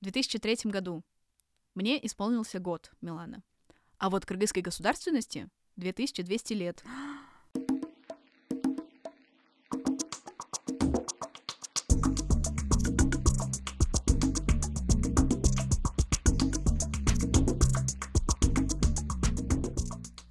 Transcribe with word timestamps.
В 0.00 0.04
2003 0.04 0.70
году 0.70 1.02
мне 1.74 2.04
исполнился 2.06 2.58
год, 2.58 2.90
Милана. 3.00 3.42
А 3.98 4.08
вот 4.08 4.24
кыргызской 4.24 4.62
государственности 4.62 5.48
2200 5.76 6.52
лет. 6.54 6.82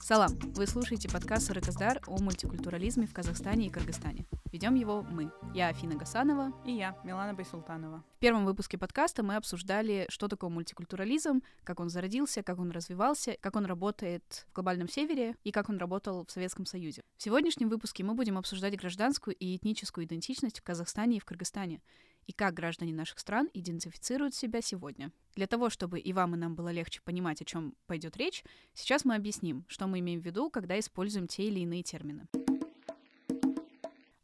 Салам! 0.09 0.31
Вы 0.55 0.65
слушаете 0.65 1.07
подкаст 1.07 1.45
«Сарыказдар» 1.45 2.01
о 2.07 2.17
мультикультурализме 2.17 3.05
в 3.05 3.13
Казахстане 3.13 3.67
и 3.67 3.69
Кыргызстане. 3.69 4.25
Ведем 4.51 4.73
его 4.73 5.03
мы. 5.03 5.31
Я 5.53 5.67
Афина 5.67 5.93
Гасанова. 5.93 6.51
И 6.65 6.71
я, 6.71 6.97
Милана 7.03 7.35
Байсултанова. 7.35 8.03
В 8.17 8.19
первом 8.19 8.43
выпуске 8.43 8.79
подкаста 8.79 9.21
мы 9.21 9.35
обсуждали, 9.35 10.07
что 10.09 10.27
такое 10.27 10.49
мультикультурализм, 10.49 11.43
как 11.63 11.79
он 11.79 11.89
зародился, 11.89 12.41
как 12.41 12.57
он 12.57 12.71
развивался, 12.71 13.37
как 13.39 13.55
он 13.55 13.67
работает 13.67 14.47
в 14.49 14.55
глобальном 14.55 14.89
севере 14.89 15.35
и 15.43 15.51
как 15.51 15.69
он 15.69 15.77
работал 15.77 16.25
в 16.25 16.31
Советском 16.31 16.65
Союзе. 16.65 17.03
В 17.17 17.21
сегодняшнем 17.21 17.69
выпуске 17.69 18.03
мы 18.03 18.15
будем 18.15 18.39
обсуждать 18.39 18.75
гражданскую 18.77 19.35
и 19.35 19.57
этническую 19.57 20.07
идентичность 20.07 20.61
в 20.61 20.63
Казахстане 20.63 21.17
и 21.17 21.19
в 21.19 21.25
Кыргызстане 21.25 21.81
и 22.29 22.31
как 22.31 22.53
граждане 22.53 22.93
наших 22.93 23.17
стран 23.17 23.49
идентифицируют 23.55 24.35
себя 24.35 24.61
сегодня. 24.61 25.11
Для 25.33 25.47
того, 25.47 25.71
чтобы 25.71 25.99
и 25.99 26.13
вам, 26.13 26.35
и 26.35 26.37
нам 26.37 26.53
было 26.53 26.69
легче 26.69 27.01
понимать, 27.03 27.41
о 27.41 27.45
чем 27.45 27.73
пойдет 27.87 28.17
речь, 28.17 28.43
сейчас 28.75 29.03
мы 29.03 29.15
объясним, 29.15 29.65
что 29.67 29.87
мы 29.87 29.97
имеем 29.97 30.21
в 30.21 30.25
виду, 30.25 30.51
когда 30.51 30.77
используем 30.77 31.25
те 31.25 31.47
или 31.47 31.61
иные 31.61 31.81
термины. 31.81 32.27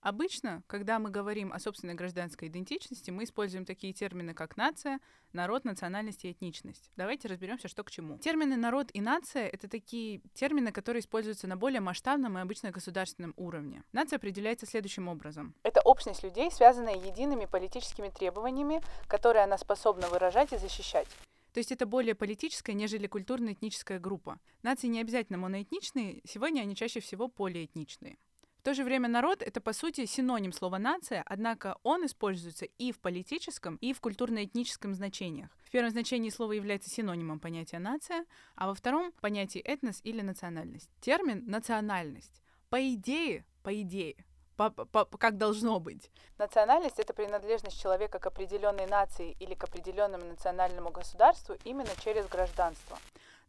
Обычно, 0.06 0.62
когда 0.68 1.00
мы 1.00 1.10
говорим 1.10 1.52
о 1.52 1.58
собственной 1.58 1.96
гражданской 1.96 2.48
идентичности, 2.48 3.10
мы 3.10 3.24
используем 3.24 3.66
такие 3.66 3.92
термины, 3.92 4.36
как 4.36 4.56
нация, 4.56 5.00
народ, 5.34 5.66
национальность 5.66 6.26
и 6.26 6.32
этничность. 6.32 6.92
Давайте 6.96 7.28
разберемся, 7.28 7.68
что 7.68 7.84
к 7.84 7.90
чему. 7.90 8.20
Термины 8.20 8.56
народ 8.56 8.92
и 8.94 9.02
нация— 9.02 9.48
это 9.52 9.68
такие 9.68 10.22
термины, 10.36 10.72
которые 10.72 11.02
используются 11.02 11.48
на 11.48 11.58
более 11.58 11.82
масштабном 11.82 12.38
и 12.38 12.42
обычно 12.42 12.70
государственном 12.70 13.34
уровне. 13.36 13.82
Нация 13.94 14.18
определяется 14.18 14.68
следующим 14.68 15.08
образом. 15.08 15.56
Это 15.64 15.82
общность 15.82 16.22
людей, 16.22 16.52
связанная 16.52 16.98
едиными 16.98 17.46
политическими 17.46 18.10
требованиями, 18.10 18.84
которые 19.08 19.44
она 19.44 19.58
способна 19.58 20.08
выражать 20.10 20.54
и 20.54 20.58
защищать. 20.58 21.08
То 21.52 21.58
есть 21.60 21.72
это 21.72 21.88
более 21.88 22.14
политическая, 22.14 22.74
нежели 22.74 23.08
культурно-этническая 23.08 23.98
группа. 23.98 24.40
Нации 24.62 24.86
не 24.86 25.02
обязательно 25.02 25.40
моноэтничные, 25.40 26.22
сегодня 26.26 26.62
они 26.62 26.76
чаще 26.76 27.00
всего 27.00 27.28
полиэтничные. 27.28 28.18
В 28.66 28.68
то 28.68 28.74
же 28.74 28.84
время 28.84 29.08
народ— 29.08 29.42
это, 29.46 29.62
по 29.62 29.74
сути, 29.74 30.08
синоним 30.08 30.52
слова 30.52 30.80
«нация», 30.80 31.22
однако 31.28 31.78
он 31.84 32.04
используется 32.08 32.66
и 32.66 32.92
в 32.92 33.00
политическом, 33.00 33.76
и 33.76 33.94
в 33.94 34.02
культурно-этническом 34.02 34.96
значениях. 34.96 35.52
В 35.64 35.70
первом 35.70 35.92
значении 35.92 36.32
слово 36.32 36.54
является 36.54 36.90
синонимом 36.90 37.40
понятия 37.40 37.78
«нация», 37.78 38.26
а 38.56 38.66
во 38.66 38.74
втором— 38.74 39.12
понятие 39.22 39.62
«этнос» 39.62 40.02
или 40.04 40.22
«национальность». 40.22 40.90
Термин 41.00 41.44
«национальность» 41.46 42.42
по 42.72 42.78
идее, 42.92 43.46
по 43.62 43.70
идее, 43.84 44.16
по, 44.58 44.72
по, 44.72 45.06
как 45.06 45.38
должно 45.38 45.80
быть. 45.80 46.10
Национальность— 46.40 46.98
это 46.98 47.14
принадлежность 47.14 47.80
человека 47.80 48.18
к 48.18 48.26
определенной 48.26 48.88
нации 48.88 49.38
или 49.40 49.54
к 49.54 49.66
определенному 49.66 50.26
национальному 50.26 50.90
государству 50.90 51.56
именно 51.66 51.92
через 52.04 52.28
гражданство. 52.28 52.98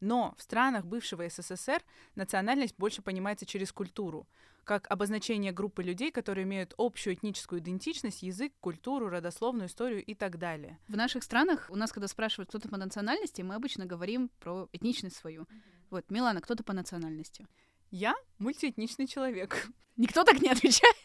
Но 0.00 0.34
в 0.36 0.42
странах 0.42 0.84
бывшего 0.84 1.28
СССР 1.28 1.82
национальность 2.14 2.76
больше 2.76 3.02
понимается 3.02 3.46
через 3.46 3.72
культуру 3.72 4.26
как 4.66 4.90
обозначение 4.90 5.52
группы 5.52 5.82
людей, 5.82 6.10
которые 6.10 6.42
имеют 6.42 6.74
общую 6.76 7.14
этническую 7.14 7.60
идентичность, 7.60 8.22
язык, 8.22 8.52
культуру, 8.60 9.08
родословную 9.08 9.68
историю 9.68 10.04
и 10.04 10.14
так 10.14 10.38
далее. 10.38 10.78
В 10.88 10.96
наших 10.96 11.22
странах 11.22 11.68
у 11.70 11.76
нас, 11.76 11.92
когда 11.92 12.08
спрашивают, 12.08 12.48
кто 12.48 12.58
ты 12.58 12.68
по 12.68 12.76
национальности, 12.76 13.42
мы 13.42 13.54
обычно 13.54 13.86
говорим 13.86 14.28
про 14.40 14.68
этничность 14.72 15.16
свою. 15.16 15.42
Mm-hmm. 15.42 15.76
Вот, 15.90 16.10
Милана, 16.10 16.40
кто 16.40 16.56
ты 16.56 16.64
по 16.64 16.72
национальности? 16.72 17.46
Я 17.92 18.14
мультиэтничный 18.38 19.06
человек. 19.06 19.68
Никто 19.96 20.24
так 20.24 20.42
не 20.42 20.50
отвечает. 20.50 20.96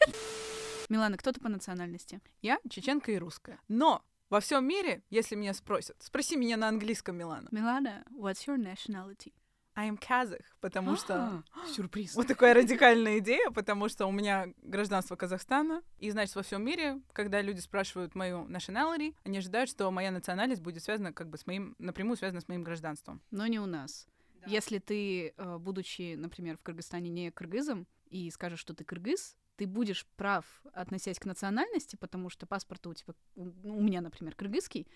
Милана, 0.88 1.16
кто 1.16 1.30
ты 1.30 1.40
по 1.40 1.48
национальности? 1.48 2.20
Я 2.42 2.58
чеченка 2.68 3.12
и 3.12 3.16
русская. 3.16 3.60
Но 3.68 4.04
во 4.32 4.40
всем 4.40 4.66
мире, 4.66 5.02
если 5.10 5.34
меня 5.36 5.52
спросят, 5.52 5.94
спроси 6.00 6.36
меня 6.36 6.56
на 6.56 6.66
английском, 6.68 7.16
Милана. 7.16 7.48
Милана, 7.50 8.02
what's 8.18 8.46
your 8.46 8.56
nationality? 8.56 9.34
I 9.74 9.90
am 9.90 9.98
Kazakh, 9.98 10.44
потому 10.62 10.96
что... 10.96 11.44
Сюрприз. 11.74 12.14
Вот 12.14 12.28
такая 12.28 12.54
радикальная 12.54 13.18
идея, 13.18 13.50
потому 13.50 13.90
что 13.90 14.06
у 14.06 14.10
меня 14.10 14.48
гражданство 14.62 15.16
Казахстана, 15.16 15.82
и, 15.98 16.10
значит, 16.10 16.34
во 16.34 16.42
всем 16.42 16.64
мире, 16.64 17.02
когда 17.12 17.42
люди 17.42 17.60
спрашивают 17.60 18.14
мою 18.14 18.46
nationality, 18.46 19.14
они 19.24 19.36
ожидают, 19.36 19.68
что 19.68 19.90
моя 19.90 20.10
национальность 20.10 20.62
будет 20.62 20.82
связана 20.82 21.12
как 21.12 21.28
бы 21.28 21.36
с 21.36 21.46
моим, 21.46 21.76
напрямую 21.78 22.16
связана 22.16 22.40
с 22.40 22.48
моим 22.48 22.62
гражданством. 22.64 23.20
Но 23.30 23.46
не 23.46 23.60
у 23.60 23.66
нас. 23.66 24.06
Да. 24.40 24.50
Если 24.50 24.78
ты, 24.78 25.34
э, 25.36 25.58
будучи, 25.58 26.14
например, 26.14 26.56
в 26.56 26.62
Кыргызстане 26.62 27.10
не 27.10 27.30
кыргызом, 27.30 27.86
и 28.08 28.30
скажешь, 28.30 28.60
что 28.60 28.74
ты 28.74 28.84
кыргыз, 28.84 29.36
ты 29.62 29.66
будешь 29.68 30.04
прав, 30.16 30.44
относясь 30.72 31.20
к 31.20 31.24
национальности, 31.24 31.94
потому 31.94 32.30
что 32.30 32.46
паспорт 32.46 32.84
у 32.88 32.94
тебя, 32.94 33.14
у 33.36 33.80
меня, 33.80 34.00
например, 34.00 34.34
кыргызский, 34.34 34.88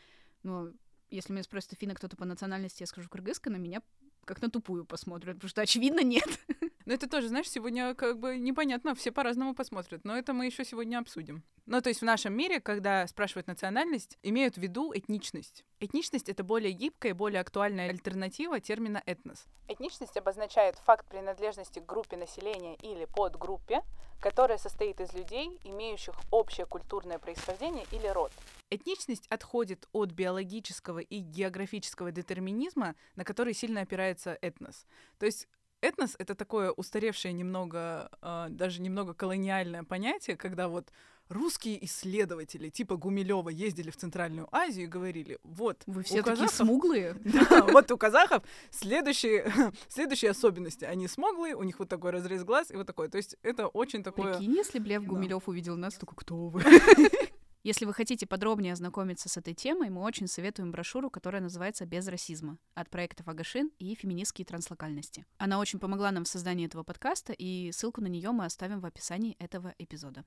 но 0.42 0.72
если 1.08 1.32
меня 1.32 1.44
спросят, 1.44 1.74
Афина, 1.74 1.94
кто 1.94 2.08
ты 2.08 2.16
по 2.16 2.24
национальности, 2.24 2.82
я 2.82 2.88
скажу 2.88 3.08
кыргызка, 3.08 3.48
на 3.48 3.58
меня 3.58 3.80
как 4.24 4.42
на 4.42 4.50
тупую 4.50 4.84
посмотрят, 4.84 5.36
потому 5.36 5.50
что, 5.50 5.62
очевидно, 5.62 6.02
нет. 6.02 6.28
Но 6.86 6.94
это 6.94 7.08
тоже, 7.08 7.28
знаешь, 7.28 7.50
сегодня 7.50 7.94
как 7.94 8.18
бы 8.18 8.38
непонятно, 8.38 8.94
все 8.94 9.10
по-разному 9.10 9.54
посмотрят, 9.54 10.04
но 10.04 10.16
это 10.16 10.32
мы 10.32 10.46
еще 10.46 10.64
сегодня 10.64 10.98
обсудим. 10.98 11.42
Ну, 11.66 11.80
то 11.82 11.88
есть 11.88 12.00
в 12.00 12.04
нашем 12.04 12.32
мире, 12.32 12.60
когда 12.60 13.06
спрашивают 13.08 13.48
национальность, 13.48 14.16
имеют 14.22 14.54
в 14.54 14.58
виду 14.58 14.92
этничность. 14.94 15.64
Этничность— 15.80 16.28
это 16.30 16.44
более 16.44 16.70
гибкая 16.70 17.10
и 17.10 17.14
более 17.14 17.40
актуальная 17.40 17.90
альтернатива 17.90 18.60
термина 18.60 19.02
«этнос». 19.04 19.46
Этничность 19.66 20.16
обозначает 20.16 20.76
факт 20.76 21.04
принадлежности 21.08 21.80
к 21.80 21.86
группе 21.86 22.16
населения 22.16 22.76
или 22.76 23.04
подгруппе, 23.04 23.82
которая 24.20 24.58
состоит 24.58 25.00
из 25.00 25.12
людей, 25.12 25.58
имеющих 25.64 26.14
общее 26.30 26.66
культурное 26.66 27.18
происхождение 27.18 27.84
или 27.90 28.06
род. 28.06 28.30
Этничность 28.70 29.26
отходит 29.28 29.88
от 29.92 30.12
биологического 30.12 31.00
и 31.00 31.18
географического 31.18 32.12
детерминизма, 32.12 32.94
на 33.16 33.24
который 33.24 33.54
сильно 33.54 33.80
опирается 33.80 34.38
этнос. 34.40 34.86
То 35.18 35.26
есть 35.26 35.48
этнос— 35.80 36.16
это 36.18 36.34
такое 36.34 36.70
устаревшее 36.70 37.32
немного, 37.32 38.10
э, 38.22 38.46
даже 38.50 38.80
немного 38.80 39.14
колониальное 39.14 39.84
понятие, 39.84 40.36
когда 40.36 40.68
вот 40.68 40.90
русские 41.28 41.84
исследователи 41.84 42.68
типа 42.68 42.96
Гумилева 42.96 43.48
ездили 43.48 43.90
в 43.90 43.96
Центральную 43.96 44.48
Азию 44.52 44.84
и 44.84 44.88
говорили, 44.88 45.38
вот, 45.42 45.82
вы 45.86 46.02
все 46.02 46.22
такие 46.22 46.48
смуглые. 46.48 47.16
Да, 47.50 47.62
вот 47.64 47.90
у 47.90 47.98
казахов 47.98 48.42
следующие, 48.70 49.52
следующие 49.88 50.30
особенности. 50.30 50.84
Они 50.84 51.08
смуглые, 51.08 51.54
у 51.54 51.62
них 51.62 51.78
вот 51.78 51.88
такой 51.88 52.10
разрез 52.10 52.44
глаз 52.44 52.70
и 52.70 52.76
вот 52.76 52.86
такой. 52.86 53.08
То 53.08 53.16
есть 53.16 53.36
это 53.42 53.68
очень 53.68 54.02
такое... 54.02 54.36
Прикинь, 54.36 54.54
если 54.54 54.78
бы 54.78 54.86
Лев 54.86 55.04
Гумилев 55.04 55.48
увидел 55.48 55.76
нас, 55.76 55.94
такой, 55.94 56.14
кто 56.16 56.48
вы? 56.48 56.62
Если 57.66 57.84
вы 57.84 57.92
хотите 57.92 58.28
подробнее 58.28 58.74
ознакомиться 58.74 59.28
с 59.28 59.36
этой 59.36 59.52
темой, 59.52 59.90
мы 59.90 60.00
очень 60.02 60.28
советуем 60.28 60.70
брошюру, 60.70 61.10
которая 61.10 61.42
называется 61.42 61.84
«Без 61.84 62.06
расизма» 62.06 62.58
от 62.74 62.88
проектов 62.90 63.26
Агашин 63.26 63.72
и 63.80 63.96
«Феминистские 63.96 64.46
транслокальности». 64.46 65.26
Она 65.36 65.58
очень 65.58 65.80
помогла 65.80 66.12
нам 66.12 66.22
в 66.22 66.28
создании 66.28 66.66
этого 66.66 66.84
подкаста, 66.84 67.32
и 67.32 67.72
ссылку 67.72 68.00
на 68.00 68.06
нее 68.06 68.30
мы 68.30 68.44
оставим 68.44 68.78
в 68.78 68.86
описании 68.86 69.34
этого 69.40 69.74
эпизода. 69.78 70.24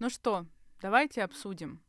Ну 0.00 0.10
что, 0.10 0.44
давайте 0.80 1.22
обсудим 1.22 1.80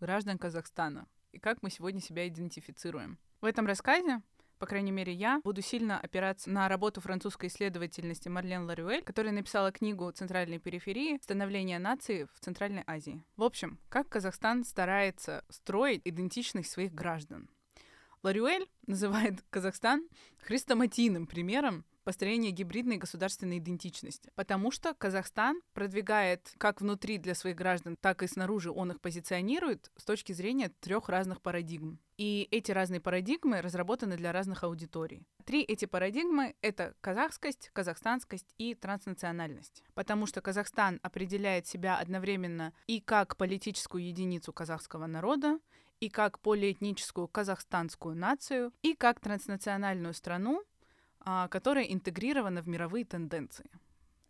граждан 0.00 0.36
Казахстана 0.36 1.06
и 1.30 1.38
как 1.38 1.62
мы 1.62 1.70
сегодня 1.70 2.00
себя 2.00 2.26
идентифицируем. 2.26 3.16
В 3.40 3.44
этом 3.44 3.64
рассказе, 3.64 4.22
по 4.62 4.66
крайней 4.66 4.92
мере, 4.92 5.12
я 5.12 5.40
буду 5.42 5.60
сильно 5.60 5.98
опираться 5.98 6.48
на 6.48 6.68
работу 6.68 7.00
французской 7.00 7.46
исследовательности 7.48 8.28
Марлен 8.28 8.64
Ларюэль, 8.64 9.02
которая 9.02 9.32
написала 9.32 9.72
книгу 9.72 10.08
«Центральной 10.12 10.60
периферии. 10.60 11.18
Становление 11.20 11.80
нации 11.80 12.28
в 12.32 12.38
Центральной 12.38 12.84
Азии». 12.86 13.24
В 13.36 13.42
общем, 13.42 13.80
как 13.88 14.08
Казахстан 14.08 14.64
старается 14.64 15.44
строить 15.48 16.02
идентичность 16.04 16.70
своих 16.70 16.94
граждан. 16.94 17.50
Ларюэль 18.22 18.68
называет 18.86 19.42
Казахстан 19.50 20.06
хрестоматийным 20.38 21.26
примером 21.26 21.84
построения 22.02 22.50
гибридной 22.50 22.96
государственной 22.96 23.58
идентичности. 23.58 24.30
Потому 24.34 24.70
что 24.70 24.94
Казахстан 24.94 25.60
продвигает 25.72 26.52
как 26.58 26.80
внутри 26.80 27.18
для 27.18 27.34
своих 27.34 27.56
граждан, 27.56 27.96
так 28.00 28.22
и 28.22 28.26
снаружи 28.26 28.70
он 28.70 28.92
их 28.92 29.00
позиционирует 29.00 29.90
с 29.96 30.04
точки 30.04 30.32
зрения 30.32 30.70
трех 30.80 31.08
разных 31.08 31.40
парадигм. 31.40 31.98
И 32.18 32.46
эти 32.50 32.70
разные 32.70 33.00
парадигмы 33.00 33.60
разработаны 33.60 34.16
для 34.16 34.32
разных 34.32 34.64
аудиторий. 34.64 35.26
Три 35.44 35.62
эти 35.62 35.86
парадигмы— 35.86 36.54
это 36.60 36.94
казахскость, 37.00 37.70
казахстанскость 37.72 38.54
и 38.58 38.74
транснациональность. 38.74 39.82
Потому 39.94 40.26
что 40.26 40.40
Казахстан 40.40 41.00
определяет 41.02 41.66
себя 41.66 41.98
одновременно 41.98 42.72
и 42.86 43.00
как 43.00 43.36
политическую 43.36 44.04
единицу 44.04 44.52
казахского 44.52 45.06
народа, 45.06 45.58
и 46.02 46.08
как 46.08 46.40
полиэтническую 46.40 47.28
казахстанскую 47.28 48.16
нацию, 48.16 48.72
и 48.82 48.94
как 48.94 49.20
транснациональную 49.20 50.14
страну, 50.14 50.64
которая 51.50 51.84
интегрирована 51.84 52.62
в 52.62 52.68
мировые 52.68 53.04
тенденции. 53.04 53.70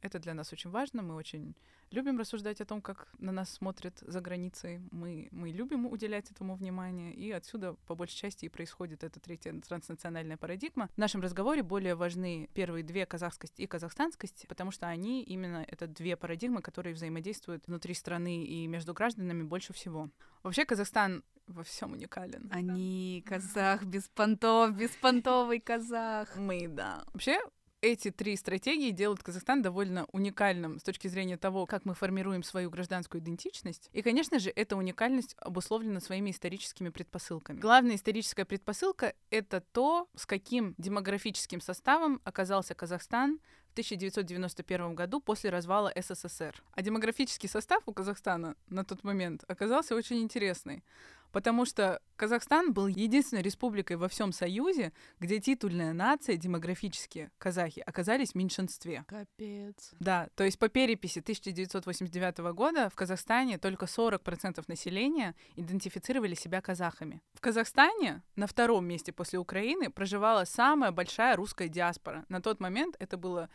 Это 0.00 0.18
для 0.18 0.34
нас 0.34 0.52
очень 0.52 0.70
важно, 0.70 1.02
мы 1.02 1.14
очень 1.14 1.54
любим 1.92 2.18
рассуждать 2.18 2.60
о 2.60 2.64
том, 2.64 2.80
как 2.82 3.08
на 3.18 3.32
нас 3.32 3.50
смотрят 3.50 3.98
за 4.00 4.20
границей. 4.20 4.80
Мы, 4.90 5.28
мы 5.30 5.50
любим 5.50 5.86
уделять 5.86 6.30
этому 6.30 6.54
внимание, 6.54 7.12
и 7.12 7.30
отсюда, 7.30 7.74
по 7.86 7.94
большей 7.94 8.16
части, 8.16 8.46
и 8.46 8.48
происходит 8.48 9.04
эта 9.04 9.20
третья 9.20 9.52
транснациональная 9.60 10.36
парадигма. 10.36 10.88
В 10.94 10.98
нашем 10.98 11.20
разговоре 11.20 11.62
более 11.62 11.94
важны 11.94 12.48
первые 12.54 12.82
две— 12.82 13.06
казахскость 13.06 13.60
и 13.60 13.66
казахстанскость, 13.66 14.46
потому 14.48 14.70
что 14.70 14.86
они 14.86 15.22
именно 15.22 15.64
это 15.68 15.86
две 15.86 16.16
парадигмы, 16.16 16.62
которые 16.62 16.94
взаимодействуют 16.94 17.66
внутри 17.66 17.94
страны 17.94 18.44
и 18.44 18.66
между 18.66 18.94
гражданами 18.94 19.42
больше 19.42 19.72
всего. 19.72 20.10
Вообще 20.42 20.64
Казахстан 20.64 21.22
во 21.46 21.62
всем 21.62 21.92
уникален. 21.92 22.48
Они 22.50 23.22
казах 23.26 23.84
без 23.84 24.08
понтов, 24.08 24.76
беспонтовый 24.76 25.60
казах. 25.60 26.36
Мы, 26.36 26.68
да. 26.68 27.04
Вообще, 27.12 27.40
эти 27.82 28.12
три 28.12 28.36
стратегии 28.36 28.92
делают 28.92 29.22
Казахстан 29.22 29.60
довольно 29.60 30.06
уникальным 30.12 30.78
с 30.78 30.84
точки 30.84 31.08
зрения 31.08 31.36
того, 31.36 31.66
как 31.66 31.84
мы 31.84 31.94
формируем 31.94 32.44
свою 32.44 32.70
гражданскую 32.70 33.20
идентичность. 33.20 33.90
И, 33.92 34.02
конечно 34.02 34.38
же, 34.38 34.50
эта 34.54 34.76
уникальность 34.76 35.34
обусловлена 35.38 36.00
своими 36.00 36.30
историческими 36.30 36.88
предпосылками. 36.88 37.58
Главная 37.58 37.96
историческая 37.96 38.44
предпосылка— 38.44 39.14
это 39.30 39.60
то, 39.60 40.08
с 40.14 40.26
каким 40.26 40.74
демографическим 40.78 41.60
составом 41.60 42.20
оказался 42.24 42.74
Казахстан 42.74 43.40
в 43.68 43.72
1991 43.72 44.94
году 44.94 45.20
после 45.20 45.50
развала 45.50 45.92
СССР. 45.96 46.62
А 46.72 46.82
демографический 46.82 47.48
состав 47.48 47.82
у 47.86 47.92
Казахстана 47.92 48.54
на 48.68 48.84
тот 48.84 49.02
момент 49.02 49.44
оказался 49.48 49.96
очень 49.96 50.22
интересный 50.22 50.84
потому 51.32 51.64
что 51.64 52.00
Казахстан 52.16 52.72
был 52.72 52.86
единственной 52.86 53.42
республикой 53.42 53.96
во 53.96 54.08
всем 54.08 54.32
Союзе, 54.32 54.92
где 55.18 55.40
титульная 55.40 55.92
нация, 55.92 56.36
демографические 56.36 57.32
казахи, 57.38 57.80
оказались 57.80 58.32
в 58.32 58.34
меньшинстве. 58.36 59.04
Капец. 59.08 59.92
Да, 59.98 60.28
то 60.36 60.44
есть 60.44 60.58
по 60.58 60.68
переписи 60.68 61.18
1989 61.18 62.38
года 62.54 62.88
в 62.88 62.94
Казахстане 62.94 63.58
только 63.58 63.86
40% 63.86 64.62
населения 64.68 65.34
идентифицировали 65.56 66.34
себя 66.34 66.60
казахами. 66.60 67.22
В 67.32 67.40
Казахстане 67.40 68.22
на 68.36 68.46
втором 68.46 68.86
месте 68.86 69.12
после 69.12 69.38
Украины 69.38 69.90
проживала 69.90 70.44
самая 70.44 70.92
большая 70.92 71.34
русская 71.36 71.68
диаспора. 71.68 72.24
На 72.28 72.40
тот 72.40 72.60
момент 72.60 72.96
это 72.98 73.16
было 73.16 73.48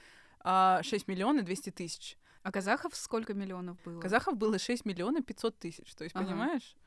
6 0.44 0.44
а, 0.44 0.82
миллионов 1.08 1.46
200 1.46 1.70
тысяч. 1.72 2.18
А 2.44 2.52
казахов 2.52 2.96
сколько 2.96 3.34
миллионов 3.34 3.78
было? 3.84 4.00
Казахов 4.00 4.38
было 4.38 4.58
6 4.58 4.86
миллионов 4.86 5.26
500 5.26 5.60
тысяч. 5.60 5.94
То 5.96 6.06
есть, 6.06 6.16
ага. 6.16 6.26
понимаешь? 6.26 6.78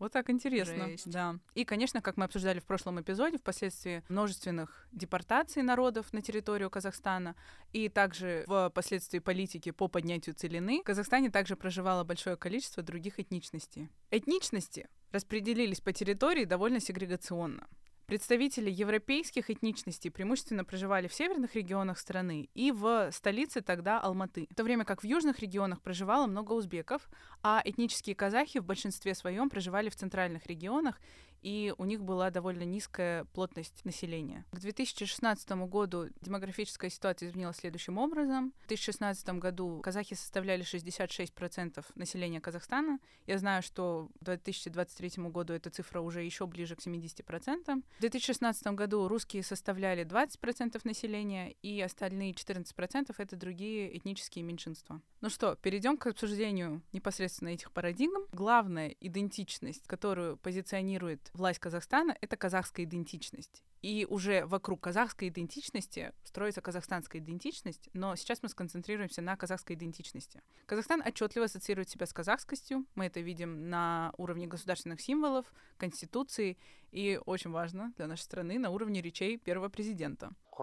Вот 0.00 0.12
так 0.12 0.30
интересно. 0.30 0.88
Жесть. 0.88 1.10
Да. 1.10 1.36
И, 1.54 1.66
конечно, 1.66 2.00
как 2.00 2.16
мы 2.16 2.24
обсуждали 2.24 2.58
в 2.58 2.64
прошлом 2.64 3.00
эпизоде, 3.02 3.36
впоследствии 3.36 4.02
множественных 4.08 4.88
депортаций 4.92 5.62
народов 5.62 6.12
на 6.14 6.22
территорию 6.22 6.70
Казахстана 6.70 7.36
и 7.74 7.90
также 7.90 8.44
в 8.46 8.70
последствии 8.70 9.18
политики 9.18 9.70
по 9.70 9.88
поднятию 9.88 10.34
целины, 10.34 10.80
в 10.80 10.84
Казахстане 10.84 11.30
также 11.30 11.54
проживало 11.54 12.02
большое 12.02 12.36
количество 12.36 12.82
других 12.82 13.20
этничностей. 13.20 13.90
Этничности 14.10 14.88
распределились 15.12 15.82
по 15.82 15.92
территории 15.92 16.46
довольно 16.46 16.80
сегрегационно. 16.80 17.68
Представители 18.10 18.68
европейских 18.68 19.50
этничностей 19.50 20.10
преимущественно 20.10 20.64
проживали 20.64 21.06
в 21.06 21.14
северных 21.14 21.54
регионах 21.54 21.96
страны 21.96 22.48
и 22.54 22.72
в 22.72 23.12
столице 23.12 23.60
тогда 23.60 24.00
Алматы, 24.00 24.48
в 24.50 24.54
то 24.56 24.64
время 24.64 24.84
как 24.84 25.04
в 25.04 25.06
южных 25.06 25.38
регионах 25.38 25.80
проживало 25.80 26.26
много 26.26 26.50
узбеков, 26.54 27.08
а 27.44 27.62
этнические 27.64 28.16
казахи 28.16 28.58
в 28.58 28.64
большинстве 28.64 29.14
своем 29.14 29.48
проживали 29.48 29.90
в 29.90 29.94
центральных 29.94 30.48
регионах 30.48 30.98
и 31.42 31.74
у 31.78 31.84
них 31.84 32.02
была 32.02 32.30
довольно 32.30 32.62
низкая 32.62 33.24
плотность 33.24 33.84
населения. 33.84 34.44
К 34.52 34.58
2016 34.58 35.50
году 35.68 36.08
демографическая 36.20 36.90
ситуация 36.90 37.28
изменилась 37.28 37.56
следующим 37.56 37.98
образом. 37.98 38.52
В 38.64 38.68
2016 38.68 39.28
году 39.30 39.80
казахи 39.82 40.14
составляли 40.14 40.64
66% 40.64 41.84
населения 41.94 42.40
Казахстана. 42.40 42.98
Я 43.26 43.38
знаю, 43.38 43.62
что 43.62 44.08
к 44.20 44.24
2023 44.24 45.24
году 45.28 45.52
эта 45.52 45.70
цифра 45.70 46.00
уже 46.00 46.22
еще 46.22 46.46
ближе 46.46 46.76
к 46.76 46.80
70%. 46.80 47.82
В 47.96 48.00
2016 48.00 48.66
году 48.68 49.08
русские 49.08 49.42
составляли 49.42 50.04
20% 50.04 50.80
населения, 50.84 51.52
и 51.62 51.80
остальные 51.80 52.32
14%— 52.32 53.14
это 53.18 53.36
другие 53.36 53.96
этнические 53.96 54.44
меньшинства. 54.44 55.00
Ну 55.22 55.28
что, 55.28 55.54
перейдем 55.54 55.98
к 55.98 56.06
обсуждению 56.06 56.80
непосредственно 56.92 57.50
этих 57.50 57.72
парадигм. 57.72 58.26
Главная 58.32 58.88
идентичность, 59.00 59.86
которую 59.86 60.38
позиционирует 60.38 61.30
власть 61.34 61.58
Казахстана— 61.58 62.16
это 62.22 62.38
казахская 62.38 62.86
идентичность. 62.86 63.62
И 63.82 64.06
уже 64.08 64.46
вокруг 64.46 64.80
казахской 64.80 65.28
идентичности 65.28 66.14
строится 66.24 66.62
казахстанская 66.62 67.20
идентичность, 67.20 67.90
но 67.92 68.16
сейчас 68.16 68.42
мы 68.42 68.48
сконцентрируемся 68.48 69.20
на 69.20 69.36
казахской 69.36 69.76
идентичности. 69.76 70.42
Казахстан 70.64 71.02
отчетливо 71.04 71.44
ассоциирует 71.44 71.90
себя 71.90 72.06
с 72.06 72.14
казахскостью. 72.14 72.86
Мы 72.94 73.04
это 73.04 73.20
видим 73.20 73.68
на 73.68 74.14
уровне 74.16 74.46
государственных 74.46 75.02
символов, 75.02 75.44
конституции 75.76 76.56
и, 76.92 77.20
очень 77.26 77.50
важно 77.50 77.92
для 77.98 78.06
нашей 78.06 78.22
страны, 78.22 78.58
на 78.58 78.70
уровне 78.70 79.02
речей 79.02 79.36
первого 79.36 79.68
президента. 79.68 80.30
В 80.50 80.56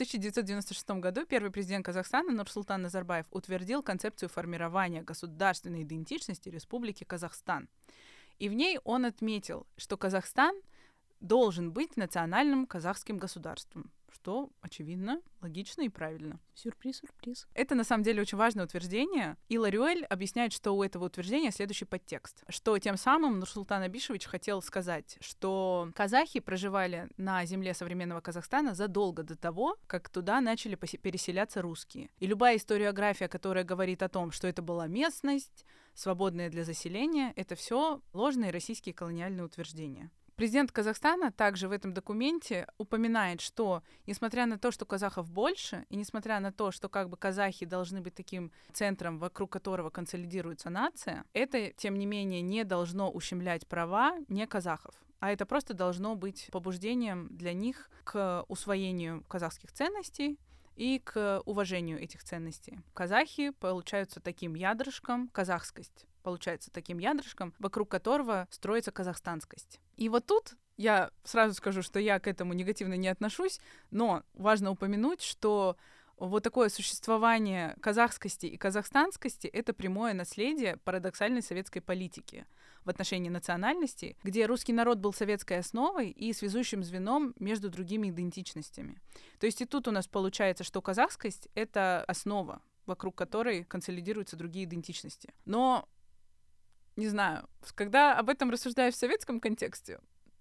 1996 0.00 0.90
году 0.92 1.26
первый 1.26 1.50
президент 1.50 1.84
Казахстана 1.84 2.32
Нурсултан 2.32 2.80
Назарбаев 2.80 3.26
утвердил 3.30 3.82
концепцию 3.82 4.30
формирования 4.30 5.02
государственной 5.02 5.82
идентичности 5.82 6.48
Республики 6.48 7.04
Казахстан. 7.04 7.68
И 8.38 8.48
в 8.48 8.54
ней 8.54 8.78
он 8.84 9.04
отметил, 9.04 9.66
что 9.76 9.98
Казахстан 9.98 10.54
должен 11.20 11.70
быть 11.70 11.98
национальным 11.98 12.66
казахским 12.66 13.18
государством 13.18 13.90
что, 14.12 14.50
очевидно, 14.60 15.20
логично 15.40 15.82
и 15.82 15.88
правильно. 15.88 16.40
Сюрприз, 16.54 16.98
сюрприз. 16.98 17.46
Это, 17.54 17.74
на 17.74 17.84
самом 17.84 18.04
деле, 18.04 18.22
очень 18.22 18.38
важное 18.38 18.64
утверждение. 18.64 19.36
И 19.48 19.58
Ларюэль 19.58 20.04
объясняет, 20.04 20.52
что 20.52 20.72
у 20.72 20.82
этого 20.82 21.06
утверждения 21.06 21.50
следующий 21.50 21.84
подтекст. 21.84 22.44
Что 22.48 22.78
тем 22.78 22.96
самым 22.96 23.38
Нурсултан 23.38 23.82
Абишевич 23.82 24.26
хотел 24.26 24.62
сказать, 24.62 25.16
что 25.20 25.90
казахи 25.94 26.40
проживали 26.40 27.08
на 27.16 27.44
земле 27.44 27.74
современного 27.74 28.20
Казахстана 28.20 28.74
задолго 28.74 29.22
до 29.22 29.36
того, 29.36 29.76
как 29.86 30.08
туда 30.08 30.40
начали 30.40 30.74
переселяться 30.74 31.62
русские. 31.62 32.10
И 32.18 32.26
любая 32.26 32.56
историография, 32.56 33.28
которая 33.28 33.64
говорит 33.64 34.02
о 34.02 34.08
том, 34.08 34.30
что 34.32 34.48
это 34.48 34.62
была 34.62 34.86
местность, 34.86 35.64
свободная 35.94 36.50
для 36.50 36.64
заселения, 36.64 37.32
это 37.36 37.54
все 37.54 38.00
ложные 38.12 38.50
российские 38.50 38.94
колониальные 38.94 39.44
утверждения. 39.44 40.10
Президент 40.40 40.72
Казахстана 40.72 41.30
также 41.30 41.68
в 41.68 41.70
этом 41.70 41.92
документе 41.92 42.66
упоминает, 42.78 43.42
что 43.42 43.82
несмотря 44.06 44.46
на 44.46 44.58
то, 44.58 44.70
что 44.70 44.86
казахов 44.86 45.30
больше, 45.30 45.84
и 45.90 45.96
несмотря 45.96 46.40
на 46.40 46.50
то, 46.50 46.70
что 46.70 46.88
как 46.88 47.10
бы 47.10 47.18
казахи 47.18 47.66
должны 47.66 48.00
быть 48.00 48.14
таким 48.14 48.50
центром, 48.72 49.18
вокруг 49.18 49.52
которого 49.52 49.90
консолидируется 49.90 50.70
нация, 50.70 51.26
это, 51.34 51.72
тем 51.72 51.98
не 51.98 52.06
менее, 52.06 52.40
не 52.40 52.64
должно 52.64 53.10
ущемлять 53.10 53.66
права 53.66 54.16
не 54.28 54.46
казахов 54.46 54.94
а 55.18 55.30
это 55.30 55.44
просто 55.44 55.74
должно 55.74 56.14
быть 56.14 56.48
побуждением 56.50 57.28
для 57.36 57.52
них 57.52 57.90
к 58.04 58.42
усвоению 58.48 59.22
казахских 59.28 59.70
ценностей 59.70 60.38
и 60.74 61.00
к 61.04 61.42
уважению 61.44 62.00
этих 62.00 62.24
ценностей. 62.24 62.78
Казахи 62.94 63.50
получаются 63.50 64.20
таким 64.20 64.54
ядрышком, 64.54 65.28
казахскость 65.28 66.06
получается 66.20 66.70
таким 66.70 66.98
ядрышком, 66.98 67.54
вокруг 67.58 67.90
которого 67.90 68.46
строится 68.50 68.92
казахстанскость. 68.92 69.80
И 69.96 70.08
вот 70.08 70.26
тут 70.26 70.54
я 70.76 71.10
сразу 71.24 71.54
скажу, 71.54 71.82
что 71.82 71.98
я 71.98 72.18
к 72.20 72.26
этому 72.26 72.54
негативно 72.54 72.94
не 72.94 73.08
отношусь, 73.08 73.60
но 73.90 74.22
важно 74.32 74.70
упомянуть, 74.70 75.20
что 75.20 75.76
вот 76.16 76.42
такое 76.42 76.68
существование 76.68 77.76
казахскости 77.80 78.46
и 78.46 78.56
казахстанскости— 78.56 79.46
это 79.52 79.72
прямое 79.72 80.14
наследие 80.14 80.76
парадоксальной 80.78 81.42
советской 81.42 81.80
политики 81.80 82.46
в 82.84 82.90
отношении 82.90 83.30
национальности, 83.30 84.16
где 84.22 84.46
русский 84.46 84.72
народ 84.72 84.98
был 84.98 85.12
советской 85.12 85.58
основой 85.58 86.10
и 86.10 86.32
связующим 86.32 86.82
звеном 86.82 87.34
между 87.38 87.70
другими 87.70 88.08
идентичностями. 88.08 89.00
То 89.38 89.46
есть 89.46 89.60
и 89.60 89.66
тут 89.66 89.88
у 89.88 89.90
нас 89.90 90.08
получается, 90.08 90.64
что 90.64 90.82
казахскость— 90.82 91.48
это 91.54 92.04
основа, 92.06 92.62
вокруг 92.86 93.16
которой 93.16 93.64
консолидируются 93.64 94.36
другие 94.36 94.64
идентичности. 94.64 95.32
Но 95.44 95.88
не 97.00 97.08
знаю, 97.08 97.48
когда 97.74 98.16
об 98.16 98.28
этом 98.28 98.50
рассуждаю 98.50 98.92
в 98.92 98.96
советском 98.96 99.40
контексте, 99.40 99.98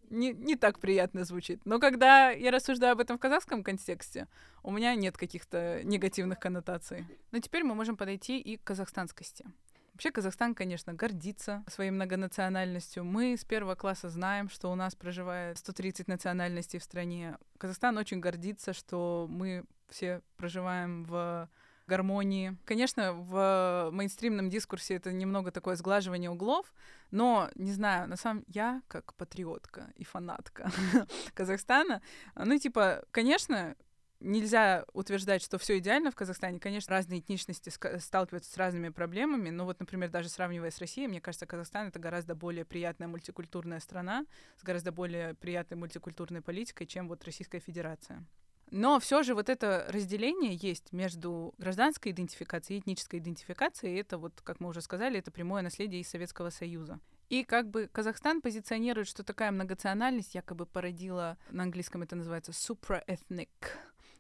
не, 0.10 0.34
не 0.34 0.56
так 0.56 0.80
приятно 0.80 1.24
звучит. 1.24 1.62
Но 1.66 1.80
когда 1.80 2.32
я 2.32 2.52
рассуждаю 2.52 2.94
об 2.94 3.00
этом 3.00 3.18
в 3.18 3.22
казахском 3.22 3.64
контексте, 3.64 4.28
у 4.64 4.72
меня 4.72 4.96
нет 4.96 5.18
каких-то 5.18 5.82
негативных 5.84 6.40
коннотаций. 6.40 7.06
Но 7.32 7.40
теперь 7.40 7.64
мы 7.64 7.76
можем 7.76 7.96
подойти 7.96 8.40
и 8.40 8.58
к 8.58 8.64
казахстанскости. 8.64 9.46
Вообще 9.94 10.12
Казахстан, 10.12 10.56
конечно, 10.56 10.94
гордится 10.94 11.64
своей 11.68 11.92
многонациональностью. 11.92 13.04
Мы 13.04 13.36
с 13.38 13.44
первого 13.44 13.76
класса 13.76 14.10
знаем, 14.10 14.50
что 14.50 14.72
у 14.72 14.76
нас 14.76 14.96
проживает 14.96 15.58
130 15.58 16.08
национальностей 16.08 16.80
в 16.80 16.84
стране. 16.84 17.38
Казахстан 17.58 17.98
очень 17.98 18.20
гордится, 18.20 18.74
что 18.74 19.28
мы 19.30 19.66
все 19.90 20.22
проживаем 20.38 21.04
в 21.04 21.50
гармонии. 21.90 22.58
Конечно, 22.66 23.14
в 23.14 23.90
мейнстримном 23.92 24.50
дискурсе 24.50 24.96
это 24.96 25.12
немного 25.12 25.52
такое 25.52 25.76
сглаживание 25.76 26.30
углов, 26.30 26.74
но, 27.12 27.50
не 27.56 27.74
знаю, 27.74 28.08
на 28.08 28.16
самом 28.16 28.46
я 28.48 28.82
как 28.88 29.14
патриотка 29.16 29.92
и 29.96 30.06
фанатка 30.06 30.72
Казахстана, 31.34 32.02
ну, 32.36 32.58
типа, 32.58 33.04
конечно, 33.12 33.76
нельзя 34.20 34.86
утверждать, 34.94 35.42
что 35.42 35.58
все 35.58 35.78
идеально 35.78 36.12
в 36.12 36.16
Казахстане. 36.16 36.60
Конечно, 36.60 36.96
разные 36.96 37.20
этничности 37.20 37.70
сталкиваются 38.00 38.52
с 38.52 38.58
разными 38.58 38.90
проблемами. 38.90 39.50
Но 39.50 39.66
вот, 39.66 39.80
например, 39.80 40.10
даже 40.10 40.30
сравнивая 40.30 40.72
с 40.72 40.80
Россией, 40.80 41.08
мне 41.08 41.22
кажется, 41.22 41.46
Казахстан 41.46 41.88
это 41.88 42.00
гораздо 42.00 42.36
более 42.36 42.66
приятная 42.66 43.08
мультикультурная 43.08 43.80
страна 43.80 44.26
с 44.58 44.64
гораздо 44.64 44.92
более 44.92 45.36
приятной 45.36 45.78
мультикультурной 45.78 46.42
политикой, 46.42 46.86
чем 46.86 47.08
вот 47.08 47.24
Российская 47.24 47.60
Федерация. 47.60 48.26
Но 48.72 49.00
все 49.00 49.24
же 49.24 49.34
вот 49.34 49.50
это 49.50 49.86
разделение 49.90 50.56
есть 50.56 50.92
между 50.92 51.54
гражданской 51.58 52.12
идентификацией 52.12 52.80
и 52.80 52.82
этнической 52.82 53.20
идентификацией. 53.20 53.96
И 53.96 54.00
это 54.00 54.18
вот, 54.18 54.42
как 54.42 54.60
мы 54.60 54.70
уже 54.70 54.82
сказали, 54.82 55.20
это 55.20 55.32
прямое 55.32 55.62
наследие 55.62 56.02
из 56.02 56.10
Советского 56.10 56.50
Союза. 56.50 57.00
И 57.30 57.44
как 57.44 57.70
бы 57.70 57.88
Казахстан 57.92 58.42
позиционирует, 58.42 59.08
что 59.08 59.24
такая 59.24 59.52
многонациональность 59.52 60.36
якобы 60.36 60.66
породила, 60.66 61.38
на 61.52 61.64
английском 61.64 62.02
это 62.02 62.16
называется 62.16 62.52
supraethnic, 62.52 63.50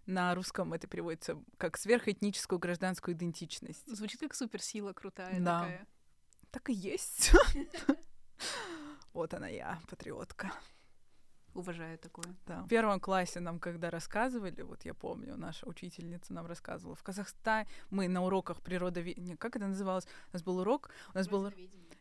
на 0.05 0.33
русском 0.35 0.73
это 0.73 0.87
переводится 0.87 1.37
как 1.57 1.77
сверхэтническую 1.77 2.59
гражданскую 2.59 3.15
идентичность. 3.15 3.83
Звучит 3.87 4.19
как 4.19 4.35
суперсила 4.35 4.93
крутая 4.93 5.39
да. 5.39 5.59
такая. 5.61 5.87
Так 6.51 6.69
и 6.69 6.73
есть. 6.73 7.31
Вот 9.11 9.33
она 9.33 9.47
я, 9.47 9.81
патриотка. 9.89 10.53
Уважаю 11.53 11.97
такое. 11.97 12.25
Да. 12.45 12.61
В 12.63 12.67
первом 12.67 12.99
классе 12.99 13.39
нам, 13.39 13.59
когда 13.59 13.89
рассказывали, 13.89 14.61
вот 14.61 14.85
я 14.85 14.93
помню, 14.93 15.35
наша 15.37 15.67
учительница 15.67 16.33
нам 16.33 16.45
рассказывала, 16.45 16.95
в 16.95 17.03
Казахстане 17.03 17.67
мы 17.89 18.07
на 18.07 18.23
уроках 18.23 18.61
природоведения, 18.61 19.35
как 19.37 19.55
это 19.55 19.67
называлось? 19.67 20.05
У 20.31 20.35
нас 20.35 20.43
был 20.43 20.59
урок, 20.59 20.89
у 21.13 21.17
нас 21.17 21.27
был... 21.27 21.51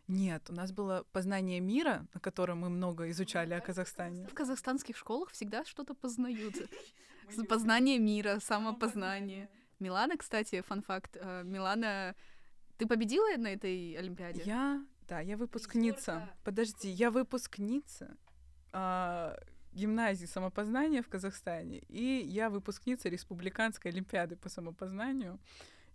Нет, 0.07 0.49
у 0.49 0.55
нас 0.55 0.73
было 0.73 1.05
познание 1.13 1.61
мира, 1.61 2.07
на 2.15 2.21
котором 2.21 2.61
мы 2.61 2.71
много 2.71 3.11
изучали 3.11 3.53
о 3.53 3.61
Казахстане. 3.61 4.27
В 4.27 4.35
казахстанских 4.35 4.97
школах 4.97 5.31
всегда 5.31 5.65
что-то 5.65 5.95
познают. 5.95 6.55
Познание 7.49 7.99
мира, 7.99 8.39
самопознание. 8.41 9.51
Милана, 9.81 10.17
кстати, 10.17 10.63
фан-факт. 10.63 11.19
Э, 11.21 11.43
Милана, 11.45 12.15
ты 12.79 12.87
победила 12.87 13.37
на 13.37 13.49
этой 13.49 13.97
Олимпиаде? 13.99 14.43
Я, 14.45 14.83
да, 15.09 15.21
я 15.21 15.37
выпускница. 15.37 16.29
Подожди, 16.43 16.89
я 16.89 17.11
выпускница 17.11 18.17
гимназии 19.73 20.27
самопознания 20.27 21.03
в 21.03 21.09
Казахстане, 21.09 21.79
и 21.89 22.23
я 22.27 22.51
выпускница 22.51 23.09
Республиканской 23.09 23.91
Олимпиады 23.91 24.37
по 24.37 24.49
самопознанию. 24.49 25.39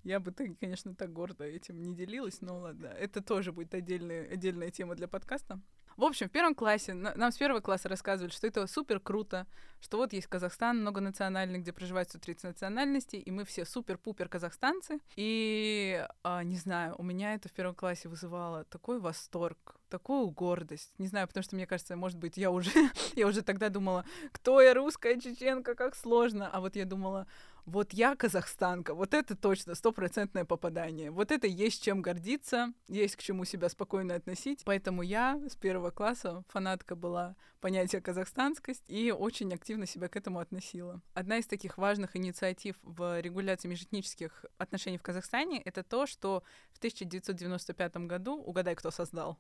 Я 0.04 0.20
бы, 0.20 0.34
конечно, 0.60 0.94
так 0.96 1.14
гордо 1.14 1.46
этим 1.46 1.82
не 1.82 1.96
делилась, 1.96 2.42
но 2.42 2.60
ладно, 2.60 2.88
это 2.88 3.22
тоже 3.22 3.52
будет 3.52 3.74
отдельная, 3.74 4.30
отдельная 4.30 4.70
тема 4.70 4.96
для 4.96 5.08
подкаста. 5.08 5.62
В 5.96 6.04
общем, 6.04 6.28
в 6.28 6.32
первом 6.32 6.56
классе 6.56 6.94
нам 6.94 7.32
с 7.32 7.38
первого 7.38 7.62
класса 7.62 7.88
рассказывали, 7.88 8.32
что 8.32 8.48
это 8.48 8.66
супер 8.68 9.00
круто, 9.00 9.46
что 9.80 9.98
вот 9.98 10.12
есть 10.14 10.28
Казахстан 10.28 10.82
многонациональный, 10.82 11.60
где 11.60 11.72
проживает 11.72 12.10
130 12.10 12.44
национальностей, 12.46 13.20
и 13.20 13.32
мы 13.32 13.46
все 13.46 13.64
супер-пупер 13.64 14.28
казахстанцы. 14.28 15.00
И, 15.16 16.06
а, 16.24 16.44
не 16.44 16.58
знаю, 16.58 16.96
у 16.98 17.04
меня 17.04 17.36
это 17.36 17.48
в 17.48 17.54
первом 17.54 17.76
классе 17.76 18.10
вызывало 18.10 18.64
такой 18.66 19.00
восторг, 19.00 19.76
такую 19.94 20.32
гордость. 20.32 20.92
Не 20.98 21.06
знаю, 21.06 21.28
потому 21.28 21.44
что, 21.44 21.56
мне 21.56 21.68
кажется, 21.68 21.96
может 21.96 22.18
быть, 22.18 22.36
я 22.36 22.50
уже, 22.50 22.72
я 23.16 23.28
уже 23.28 23.44
тогда 23.44 23.70
думала, 23.70 24.06
кто 24.32 24.60
я, 24.60 24.74
русская, 24.74 25.20
чеченка, 25.20 25.76
как 25.76 25.96
сложно. 25.96 26.50
А 26.52 26.62
вот 26.62 26.76
я 26.76 26.86
думала, 26.86 27.28
вот 27.66 27.94
я 27.94 28.16
казахстанка, 28.16 28.96
вот 28.96 29.14
это 29.14 29.36
точно 29.36 29.76
стопроцентное 29.76 30.46
попадание. 30.46 31.12
Вот 31.12 31.32
это 31.32 31.46
есть 31.46 31.84
чем 31.84 32.02
гордиться, 32.02 32.74
есть 32.88 33.16
к 33.16 33.22
чему 33.22 33.46
себя 33.46 33.70
спокойно 33.70 34.16
относить. 34.16 34.64
Поэтому 34.66 35.04
я 35.04 35.40
с 35.48 35.56
первого 35.56 35.92
класса 35.92 36.44
фанатка 36.50 36.96
была 36.96 37.36
понятия 37.62 38.02
казахстанскость 38.02 38.84
и 38.88 39.12
очень 39.12 39.54
активно 39.54 39.86
себя 39.86 40.10
к 40.10 40.16
этому 40.16 40.40
относила. 40.40 41.02
Одна 41.14 41.38
из 41.38 41.46
таких 41.46 41.78
важных 41.78 42.16
инициатив 42.16 42.76
в 42.82 43.22
регуляции 43.22 43.68
межэтнических 43.68 44.46
отношений 44.58 44.98
в 44.98 45.04
Казахстане— 45.04 45.62
это 45.66 45.84
то, 45.84 46.08
что 46.08 46.44
в 46.72 46.80
1995 46.80 48.08
году, 48.08 48.36
угадай, 48.36 48.74
кто 48.76 48.90
создал? 48.90 49.38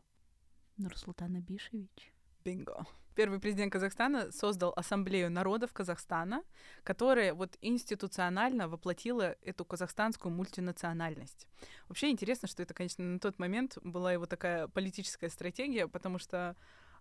Нурсултан 0.78 1.36
Абишевич. 1.36 2.14
Бинго 2.44 2.86
первый 3.14 3.40
президент 3.40 3.72
Казахстана 3.72 4.32
создал 4.32 4.74
Ассамблею 4.76 5.30
народов 5.30 5.74
Казахстана, 5.74 6.44
которая 6.84 7.34
вот 7.34 7.58
институционально 7.62 8.68
воплотила 8.68 9.36
эту 9.42 9.66
казахстанскую 9.66 10.34
мультинациональность. 10.34 11.48
Вообще 11.88 12.10
интересно, 12.10 12.48
что 12.48 12.64
это, 12.64 12.74
конечно, 12.74 13.04
на 13.04 13.20
тот 13.20 13.40
момент 13.40 13.78
была 13.84 14.14
его 14.14 14.26
такая 14.26 14.68
политическая 14.68 15.30
стратегия, 15.30 15.88
потому 15.88 16.20
что 16.20 16.56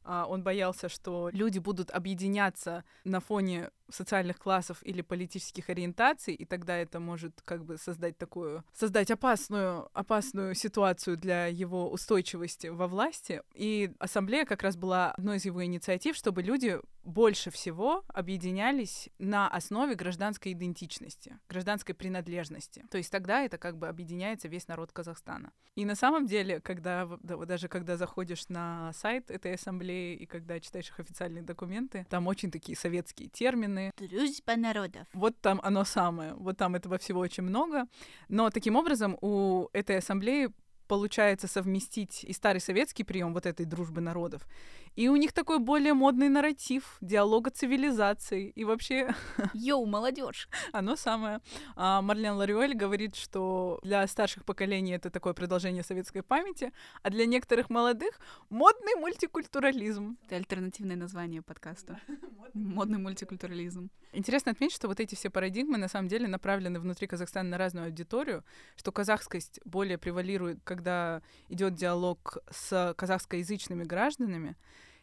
он 0.05 0.43
боялся, 0.43 0.89
что 0.89 1.31
люди 1.33 1.59
будут 1.59 1.91
объединяться 1.91 2.85
на 3.05 3.21
фоне 3.21 3.71
социальных 3.93 4.39
классов 4.39 4.79
или 4.83 5.03
политических 5.03 5.69
ориентаций, 5.71 6.35
и 6.35 6.45
тогда 6.45 6.77
это 6.77 6.99
может 6.99 7.41
как 7.45 7.65
бы 7.65 7.79
создать 7.79 8.19
такую, 8.19 8.65
создать 8.73 9.11
опасную, 9.11 9.89
опасную 9.93 10.55
ситуацию 10.55 11.17
для 11.17 11.47
его 11.47 11.91
устойчивости 11.91 12.69
во 12.69 12.89
власти. 12.89 13.43
И 13.55 13.93
ассамблея 13.99 14.45
как 14.45 14.63
раз 14.63 14.77
была 14.77 15.13
одной 15.13 15.37
из 15.37 15.45
его 15.45 15.65
инициатив, 15.65 16.17
чтобы 16.17 16.43
люди 16.43 16.81
больше 17.05 17.51
всего 17.51 18.05
объединялись 18.09 19.09
на 19.19 19.49
основе 19.49 19.95
гражданской 19.95 20.53
идентичности, 20.53 21.39
гражданской 21.49 21.95
принадлежности. 21.95 22.85
То 22.91 22.99
есть 22.99 23.11
тогда 23.11 23.43
это 23.43 23.59
как 23.59 23.77
бы 23.77 23.89
объединяется 23.89 24.49
весь 24.49 24.69
народ 24.69 24.93
Казахстана. 24.93 25.53
И 25.75 25.85
на 25.85 25.97
самом 25.97 26.27
деле, 26.27 26.61
когда 26.61 27.07
даже 27.23 27.69
когда 27.69 27.97
заходишь 27.97 28.49
на 28.49 28.93
сайт 28.93 29.31
этой 29.31 29.55
ассамблеи 29.55 29.92
и 29.93 30.27
когда 30.27 30.61
читаешь 30.61 30.89
их 30.89 30.99
официальные 31.01 31.43
документы, 31.43 32.07
там 32.09 32.27
очень 32.27 32.51
такие 32.51 32.77
советские 32.77 33.29
термины. 33.29 33.93
Дружба 33.97 34.57
народов. 34.57 35.07
Вот 35.13 35.41
там 35.41 35.61
оно 35.63 35.85
самое. 35.85 36.35
Вот 36.35 36.57
там 36.57 36.75
этого 36.75 36.99
всего 36.99 37.21
очень 37.21 37.43
много. 37.43 37.87
Но 38.29 38.51
таким 38.51 38.77
образом 38.77 39.19
у 39.21 39.69
этой 39.73 39.99
ассамблеи 39.99 40.51
получается 40.89 41.49
совместить 41.49 42.25
и 42.25 42.33
старый 42.33 42.61
советский 42.61 43.05
прием 43.05 43.35
вот 43.35 43.47
этой 43.47 43.67
дружбы 43.67 44.01
народов, 44.01 44.47
и 44.95 45.09
у 45.09 45.17
них 45.17 45.33
такой 45.33 45.59
более 45.59 45.95
модный 45.95 46.29
нарратив 46.29 46.99
диалога 47.01 47.51
цивилизаций. 47.51 48.53
И 48.55 48.65
вообще... 48.65 49.15
Йоу, 49.55 49.87
молодежь! 49.87 50.49
Оно 50.73 50.97
самое. 50.97 51.41
А 51.77 52.03
Марлен 52.03 52.35
Лариоль 52.35 52.75
говорит, 52.75 53.17
что 53.17 53.81
для 53.83 54.07
старших 54.07 54.45
поколений 54.45 54.93
это 54.93 55.09
такое 55.11 55.33
продолжение 55.33 55.83
советской 55.83 56.23
памяти, 56.23 56.73
а 57.03 57.09
для 57.09 57.25
некоторых 57.25 57.71
молодых— 57.71 58.21
модный 58.51 58.95
мультикультурализм. 58.97 60.19
Это 60.27 60.37
альтернативное 60.37 60.97
название 60.97 61.41
подкаста. 61.41 61.99
Модный 62.55 62.99
мультикультурализм. 62.99 63.89
Интересно 64.13 64.53
отметить, 64.53 64.77
что 64.77 64.89
вот 64.89 65.01
эти 65.01 65.15
все 65.15 65.31
парадигмы 65.31 65.79
на 65.79 65.89
самом 65.89 66.09
деле 66.09 66.29
направлены 66.29 66.79
внутри 66.79 67.07
Казахстана 67.07 67.49
на 67.49 67.59
разную 67.59 67.87
аудиторию, 67.87 68.45
что 68.77 68.93
казахскость 68.93 69.59
более 69.65 69.97
превалирует, 69.97 70.63
когда 70.73 71.21
идет 71.51 71.75
диалог 71.75 72.39
с 72.51 72.95
казахскоязычными 72.97 73.85
гражданами, 73.85 74.57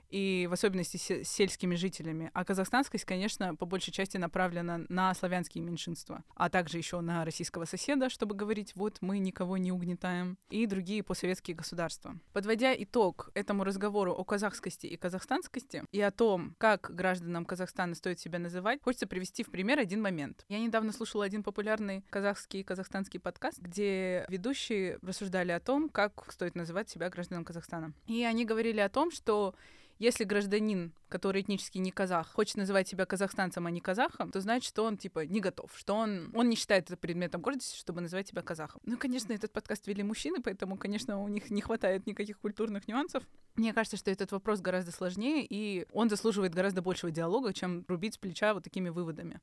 и 0.10 0.48
в 0.50 0.54
особенности 0.54 0.98
с 0.98 1.28
сельскими 1.28 1.76
жителями. 1.76 2.32
А 2.34 2.44
казахстанскость, 2.46 3.06
конечно, 3.06 3.56
по 3.56 3.66
большей 3.66 3.92
части 3.92 4.18
направлена 4.18 4.82
на 4.90 5.14
славянские 5.14 5.64
меньшинства, 5.64 6.24
а 6.36 6.50
также 6.50 6.78
еще 6.78 7.00
на 7.02 7.26
российского 7.26 7.66
соседа, 7.66 8.10
чтобы 8.10 8.36
говорить, 8.36 8.74
вот 8.76 8.98
мы 9.02 9.20
никого 9.20 9.58
не 9.58 9.72
угнетаем, 9.72 10.38
и 10.50 10.66
другие 10.66 11.04
постсоветские 11.04 11.56
государства. 11.56 12.20
Подводя 12.34 12.74
итог 12.76 13.30
этому 13.34 13.64
разговору 13.64 14.14
о 14.14 14.24
казахскости 14.24 14.88
и 14.88 14.98
казахстанскости 14.98 15.84
и 15.92 16.02
о 16.02 16.12
том, 16.12 16.56
как 16.58 16.94
гражданам 16.94 17.46
Казахстана 17.46 17.96
стоит 17.96 18.20
себя 18.20 18.40
называть, 18.40 18.80
хочется 18.84 19.08
привести 19.08 19.44
в 19.44 19.52
пример 19.52 19.80
один 19.80 20.02
момент. 20.02 20.46
Я 20.50 20.60
недавно 20.60 20.92
слушала 20.92 21.26
один 21.26 21.44
популярный 21.44 22.04
казахский 22.10 22.62
и 22.62 22.64
казахстанский 22.64 23.20
подкаст, 23.20 23.60
где 23.60 24.26
ведущие 24.30 25.00
рассуждали 25.02 25.52
о 25.52 25.60
том, 25.60 25.90
как 25.90 26.32
стоит 26.32 26.56
называть 26.56 26.90
себя 26.90 27.10
гражданам 27.10 27.46
Казахстана. 27.46 27.94
И 28.08 28.24
они 28.24 28.46
говорили 28.46 28.80
о 28.80 28.90
том, 28.90 29.12
что 29.12 29.56
если 30.00 30.24
гражданин, 30.24 30.94
который 31.10 31.42
этнически 31.42 31.78
не 31.78 31.92
казах, 31.92 32.32
хочет 32.32 32.56
называть 32.56 32.88
себя 32.88 33.06
казахстанцем, 33.06 33.68
а 33.68 33.72
не 33.72 33.82
казахом, 33.82 34.32
то 34.32 34.40
значит, 34.40 34.70
что 34.70 34.86
он, 34.86 34.98
типа, 34.98 35.26
не 35.26 35.42
готов, 35.42 35.72
что 35.76 35.94
он, 35.94 36.32
он 36.34 36.48
не 36.48 36.56
считает 36.56 36.86
это 36.86 36.96
предметом 36.96 37.42
гордости, 37.42 37.78
чтобы 37.78 38.00
называть 38.00 38.30
себя 38.30 38.42
казахом. 38.42 38.82
Ну, 38.86 38.98
конечно, 38.98 39.34
этот 39.34 39.52
подкаст 39.52 39.88
вели 39.88 40.02
мужчины, 40.02 40.42
поэтому, 40.42 40.78
конечно, 40.78 41.22
у 41.22 41.28
них 41.28 41.52
не 41.52 41.62
хватает 41.62 42.08
никаких 42.08 42.40
культурных 42.40 42.88
нюансов. 42.88 43.24
Мне 43.56 43.74
кажется, 43.74 43.98
что 43.98 44.10
этот 44.10 44.32
вопрос 44.32 44.62
гораздо 44.62 44.94
сложнее, 44.94 45.46
и 45.48 45.86
он 45.92 46.10
заслуживает 46.10 46.56
гораздо 46.56 46.82
большего 46.82 47.12
диалога, 47.12 47.54
чем 47.54 47.84
рубить 47.90 48.14
с 48.14 48.18
плеча 48.18 48.54
вот 48.54 48.64
такими 48.64 48.88
выводами. 48.88 49.42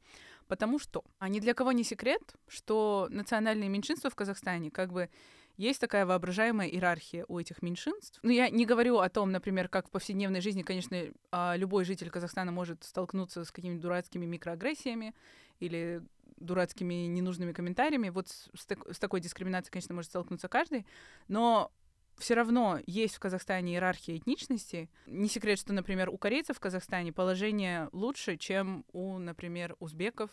Потому 0.49 0.79
что, 0.79 1.05
а 1.19 1.29
ни 1.29 1.39
для 1.39 1.53
кого 1.53 1.73
не 1.73 1.85
секрет, 1.85 2.23
что 2.49 3.09
национальные 3.11 3.69
меньшинства 3.69 4.09
в 4.09 4.15
Казахстане 4.15 4.71
как 4.71 4.91
бы 4.91 5.11
есть 5.57 5.81
такая 5.81 6.07
воображаемая 6.07 6.69
иерархия 6.69 7.25
у 7.29 7.39
этих 7.39 7.63
меньшинств. 7.63 8.19
Но 8.23 8.31
я 8.31 8.51
не 8.51 8.67
говорю 8.67 8.99
о 8.99 9.09
том, 9.09 9.33
например, 9.33 9.69
как 9.69 9.89
в 9.89 9.91
повседневной 9.91 10.41
жизни, 10.41 10.63
конечно, 10.63 11.03
а, 11.31 11.57
любой 11.57 11.85
житель 11.85 12.11
Казахстана 12.11 12.53
может 12.53 12.85
столкнуться 12.85 13.45
с 13.45 13.51
какими-то 13.51 13.83
дурацкими 13.83 14.27
микроагрессиями 14.27 15.15
или 15.61 16.03
дурацкими 16.37 17.07
ненужными 17.07 17.53
комментариями. 17.53 18.11
Вот 18.11 18.29
с, 18.29 18.51
с 18.55 18.99
такой 18.99 19.21
дискриминацией, 19.21 19.73
конечно, 19.73 19.95
может 19.95 20.11
столкнуться 20.11 20.49
каждый. 20.49 20.87
Но 21.29 21.73
все 22.19 22.35
равно 22.35 22.79
есть 22.87 23.17
в 23.17 23.21
Казахстане 23.21 23.75
иерархия 23.75 24.17
этничности. 24.17 24.91
Не 25.07 25.29
секрет, 25.29 25.59
что, 25.59 25.73
например, 25.73 26.09
у 26.09 26.17
корейцев 26.17 26.57
в 26.57 26.61
Казахстане 26.61 27.13
положение 27.13 27.89
лучше, 27.93 28.37
чем 28.37 28.85
у, 28.93 29.19
например, 29.19 29.77
узбеков, 29.79 30.31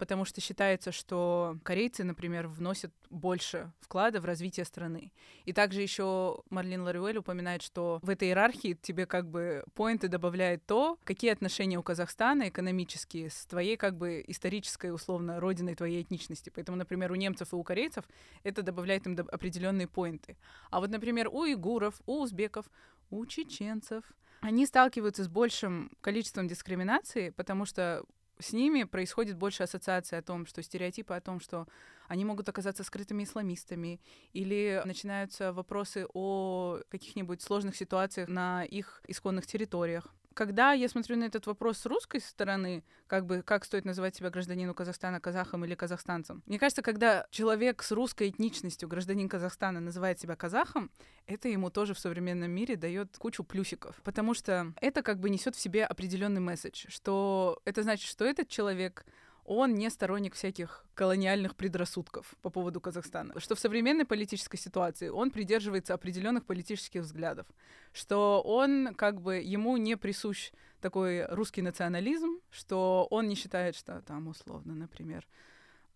потому 0.00 0.24
что 0.24 0.40
считается, 0.40 0.92
что 0.92 1.58
корейцы, 1.62 2.04
например, 2.04 2.48
вносят 2.48 2.90
больше 3.10 3.70
вклада 3.80 4.22
в 4.22 4.24
развитие 4.24 4.64
страны. 4.64 5.12
И 5.44 5.52
также 5.52 5.82
еще 5.82 6.42
Марлин 6.48 6.80
Ларуэль 6.80 7.18
упоминает, 7.18 7.60
что 7.60 8.00
в 8.02 8.08
этой 8.08 8.28
иерархии 8.28 8.78
тебе 8.80 9.04
как 9.04 9.28
бы 9.28 9.62
поинты 9.74 10.08
добавляет 10.08 10.64
то, 10.64 10.98
какие 11.04 11.30
отношения 11.30 11.78
у 11.78 11.82
Казахстана 11.82 12.48
экономические 12.48 13.28
с 13.28 13.44
твоей 13.44 13.76
как 13.76 13.98
бы 13.98 14.24
исторической, 14.26 14.90
условно, 14.90 15.38
родиной 15.38 15.74
твоей 15.74 16.00
этничности. 16.02 16.48
Поэтому, 16.48 16.78
например, 16.78 17.12
у 17.12 17.16
немцев 17.16 17.52
и 17.52 17.56
у 17.56 17.62
корейцев 17.62 18.06
это 18.42 18.62
добавляет 18.62 19.06
им 19.06 19.18
определенные 19.30 19.86
поинты. 19.86 20.38
А 20.70 20.80
вот, 20.80 20.88
например, 20.88 21.28
у 21.28 21.44
игуров, 21.44 22.00
у 22.06 22.22
узбеков, 22.22 22.64
у 23.10 23.26
чеченцев, 23.26 24.02
они 24.40 24.64
сталкиваются 24.64 25.24
с 25.24 25.28
большим 25.28 25.90
количеством 26.00 26.48
дискриминации, 26.48 27.28
потому 27.28 27.66
что 27.66 28.02
с 28.40 28.52
ними 28.52 28.84
происходит 28.84 29.36
больше 29.36 29.62
ассоциации 29.62 30.16
о 30.16 30.22
том, 30.22 30.46
что 30.46 30.62
стереотипы 30.62 31.14
о 31.14 31.20
том, 31.20 31.40
что 31.40 31.66
они 32.08 32.24
могут 32.24 32.48
оказаться 32.48 32.82
скрытыми 32.82 33.24
исламистами, 33.24 34.00
или 34.32 34.82
начинаются 34.84 35.52
вопросы 35.52 36.06
о 36.12 36.80
каких-нибудь 36.88 37.42
сложных 37.42 37.76
ситуациях 37.76 38.28
на 38.28 38.64
их 38.64 39.02
исконных 39.06 39.46
территориях 39.46 40.12
когда 40.40 40.72
я 40.72 40.88
смотрю 40.88 41.18
на 41.18 41.24
этот 41.24 41.46
вопрос 41.46 41.76
с 41.80 41.84
русской 41.84 42.18
стороны, 42.18 42.82
как 43.08 43.26
бы 43.26 43.42
как 43.42 43.62
стоит 43.66 43.84
называть 43.84 44.16
себя 44.16 44.30
гражданину 44.30 44.72
Казахстана 44.72 45.20
казахом 45.20 45.66
или 45.66 45.74
казахстанцем, 45.74 46.42
мне 46.46 46.58
кажется, 46.58 46.80
когда 46.80 47.26
человек 47.30 47.82
с 47.82 47.92
русской 47.92 48.30
этничностью, 48.30 48.88
гражданин 48.88 49.28
Казахстана, 49.28 49.80
называет 49.80 50.18
себя 50.18 50.36
казахом, 50.36 50.90
это 51.26 51.50
ему 51.50 51.68
тоже 51.68 51.92
в 51.92 51.98
современном 51.98 52.50
мире 52.52 52.76
дает 52.76 53.18
кучу 53.18 53.44
плюсиков, 53.44 54.00
потому 54.02 54.32
что 54.32 54.72
это 54.80 55.02
как 55.02 55.20
бы 55.20 55.28
несет 55.28 55.56
в 55.56 55.60
себе 55.60 55.84
определенный 55.84 56.40
месседж, 56.40 56.86
что 56.88 57.60
это 57.66 57.82
значит, 57.82 58.08
что 58.08 58.24
этот 58.24 58.48
человек 58.48 59.04
он 59.50 59.74
не 59.74 59.90
сторонник 59.90 60.34
всяких 60.34 60.84
колониальных 60.94 61.56
предрассудков 61.56 62.36
по 62.40 62.50
поводу 62.50 62.80
Казахстана, 62.80 63.34
что 63.40 63.56
в 63.56 63.58
современной 63.58 64.04
политической 64.04 64.56
ситуации 64.56 65.08
он 65.08 65.32
придерживается 65.32 65.92
определенных 65.92 66.46
политических 66.46 67.00
взглядов, 67.00 67.48
что 67.92 68.42
он 68.42 68.94
как 68.94 69.20
бы 69.20 69.38
ему 69.38 69.76
не 69.76 69.96
присущ 69.96 70.52
такой 70.80 71.26
русский 71.26 71.62
национализм, 71.62 72.38
что 72.50 73.08
он 73.10 73.26
не 73.26 73.34
считает, 73.34 73.74
что 73.74 74.00
там 74.02 74.28
условно, 74.28 74.72
например, 74.72 75.26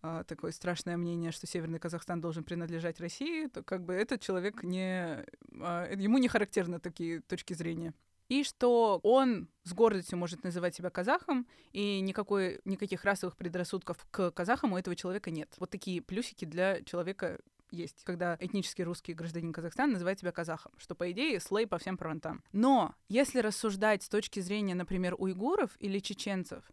а, 0.01 0.25
такое 0.25 0.51
страшное 0.51 0.97
мнение, 0.97 1.31
что 1.31 1.47
Северный 1.47 1.79
Казахстан 1.79 2.19
должен 2.19 2.43
принадлежать 2.43 2.99
России, 2.99 3.47
то 3.47 3.63
как 3.63 3.85
бы 3.85 3.93
этот 3.93 4.19
человек 4.19 4.63
не... 4.63 5.25
А, 5.61 5.89
ему 5.93 6.17
не 6.17 6.27
характерны 6.27 6.81
такие 6.81 7.21
точки 7.21 7.53
зрения 7.53 7.93
и 8.29 8.43
что 8.43 8.99
он 9.03 9.49
с 9.63 9.73
гордостью 9.73 10.17
может 10.17 10.43
называть 10.43 10.75
себя 10.75 10.89
казахом, 10.89 11.47
и 11.71 11.99
никакой, 11.99 12.59
никаких 12.65 13.03
расовых 13.03 13.37
предрассудков 13.37 14.05
к 14.11 14.31
казахам 14.31 14.73
у 14.73 14.77
этого 14.77 14.95
человека 14.95 15.31
нет. 15.31 15.53
Вот 15.57 15.69
такие 15.69 16.01
плюсики 16.01 16.45
для 16.45 16.81
человека 16.83 17.39
есть, 17.71 18.03
когда 18.03 18.37
этнически 18.39 18.81
русский 18.81 19.13
гражданин 19.13 19.51
Казахстана 19.51 19.93
называет 19.93 20.19
себя 20.19 20.31
казахом, 20.31 20.71
что, 20.77 20.95
по 20.95 21.11
идее, 21.11 21.39
слей 21.39 21.67
по 21.67 21.77
всем 21.77 21.97
фронтам. 21.97 22.43
Но 22.51 22.95
если 23.09 23.39
рассуждать 23.39 24.03
с 24.03 24.09
точки 24.09 24.39
зрения, 24.39 24.75
например, 24.75 25.15
уйгуров 25.17 25.71
или 25.79 25.99
чеченцев, 25.99 26.63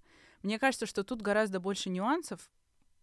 мне 0.43 0.59
кажется, 0.59 0.87
что 0.87 1.05
тут 1.05 1.23
гораздо 1.23 1.61
больше 1.61 1.89
нюансов, 1.89 2.51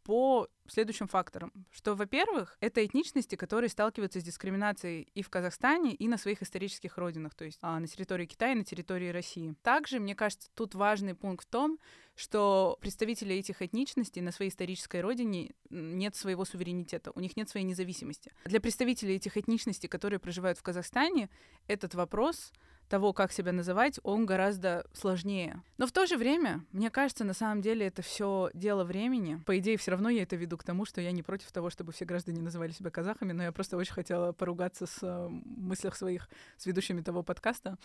по 0.10 0.48
следующим 0.68 1.08
факторам. 1.08 1.54
Что, 1.70 1.94
во-первых, 1.94 2.58
это 2.62 2.84
этничности, 2.84 3.36
которые 3.36 3.70
сталкиваются 3.70 4.20
с 4.20 4.24
дискриминацией 4.24 5.08
и 5.14 5.22
в 5.22 5.30
Казахстане, 5.30 5.94
и 5.94 6.08
на 6.08 6.18
своих 6.18 6.42
исторических 6.42 6.98
родинах, 6.98 7.36
то 7.36 7.46
есть 7.46 7.60
а, 7.62 7.80
на 7.80 7.86
территории 7.86 8.26
Китая 8.26 8.54
и 8.54 8.56
на 8.56 8.64
территории 8.64 9.10
России. 9.10 9.54
Также, 9.62 10.00
мне 10.00 10.16
кажется, 10.16 10.50
тут 10.56 10.74
важный 10.74 11.14
пункт 11.14 11.46
в 11.46 11.52
том, 11.52 11.78
что 12.16 12.76
представители 12.82 13.36
этих 13.36 13.62
этничностей 13.62 14.24
на 14.24 14.32
своей 14.32 14.50
исторической 14.50 15.02
родине 15.02 15.52
нет 15.70 16.16
своего 16.16 16.44
суверенитета, 16.44 17.12
у 17.14 17.20
них 17.20 17.38
нет 17.38 17.48
своей 17.48 17.68
независимости. 17.68 18.32
Для 18.46 18.60
представителей 18.60 19.18
этих 19.18 19.38
этничностей, 19.38 19.88
которые 19.88 20.20
проживают 20.20 20.58
в 20.58 20.64
Казахстане, 20.64 21.30
этот 21.68 21.94
вопрос 21.94 22.52
того, 22.90 23.14
как 23.14 23.32
себя 23.32 23.52
называть, 23.52 24.00
он 24.04 24.26
гораздо 24.26 24.86
сложнее. 24.94 25.62
Но 25.78 25.88
в 25.88 25.92
то 25.92 26.06
же 26.06 26.18
время, 26.18 26.66
мне 26.72 26.90
кажется, 26.90 27.24
на 27.24 27.34
самом 27.34 27.62
деле 27.62 27.88
это 27.88 28.02
все 28.02 28.50
дело 28.54 28.84
времени. 28.84 29.42
По 29.46 29.58
идее, 29.60 29.78
все 29.78 29.92
равно 29.92 30.10
я 30.10 30.24
это 30.24 30.36
веду 30.36 30.58
к 30.58 30.64
тому, 30.64 30.86
что 30.86 31.00
я 31.00 31.12
не 31.12 31.24
против 31.24 31.52
того, 31.52 31.70
чтобы 31.70 31.92
все 31.92 32.06
граждане 32.06 32.42
называли 32.42 32.72
себя 32.72 32.90
казахами, 32.90 33.32
но 33.32 33.44
я 33.44 33.52
просто 33.52 33.78
очень 33.78 33.94
хотела 33.94 34.32
поругаться 34.32 34.88
с 34.88 34.98
э, 35.02 35.28
мыслях 35.30 35.96
своих 35.96 36.28
с 36.58 36.66
ведущими 36.66 37.02
того 37.02 37.24
подкаста, 37.24 37.78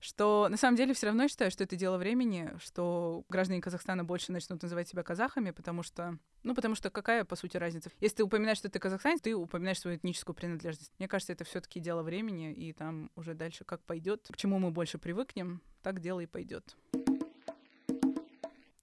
что 0.00 0.46
на 0.48 0.56
самом 0.56 0.76
деле 0.76 0.94
все 0.94 1.06
равно 1.06 1.24
я 1.24 1.28
считаю, 1.28 1.50
что 1.50 1.64
это 1.64 1.76
дело 1.76 1.98
времени, 1.98 2.52
что 2.62 3.24
граждане 3.28 3.60
Казахстана 3.60 4.04
больше 4.04 4.32
начнут 4.32 4.62
называть 4.62 4.88
себя 4.88 5.02
казахами, 5.02 5.50
потому 5.50 5.82
что, 5.82 6.16
ну, 6.44 6.54
потому 6.54 6.76
что 6.76 6.90
какая, 6.90 7.24
по 7.24 7.34
сути, 7.36 7.56
разница? 7.56 7.90
Если 8.00 8.18
ты 8.18 8.24
упоминаешь, 8.24 8.58
что 8.58 8.68
ты 8.68 8.78
казахстанец, 8.78 9.20
ты 9.20 9.34
упоминаешь 9.34 9.80
свою 9.80 9.96
этническую 9.96 10.34
принадлежность. 10.36 10.92
Мне 10.98 11.08
кажется, 11.08 11.32
это 11.32 11.44
все-таки 11.44 11.80
дело 11.80 12.02
времени, 12.02 12.52
и 12.52 12.72
там 12.72 13.10
уже 13.16 13.34
дальше 13.34 13.64
как 13.64 13.82
пойдет, 13.82 14.28
к 14.30 14.36
чему 14.36 14.51
чему 14.52 14.66
мы 14.66 14.70
больше 14.70 14.98
привыкнем, 14.98 15.62
так 15.82 16.00
дело 16.00 16.20
и 16.20 16.26
пойдет. 16.26 16.76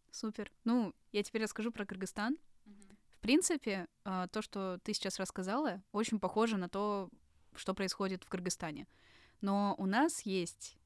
Супер. 0.10 0.52
Ну, 0.64 0.96
я 1.12 1.22
теперь 1.22 1.44
расскажу 1.44 1.72
про 1.72 1.86
Кыргызстан. 1.86 2.40
В 3.10 3.20
принципе, 3.20 3.86
а, 4.04 4.28
то, 4.30 4.42
что 4.42 4.80
ты 4.84 4.96
сейчас 4.96 5.20
рассказала, 5.20 5.84
очень 5.92 6.20
похоже 6.20 6.58
на 6.58 6.70
то, 6.70 7.12
что 7.54 7.76
происходит 7.76 8.24
в 8.24 8.30
Кыргызстане. 8.30 8.88
Но 9.42 9.76
у 9.78 9.86
нас 9.86 10.24
есть 10.24 10.79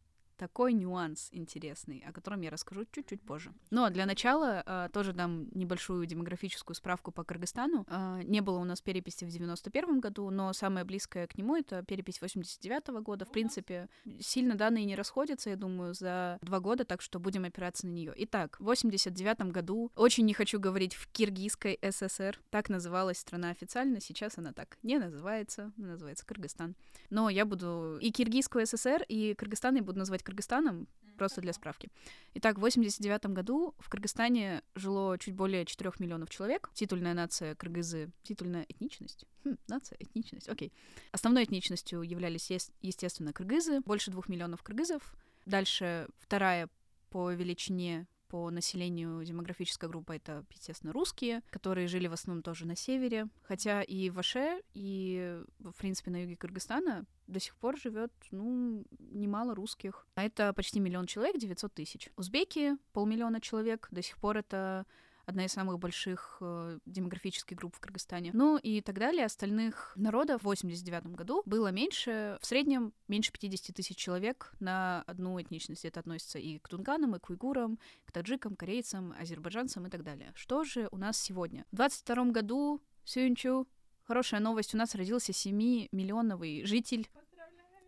такой 0.43 0.73
нюанс 0.73 1.29
интересный, 1.31 2.03
о 2.05 2.11
котором 2.11 2.41
я 2.41 2.49
расскажу 2.49 2.83
чуть-чуть 2.91 3.21
позже. 3.21 3.53
Но 3.71 3.89
для 3.89 4.05
начала 4.05 4.61
э, 4.65 4.89
тоже 4.91 5.13
дам 5.13 5.47
небольшую 5.53 6.05
демографическую 6.05 6.75
справку 6.75 7.13
по 7.13 7.23
Кыргызстану. 7.23 7.85
Э, 7.87 8.21
не 8.25 8.41
было 8.41 8.59
у 8.59 8.65
нас 8.65 8.81
переписи 8.81 9.23
в 9.23 9.29
91 9.29 10.01
году, 10.01 10.29
но 10.31 10.51
самое 10.51 10.85
близкое 10.85 11.27
к 11.27 11.37
нему— 11.37 11.55
это 11.57 11.81
перепись 11.83 12.19
89 12.19 12.89
-го 12.89 13.01
года. 13.01 13.23
В 13.23 13.31
принципе, 13.31 13.87
сильно 14.19 14.55
данные 14.55 14.83
не 14.83 14.97
расходятся, 14.97 15.49
я 15.49 15.55
думаю, 15.55 15.93
за 15.93 16.39
два 16.41 16.59
года, 16.59 16.83
так 16.83 17.01
что 17.01 17.19
будем 17.19 17.45
опираться 17.45 17.87
на 17.87 17.91
нее. 17.91 18.13
Итак, 18.17 18.59
в 18.59 18.65
89 18.65 19.53
году, 19.53 19.91
очень 19.95 20.25
не 20.25 20.33
хочу 20.33 20.59
говорить 20.59 20.93
в 20.93 21.07
Киргизской 21.07 21.79
ССР, 21.81 22.37
так 22.49 22.67
называлась 22.67 23.19
страна 23.19 23.51
официально, 23.51 24.01
сейчас 24.01 24.37
она 24.37 24.51
так 24.51 24.77
не 24.83 24.97
называется, 24.97 25.71
называется 25.77 26.25
Кыргызстан. 26.25 26.75
Но 27.09 27.29
я 27.29 27.45
буду 27.45 27.97
и 28.01 28.11
Киргизскую 28.11 28.67
ССР, 28.67 29.05
и 29.07 29.35
Кыргызстан 29.35 29.75
я 29.75 29.83
буду 29.83 29.99
называть 29.99 30.23
Кыргызстаном, 30.33 30.87
просто 31.17 31.41
для 31.41 31.53
справки. 31.53 31.89
Итак, 32.33 32.57
в 32.57 32.61
89 32.61 33.27
году 33.27 33.75
в 33.77 33.89
Кыргызстане 33.89 34.63
жило 34.75 35.17
чуть 35.19 35.35
более 35.35 35.65
4 35.65 35.91
миллионов 35.99 36.29
человек. 36.29 36.71
Титульная 36.73 37.13
нация 37.13 37.55
кыргызы, 37.55 38.11
титульная 38.23 38.65
этничность. 38.67 39.25
Хм, 39.45 39.57
нация, 39.67 39.97
этничность, 39.99 40.49
окей. 40.49 40.73
Основной 41.11 41.43
этничностью 41.43 42.01
являлись, 42.01 42.51
естественно, 42.81 43.31
кыргызы, 43.31 43.81
больше 43.81 44.11
двух 44.11 44.27
миллионов 44.27 44.63
кыргызов. 44.63 45.15
Дальше 45.45 46.07
вторая 46.19 46.69
по 47.09 47.31
величине 47.31 48.07
по 48.27 48.49
населению 48.49 49.23
демографическая 49.23 49.87
группа 49.87 50.13
это, 50.13 50.43
естественно, 50.49 50.91
русские, 50.91 51.43
которые 51.51 51.87
жили 51.87 52.07
в 52.07 52.13
основном 52.13 52.41
тоже 52.41 52.65
на 52.65 52.75
севере. 52.75 53.27
Хотя 53.43 53.83
и 53.83 54.09
в 54.09 54.17
Аше, 54.17 54.63
и, 54.73 55.39
в 55.59 55.73
принципе, 55.73 56.09
на 56.09 56.23
юге 56.23 56.35
Кыргызстана 56.35 57.05
до 57.27 57.39
сих 57.39 57.55
пор 57.55 57.77
живет, 57.77 58.11
ну, 58.31 58.85
немало 58.99 59.55
русских. 59.55 60.07
А 60.15 60.23
это 60.23 60.53
почти 60.53 60.79
миллион 60.79 61.05
человек, 61.05 61.37
900 61.37 61.73
тысяч. 61.73 62.09
Узбеки— 62.15 62.77
полмиллиона 62.93 63.41
человек. 63.41 63.87
До 63.91 64.01
сих 64.01 64.17
пор 64.17 64.37
это 64.37 64.85
одна 65.25 65.45
из 65.45 65.53
самых 65.53 65.79
больших 65.79 66.37
э, 66.41 66.79
демографических 66.85 67.57
групп 67.57 67.75
в 67.75 67.79
Кыргызстане. 67.79 68.31
Ну 68.33 68.57
и 68.57 68.81
так 68.81 68.99
далее. 68.99 69.25
Остальных 69.25 69.93
народов 69.95 70.41
в 70.41 70.45
89 70.45 71.07
году 71.15 71.43
было 71.45 71.69
меньше, 71.69 72.37
в 72.41 72.45
среднем 72.45 72.93
меньше 73.07 73.31
50 73.31 73.75
тысяч 73.75 73.95
человек 73.95 74.53
на 74.59 75.03
одну 75.03 75.39
этничность. 75.41 75.85
Это 75.85 76.01
относится 76.01 76.39
и 76.39 76.59
к 76.59 76.67
тунганам, 76.67 77.15
и 77.15 77.19
к 77.19 77.29
уйгурам, 77.29 77.79
к 78.05 78.11
таджикам, 78.11 78.55
корейцам, 78.55 79.13
азербайджанцам 79.19 79.87
и 79.87 79.89
так 79.89 80.03
далее. 80.03 80.31
Что 80.35 80.63
же 80.63 80.87
у 80.91 80.97
нас 80.97 81.17
сегодня? 81.17 81.65
В 81.71 81.75
22 81.77 82.25
году 82.25 82.81
Сюнчу 83.05 83.67
Хорошая 84.03 84.41
новость, 84.41 84.73
у 84.73 84.77
нас 84.77 84.95
родился 84.95 85.31
7-миллионовый 85.31 86.65
житель. 86.65 87.09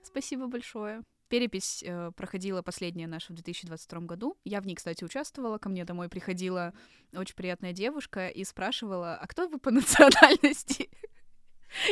Спасибо 0.03 0.47
большое. 0.47 1.03
Перепись 1.27 1.83
э, 1.83 2.11
проходила 2.15 2.61
последняя 2.61 3.07
наша 3.07 3.33
в 3.33 3.35
2022 3.35 3.99
году. 4.01 4.37
Я 4.45 4.61
в 4.61 4.67
ней, 4.67 4.75
кстати, 4.75 5.03
участвовала. 5.03 5.57
Ко 5.57 5.69
мне 5.69 5.83
домой 5.83 6.07
приходила 6.07 6.73
очень 7.13 7.35
приятная 7.35 7.73
девушка 7.73 8.29
и 8.29 8.43
спрашивала, 8.43 9.15
а 9.15 9.27
кто 9.27 9.47
вы 9.47 9.57
по 9.57 9.71
национальности? 9.71 10.89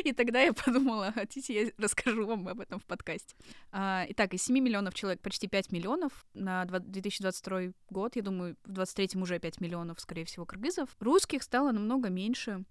И 0.03 0.13
тогда 0.13 0.41
я 0.41 0.53
подумала, 0.53 1.12
хотите, 1.12 1.65
я 1.65 1.71
расскажу 1.77 2.25
вам 2.25 2.47
об 2.47 2.62
этом 2.62 2.79
в 2.79 2.86
подкасте. 2.86 3.36
А, 3.71 4.05
итак, 4.07 4.33
из 4.33 4.43
7 4.43 4.57
миллионов 4.57 4.93
человек 4.93 5.21
почти 5.21 5.47
5 5.47 5.71
миллионов. 5.71 6.25
На 6.33 6.63
2022 6.65 7.73
год, 7.89 8.15
я 8.15 8.21
думаю, 8.21 8.55
в 8.63 8.71
2023 8.71 9.21
уже 9.21 9.39
5 9.39 9.59
миллионов, 9.59 9.99
скорее 9.99 10.25
всего, 10.25 10.45
кыргызов. 10.45 10.95
Русских 10.99 11.43
стало 11.43 11.71
намного 11.71 12.09
меньше. 12.09 12.63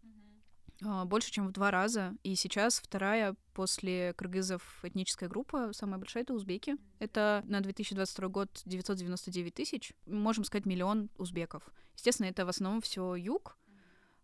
А, 0.85 1.05
больше, 1.05 1.31
чем 1.31 1.49
в 1.49 1.53
два 1.53 1.71
раза. 1.71 2.15
И 2.23 2.35
сейчас 2.35 2.81
вторая 2.81 3.37
после 3.55 4.15
кыргызов 4.15 4.81
этническая 4.83 5.29
группа, 5.29 5.73
самая 5.73 5.99
большая, 5.99 6.23
это 6.23 6.35
узбеки. 6.35 6.77
Это 6.99 7.43
на 7.47 7.61
2022 7.61 8.29
год 8.29 8.63
999 8.65 9.55
тысяч. 9.55 9.93
Можем 10.07 10.45
сказать, 10.45 10.67
миллион 10.67 11.11
узбеков. 11.19 11.63
Естественно, 11.95 12.27
это 12.27 12.47
в 12.47 12.49
основном 12.49 12.81
все 12.81 13.15
юг, 13.15 13.59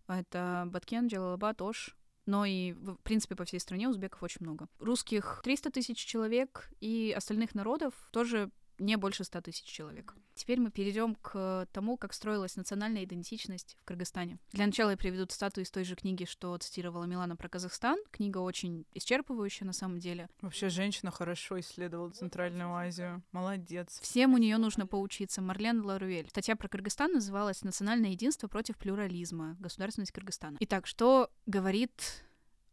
Это 0.06 0.64
Баткен, 0.66 1.08
Джалалабад, 1.08 1.60
Ош, 1.60 1.96
но 2.26 2.44
и, 2.44 2.72
в 2.72 2.96
принципе, 2.96 3.36
по 3.36 3.44
всей 3.44 3.60
стране 3.60 3.88
узбеков 3.88 4.22
очень 4.22 4.38
много. 4.40 4.68
Русских 4.78 5.40
300 5.44 5.70
тысяч 5.70 5.98
человек, 5.98 6.70
и 6.80 7.14
остальных 7.16 7.54
народов 7.54 7.94
тоже 8.10 8.50
не 8.78 8.96
больше 8.96 9.24
100 9.24 9.40
тысяч 9.42 9.64
человек. 9.64 10.14
Теперь 10.34 10.60
мы 10.60 10.70
перейдем 10.70 11.16
к 11.16 11.66
тому, 11.72 11.96
как 11.96 12.12
строилась 12.12 12.56
национальная 12.56 13.04
идентичность 13.04 13.76
в 13.80 13.84
Кыргызстане. 13.84 14.38
Для 14.52 14.66
начала 14.66 14.90
я 14.90 14.96
приведу 14.96 15.26
цитату 15.26 15.60
из 15.60 15.70
той 15.70 15.84
же 15.84 15.96
книги, 15.96 16.24
что 16.24 16.56
цитировала 16.58 17.04
Милана 17.04 17.34
про 17.36 17.48
Казахстан. 17.48 17.98
Книга 18.10 18.38
очень 18.38 18.86
исчерпывающая 18.94 19.64
на 19.64 19.72
самом 19.72 19.98
деле. 19.98 20.28
Вообще 20.40 20.68
женщина 20.68 21.10
хорошо 21.10 21.58
исследовала 21.58 22.10
Центральную 22.10 22.72
Азию. 22.72 23.22
Молодец. 23.32 23.98
Всем 24.00 24.34
у 24.34 24.38
нее 24.38 24.58
нужно 24.58 24.86
поучиться. 24.86 25.42
Марлен 25.42 25.84
Ларуэль. 25.84 26.28
Статья 26.28 26.54
про 26.54 26.68
Кыргызстан 26.68 27.12
называлась 27.12 27.62
«Национальное 27.62 28.10
единство 28.10 28.46
против 28.46 28.76
плюрализма. 28.76 29.56
Государственность 29.58 30.12
Кыргызстана». 30.12 30.56
Итак, 30.60 30.86
что 30.86 31.30
говорит 31.46 32.24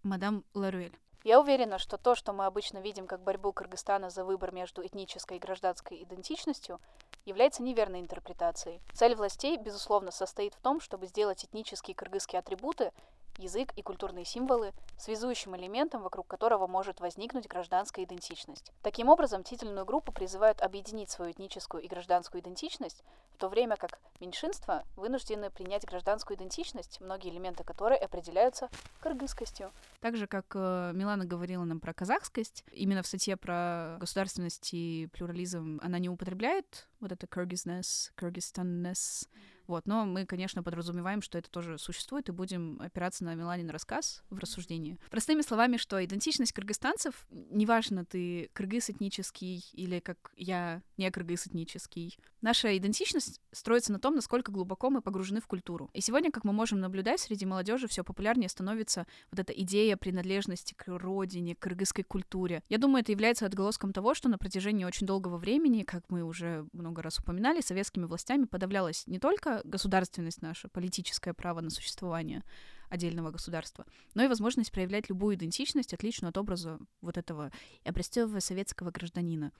мадам 0.03 0.43
Ларуэль? 0.53 0.95
Я 1.25 1.39
уверена, 1.39 1.79
что 1.79 1.97
то, 1.97 2.13
что 2.13 2.33
мы 2.33 2.45
обычно 2.45 2.77
видим 2.77 3.07
как 3.07 3.19
борьбу 3.19 3.51
Кыргызстана 3.51 4.11
за 4.11 4.23
выбор 4.23 4.51
между 4.51 4.85
этнической 4.85 5.37
и 5.37 5.39
гражданской 5.39 6.03
идентичностью, 6.03 6.79
является 7.25 7.63
неверной 7.63 8.01
интерпретацией. 8.01 8.79
Цель 8.93 9.15
властей, 9.15 9.57
безусловно, 9.57 10.11
состоит 10.11 10.53
в 10.53 10.59
том, 10.59 10.79
чтобы 10.79 11.07
сделать 11.07 11.43
этнические 11.43 11.95
кыргызские 11.95 12.37
атрибуты 12.37 12.91
язык 13.37 13.71
и 13.75 13.81
культурные 13.81 14.25
символы, 14.25 14.73
связующим 14.97 15.55
элементом, 15.55 16.01
вокруг 16.01 16.27
которого 16.27 16.67
может 16.67 16.99
возникнуть 16.99 17.47
гражданская 17.47 18.05
идентичность. 18.05 18.71
Таким 18.81 19.09
образом, 19.09 19.43
титульную 19.43 19.85
группу 19.85 20.11
призывают 20.11 20.61
объединить 20.61 21.09
свою 21.09 21.31
этническую 21.31 21.83
и 21.83 21.87
гражданскую 21.87 22.41
идентичность, 22.41 23.03
в 23.33 23.37
то 23.37 23.49
время 23.49 23.75
как 23.75 23.99
меньшинства 24.19 24.83
вынуждены 24.95 25.49
принять 25.49 25.85
гражданскую 25.85 26.37
идентичность, 26.37 27.01
многие 27.01 27.29
элементы 27.29 27.63
которой 27.63 27.97
определяются 27.97 28.69
кыргызскостью. 29.01 29.71
Так 29.99 30.15
же, 30.15 30.27
как 30.27 30.45
э, 30.55 30.91
Милана 30.93 31.25
говорила 31.25 31.63
нам 31.63 31.79
про 31.79 31.93
казахскость, 31.93 32.63
именно 32.71 33.03
в 33.03 33.07
статье 33.07 33.35
про 33.35 33.97
государственность 33.99 34.69
и 34.73 35.09
плюрализм 35.11 35.79
она 35.83 35.99
не 35.99 36.09
употребляет 36.09 36.87
вот 36.99 37.11
это 37.11 37.27
kyrgyzness, 37.27 38.11
kyrgyzstanness, 38.17 39.27
вот, 39.67 39.87
но 39.87 40.05
мы, 40.05 40.25
конечно, 40.25 40.63
подразумеваем, 40.63 41.21
что 41.21 41.37
это 41.37 41.49
тоже 41.49 41.77
существует, 41.77 42.29
и 42.29 42.31
будем 42.31 42.79
опираться 42.81 43.23
на 43.23 43.35
Миланин 43.35 43.69
рассказ 43.69 44.23
в 44.29 44.37
рассуждении. 44.37 44.97
Простыми 45.09 45.41
словами, 45.41 45.77
что 45.77 46.03
идентичность 46.03 46.53
кыргызстанцев, 46.53 47.25
неважно, 47.29 48.05
ты 48.05 48.49
кыргыз 48.53 48.89
этнический 48.89 49.63
или 49.73 49.99
как 49.99 50.31
я 50.35 50.81
не 50.97 51.09
кыргыз 51.09 51.47
этнический, 51.47 52.17
наша 52.41 52.77
идентичность 52.77 53.41
строится 53.51 53.91
на 53.91 53.99
том, 53.99 54.15
насколько 54.15 54.51
глубоко 54.51 54.89
мы 54.89 55.01
погружены 55.01 55.41
в 55.41 55.47
культуру. 55.47 55.89
И 55.93 56.01
сегодня, 56.01 56.31
как 56.31 56.43
мы 56.43 56.53
можем 56.53 56.79
наблюдать, 56.79 57.19
среди 57.19 57.45
молодежи 57.45 57.87
все 57.87 58.03
популярнее 58.03 58.49
становится 58.49 59.07
вот 59.31 59.39
эта 59.39 59.53
идея 59.53 59.97
принадлежности 59.97 60.73
к 60.73 60.87
родине, 60.87 61.55
к 61.55 61.59
кыргызской 61.59 62.03
культуре. 62.03 62.63
Я 62.69 62.77
думаю, 62.77 63.01
это 63.01 63.11
является 63.11 63.45
отголоском 63.45 63.93
того, 63.93 64.13
что 64.13 64.29
на 64.29 64.37
протяжении 64.37 64.85
очень 64.85 65.07
долгого 65.07 65.37
времени, 65.37 65.83
как 65.83 66.03
мы 66.09 66.23
уже 66.23 66.67
много 66.73 67.01
раз 67.01 67.19
упоминали, 67.19 67.61
советскими 67.61 68.05
властями 68.05 68.45
подавлялась 68.45 69.07
не 69.07 69.19
только 69.19 69.54
государственность 69.63 70.41
наша, 70.41 70.67
политическое 70.67 71.33
право 71.33 71.61
на 71.61 71.69
существование 71.69 72.43
отдельного 72.89 73.31
государства, 73.31 73.85
но 74.13 74.23
и 74.23 74.27
возможность 74.27 74.71
проявлять 74.71 75.09
любую 75.09 75.35
идентичность, 75.35 75.93
отличную 75.93 76.29
от 76.29 76.37
образа 76.37 76.79
вот 77.01 77.17
этого 77.17 77.51
образцового 77.83 78.39
советского 78.39 78.91
гражданина. 78.91 79.51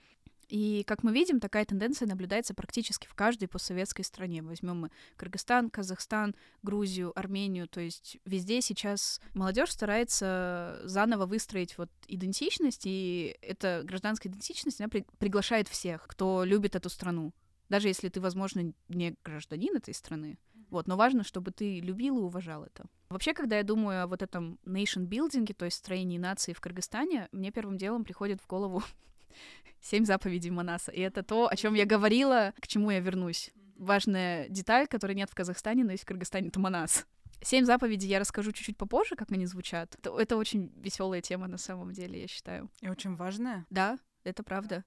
И, 0.48 0.84
как 0.86 1.04
мы 1.04 1.12
видим, 1.12 1.40
такая 1.40 1.66
тенденция 1.66 2.08
наблюдается 2.08 2.54
практически 2.54 3.08
в 3.08 3.16
каждой 3.16 3.48
постсоветской 3.48 4.06
стране. 4.06 4.44
Возьмем 4.44 4.82
мы 4.82 4.92
Кыргызстан, 5.18 5.70
Казахстан, 5.70 6.36
Грузию, 6.62 7.18
Армению. 7.18 7.68
То 7.68 7.82
есть 7.82 8.18
везде 8.26 8.62
сейчас 8.62 9.20
молодежь 9.34 9.72
старается 9.72 10.82
заново 10.84 11.26
выстроить 11.26 11.78
вот 11.78 11.90
идентичность, 12.08 12.84
и 12.86 13.36
эта 13.42 13.82
гражданская 13.84 14.32
идентичность, 14.32 14.80
она 14.80 14.90
при- 14.90 15.06
приглашает 15.18 15.68
всех, 15.68 16.06
кто 16.08 16.44
любит 16.44 16.76
эту 16.76 16.90
страну. 16.90 17.34
Даже 17.70 17.88
если 17.88 18.10
ты, 18.10 18.22
возможно, 18.22 18.74
не 18.90 19.16
гражданин 19.24 19.76
этой 19.76 19.94
страны. 19.94 20.38
Вот, 20.70 20.88
но 20.88 20.98
важно, 20.98 21.24
чтобы 21.24 21.52
ты 21.52 21.80
любил 21.80 22.18
и 22.18 22.22
уважал 22.22 22.64
это. 22.64 22.86
Вообще, 23.10 23.34
когда 23.34 23.58
я 23.58 23.64
думаю 23.64 24.04
о 24.04 24.08
вот 24.08 24.22
этом 24.22 24.60
nation 24.66 25.08
building, 25.08 25.54
то 25.54 25.66
есть 25.66 25.78
строении 25.78 26.18
нации 26.18 26.54
в 26.54 26.60
Кыргызстане, 26.60 27.30
мне 27.32 27.52
первым 27.52 27.78
делом 27.78 28.04
приходит 28.04 28.42
в 28.42 28.48
голову 28.48 28.84
семь 29.82 30.06
заповедей 30.06 30.50
Манаса. 30.50 30.92
И 30.92 31.00
это 31.02 31.24
то, 31.24 31.48
о 31.48 31.56
чем 31.56 31.76
я 31.76 31.86
говорила, 31.86 32.54
к 32.60 32.68
чему 32.68 32.92
я 32.92 33.00
вернусь. 33.00 33.52
Важная 33.78 34.48
деталь, 34.50 34.88
которой 34.88 35.14
нет 35.14 35.30
в 35.30 35.36
Казахстане, 35.36 35.84
но 35.84 35.92
есть 35.92 36.04
в 36.04 36.08
Кыргызстане, 36.08 36.48
это 36.48 36.60
Манас. 36.60 37.06
Семь 37.42 37.66
заповедей 37.66 38.10
я 38.10 38.20
расскажу 38.20 38.52
чуть-чуть 38.52 38.78
попозже, 38.78 39.16
как 39.16 39.32
они 39.32 39.46
звучат. 39.46 39.96
Это, 39.96 40.18
это 40.18 40.38
очень 40.38 40.72
веселая 40.78 41.22
тема 41.22 41.48
на 41.48 41.58
самом 41.58 41.92
деле, 41.92 42.22
я 42.22 42.28
считаю. 42.28 42.72
И 42.82 42.90
очень 42.90 43.16
важная. 43.16 43.66
Да, 43.70 44.00
это 44.24 44.42
правда. 44.42 44.84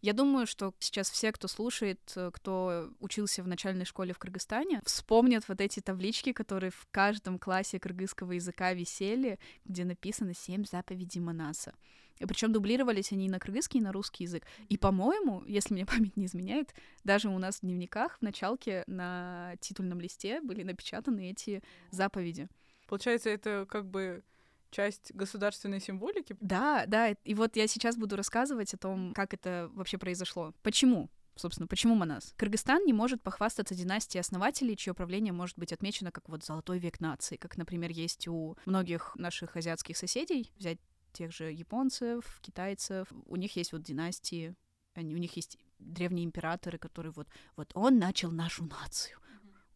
Я 0.00 0.12
думаю, 0.12 0.46
что 0.46 0.72
сейчас 0.78 1.10
все, 1.10 1.32
кто 1.32 1.48
слушает, 1.48 2.00
э, 2.14 2.30
кто 2.32 2.90
учился 3.00 3.42
в 3.42 3.48
начальной 3.48 3.84
школе 3.84 4.14
в 4.14 4.18
Кыргызстане, 4.18 4.80
вспомнят 4.84 5.48
вот 5.48 5.60
эти 5.60 5.80
таблички, 5.80 6.32
которые 6.32 6.70
в 6.70 6.86
каждом 6.90 7.38
классе 7.38 7.80
кыргызского 7.80 8.32
языка 8.32 8.72
висели, 8.74 9.38
где 9.64 9.84
написано 9.84 10.34
«Семь 10.34 10.64
заповедей 10.64 11.20
Манаса». 11.20 11.74
И 12.18 12.26
причем 12.26 12.52
дублировались 12.52 13.12
они 13.12 13.26
и 13.26 13.28
на 13.28 13.38
кыргызский, 13.38 13.80
и 13.80 13.82
на 13.82 13.92
русский 13.92 14.24
язык. 14.24 14.44
И, 14.68 14.76
по-моему, 14.76 15.42
если 15.46 15.74
мне 15.74 15.86
память 15.86 16.16
не 16.16 16.26
изменяет, 16.26 16.74
даже 17.04 17.28
у 17.28 17.38
нас 17.38 17.58
в 17.58 17.60
дневниках 17.62 18.18
в 18.18 18.22
началке 18.22 18.84
на 18.86 19.54
титульном 19.60 20.00
листе 20.00 20.40
были 20.40 20.62
напечатаны 20.62 21.30
эти 21.30 21.62
заповеди. 21.90 22.48
Получается, 22.86 23.30
это 23.30 23.66
как 23.68 23.86
бы 23.86 24.22
часть 24.70 25.12
государственной 25.14 25.80
символики? 25.80 26.36
Да, 26.40 26.84
да. 26.86 27.10
И 27.10 27.34
вот 27.34 27.56
я 27.56 27.66
сейчас 27.66 27.96
буду 27.96 28.16
рассказывать 28.16 28.74
о 28.74 28.78
том, 28.78 29.12
как 29.14 29.34
это 29.34 29.70
вообще 29.74 29.98
произошло. 29.98 30.54
Почему? 30.62 31.10
Собственно, 31.36 31.68
почему 31.68 31.94
Манас? 31.94 32.34
Кыргызстан 32.36 32.84
не 32.84 32.92
может 32.92 33.22
похвастаться 33.22 33.74
династией 33.74 34.20
основателей, 34.20 34.76
чье 34.76 34.92
правление 34.92 35.32
может 35.32 35.56
быть 35.56 35.72
отмечено 35.72 36.10
как 36.10 36.28
вот 36.28 36.44
золотой 36.44 36.80
век 36.80 36.98
нации, 37.00 37.36
как, 37.36 37.56
например, 37.56 37.90
есть 37.90 38.26
у 38.26 38.56
многих 38.66 39.14
наших 39.14 39.56
азиатских 39.56 39.96
соседей. 39.96 40.52
Взять 40.56 40.78
тех 41.12 41.32
же 41.32 41.52
японцев, 41.52 42.40
китайцев. 42.42 43.08
У 43.26 43.36
них 43.36 43.54
есть 43.56 43.72
вот 43.72 43.82
династии, 43.82 44.56
они, 44.94 45.14
у 45.14 45.18
них 45.18 45.36
есть 45.36 45.58
древние 45.78 46.24
императоры, 46.24 46.78
которые 46.78 47.12
вот, 47.12 47.28
вот 47.56 47.70
он 47.74 47.98
начал 47.98 48.30
нашу 48.32 48.64
нацию. 48.64 49.18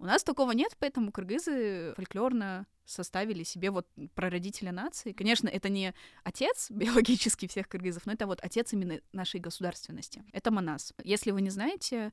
У 0.02 0.04
нас 0.04 0.24
такого 0.24 0.50
нет, 0.50 0.76
поэтому 0.80 1.12
кыргызы 1.12 1.92
фольклорно 1.94 2.66
составили 2.84 3.44
себе 3.44 3.70
вот 3.70 3.86
прародителя 4.16 4.72
нации. 4.72 5.12
Конечно, 5.12 5.46
это 5.46 5.68
не 5.68 5.94
отец 6.24 6.72
биологический 6.72 7.46
всех 7.46 7.68
кыргызов, 7.68 8.04
но 8.04 8.12
это 8.12 8.26
вот 8.26 8.40
отец 8.42 8.72
именно 8.72 9.00
нашей 9.12 9.38
государственности. 9.38 10.24
Это 10.32 10.50
Манас. 10.50 10.92
Если 11.04 11.30
вы 11.30 11.40
не 11.40 11.50
знаете, 11.50 12.12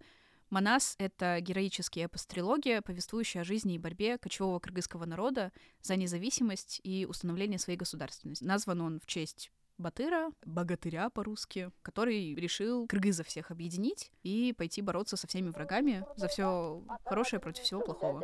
Манас— 0.52 0.97
это 0.99 1.39
героический 1.41 2.02
эпос 2.02 2.28
трилогия, 2.28 2.84
повествующая 2.84 3.41
о 3.41 3.43
жизни 3.43 3.73
и 3.73 3.80
борьбе 3.80 4.19
кочевого 4.19 4.60
кыргызского 4.60 5.06
народа 5.06 5.52
за 5.82 5.95
независимость 5.95 6.82
и 6.84 7.08
установление 7.10 7.58
своей 7.58 7.80
государственности. 7.80 8.43
Назван 8.43 8.82
он 8.82 8.99
в 8.99 9.08
честь 9.08 9.52
Батыра, 9.80 10.30
богатыря 10.46 11.10
по-русски, 11.10 11.72
который 11.84 12.36
решил 12.36 12.86
кыргызов 12.86 13.28
всех 13.28 13.50
объединить 13.50 14.12
и 14.24 14.54
пойти 14.58 14.82
бороться 14.82 15.15
со 15.15 15.26
всеми 15.26 15.52
врагами 15.52 16.06
за 16.18 16.28
все 16.28 16.84
хорошее 17.06 17.39
против 17.39 17.63
всего 17.63 17.80
плохого. 17.80 18.22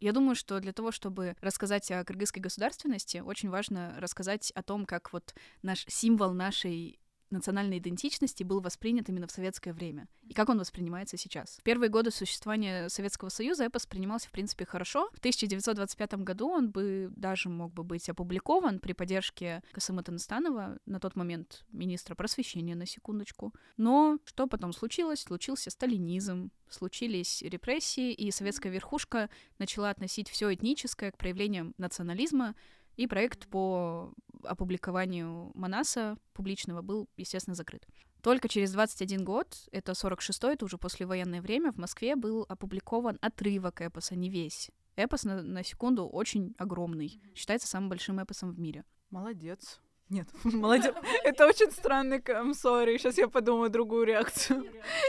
Я 0.00 0.12
думаю, 0.12 0.34
что 0.34 0.58
для 0.58 0.72
того, 0.72 0.90
чтобы 0.90 1.36
рассказать 1.40 1.88
о 1.92 2.04
кыргызской 2.04 2.42
государственности, 2.42 3.18
очень 3.18 3.50
важно 3.50 3.94
рассказать 3.98 4.50
о 4.50 4.64
том, 4.64 4.84
как 4.84 5.12
вот 5.12 5.32
наш 5.62 5.86
символ 5.86 6.32
нашей 6.32 6.98
национальной 7.30 7.78
идентичности 7.78 8.42
был 8.42 8.60
воспринят 8.60 9.08
именно 9.08 9.26
в 9.26 9.30
советское 9.30 9.72
время 9.72 10.08
и 10.28 10.34
как 10.34 10.48
он 10.48 10.58
воспринимается 10.58 11.16
сейчас. 11.16 11.58
В 11.60 11.62
первые 11.62 11.90
годы 11.90 12.10
существования 12.10 12.88
Советского 12.88 13.28
Союза 13.28 13.64
эпос 13.64 13.86
принимался, 13.86 14.28
в 14.28 14.32
принципе, 14.32 14.64
хорошо. 14.64 15.10
В 15.12 15.18
1925 15.18 16.14
году 16.14 16.48
он 16.48 16.70
бы 16.70 17.10
даже 17.14 17.48
мог 17.48 17.72
бы 17.72 17.84
быть 17.84 18.08
опубликован 18.08 18.78
при 18.78 18.92
поддержке 18.92 19.62
Касыма 19.72 20.02
Танастанова, 20.02 20.78
на 20.86 21.00
тот 21.00 21.16
момент 21.16 21.64
министра 21.70 22.14
просвещения, 22.14 22.74
на 22.74 22.86
секундочку. 22.86 23.52
Но 23.76 24.18
что 24.24 24.46
потом 24.46 24.72
случилось? 24.72 25.20
Случился 25.20 25.70
сталинизм, 25.70 26.50
случились 26.68 27.42
репрессии, 27.42 28.12
и 28.12 28.30
советская 28.30 28.72
верхушка 28.72 29.30
начала 29.58 29.90
относить 29.90 30.28
все 30.28 30.52
этническое 30.52 31.10
к 31.10 31.18
проявлениям 31.18 31.74
национализма, 31.78 32.54
и 32.96 33.06
проект 33.06 33.48
по 33.48 34.12
опубликованию 34.42 35.50
Манаса 35.54 36.16
публичного 36.32 36.82
был, 36.82 37.08
естественно, 37.16 37.54
закрыт. 37.54 37.86
Только 38.22 38.48
через 38.48 38.72
21 38.72 39.24
год, 39.24 39.68
это 39.70 39.92
46-й, 39.92 40.54
это 40.54 40.64
уже 40.64 40.78
послевоенное 40.78 41.42
время, 41.42 41.72
в 41.72 41.76
Москве 41.76 42.16
был 42.16 42.46
опубликован 42.48 43.18
отрывок 43.20 43.82
эпоса, 43.82 44.16
не 44.16 44.30
весь. 44.30 44.70
Эпос, 44.96 45.24
на, 45.24 45.42
на 45.42 45.62
секунду, 45.62 46.06
очень 46.06 46.54
огромный. 46.56 47.20
Считается 47.34 47.68
самым 47.68 47.90
большим 47.90 48.20
эпосом 48.20 48.52
в 48.52 48.58
мире. 48.58 48.84
Молодец. 49.10 49.80
Нет, 50.14 50.28
молодец. 50.44 50.94
Это 51.24 51.44
очень 51.44 51.72
странный 51.72 52.22
сори. 52.54 52.98
Сейчас 52.98 53.18
я 53.18 53.26
подумаю 53.26 53.68
другую 53.68 54.06
реакцию. 54.06 54.64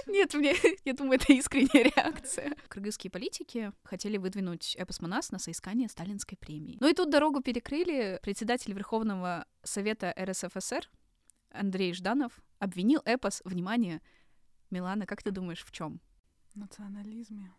Нет, 0.07 0.33
мне, 0.33 0.55
я 0.83 0.93
думаю, 0.93 1.19
это 1.21 1.31
искренняя 1.31 1.91
реакция. 1.95 2.55
Кыргызские 2.69 3.11
политики 3.11 3.71
хотели 3.83 4.17
выдвинуть 4.17 4.75
эпос 4.75 5.01
Манас 5.01 5.31
на 5.31 5.37
соискание 5.37 5.89
сталинской 5.89 6.39
премии. 6.39 6.77
Ну 6.79 6.87
и 6.87 6.93
тут 6.95 7.11
дорогу 7.11 7.41
перекрыли. 7.41 8.19
Председатель 8.23 8.73
Верховного 8.73 9.45
Совета 9.61 10.11
РСФСР 10.19 10.89
Андрей 11.51 11.93
Жданов 11.93 12.41
обвинил 12.57 13.03
эпос, 13.05 13.43
внимание, 13.45 14.01
Милана, 14.71 15.05
как 15.05 15.21
ты 15.21 15.29
думаешь, 15.29 15.63
в 15.63 15.71
чем? 15.71 16.01
Национализме. 16.55 17.53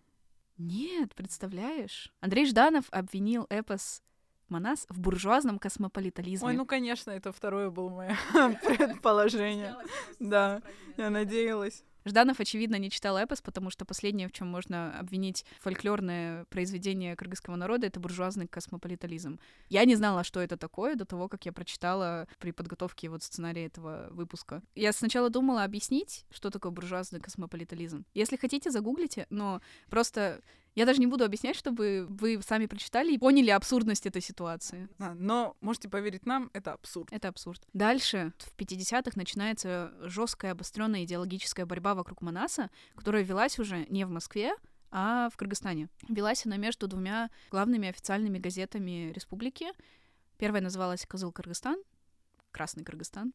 Нет, 0.59 1.15
представляешь? 1.15 2.13
Андрей 2.21 2.47
Жданов 2.47 2.87
обвинил 2.91 3.47
эпос 3.51 4.03
Манас 4.49 4.87
в 4.89 5.01
буржуазном 5.01 5.59
космополитализме. 5.59 6.47
Ой, 6.47 6.57
ну, 6.57 6.67
конечно, 6.67 7.11
это 7.11 7.33
второе 7.33 7.71
было 7.71 7.91
мое 7.91 8.17
предположение. 8.65 9.77
Да, 10.19 10.63
я 10.97 11.11
надеялась. 11.11 11.85
Жданов, 12.07 12.39
очевидно, 12.39 12.77
не 12.77 12.89
читал 12.89 13.19
эпос, 13.19 13.43
потому 13.43 13.69
что 13.69 13.85
последнее, 13.85 14.29
в 14.29 14.33
чем 14.33 14.47
можно 14.47 14.97
обвинить 14.97 15.45
фольклорное 15.59 16.45
произведение 16.45 17.17
кыргызского 17.17 17.57
народа, 17.57 17.89
это 17.89 17.99
буржуазный 17.99 18.47
космополитализм. 18.47 19.41
Я 19.69 19.85
не 19.85 19.97
знала, 19.97 20.23
что 20.23 20.41
это 20.41 20.57
такое 20.57 20.95
до 20.95 21.05
того, 21.05 21.29
как 21.29 21.45
я 21.47 21.53
прочитала 21.53 22.29
при 22.39 22.53
подготовке 22.53 23.09
вот 23.09 23.25
сценария 23.25 23.67
этого 23.67 24.07
выпуска. 24.11 24.63
Я 24.77 24.93
сначала 24.93 25.31
думала 25.31 25.65
объяснить, 25.65 26.25
что 26.31 26.51
такое 26.51 26.71
буржуазный 26.71 27.19
космополитализм. 27.19 28.07
Если 28.15 28.37
хотите, 28.37 28.71
загуглите, 28.71 29.27
но 29.29 29.61
просто 29.91 30.41
я 30.77 30.85
даже 30.85 31.01
не 31.01 31.07
буду 31.07 31.25
объяснять, 31.25 31.57
чтобы 31.57 32.07
вы 32.09 32.41
сами 32.43 32.67
прочитали 32.67 33.13
и 33.13 33.19
поняли 33.19 33.49
абсурдность 33.51 34.07
этой 34.07 34.21
ситуации. 34.21 34.89
А, 34.99 35.15
но 35.15 35.57
можете 35.63 35.89
поверить 35.89 36.27
нам, 36.27 36.51
это 36.53 36.75
абсурд. 36.75 37.09
Это 37.11 37.29
абсурд. 37.29 37.67
Дальше, 37.73 38.35
в 38.39 38.55
50-х, 38.57 39.13
начинается 39.17 39.95
жесткая 40.03 40.53
обостренная 40.53 41.05
идеологическая 41.05 41.65
борьба 41.65 41.95
вокруг 41.95 42.21
Манаса, 42.21 42.71
которая 42.95 43.25
велась 43.25 43.59
уже 43.59 43.87
не 43.89 44.05
в 44.05 44.11
Москве, 44.11 44.55
а 44.91 45.31
в 45.31 45.37
Кыргызстане. 45.39 45.89
Велась 46.11 46.45
она 46.45 46.59
между 46.59 46.89
двумя 46.89 47.31
главными 47.51 47.89
официальными 47.89 48.39
газетами 48.39 49.13
республики. 49.13 49.69
Первая 50.37 50.63
называлась 50.63 51.07
«Козыл 51.07 51.33
Кыргызстан», 51.33 51.83
«Красный 52.51 52.85
Кыргызстан», 52.85 53.33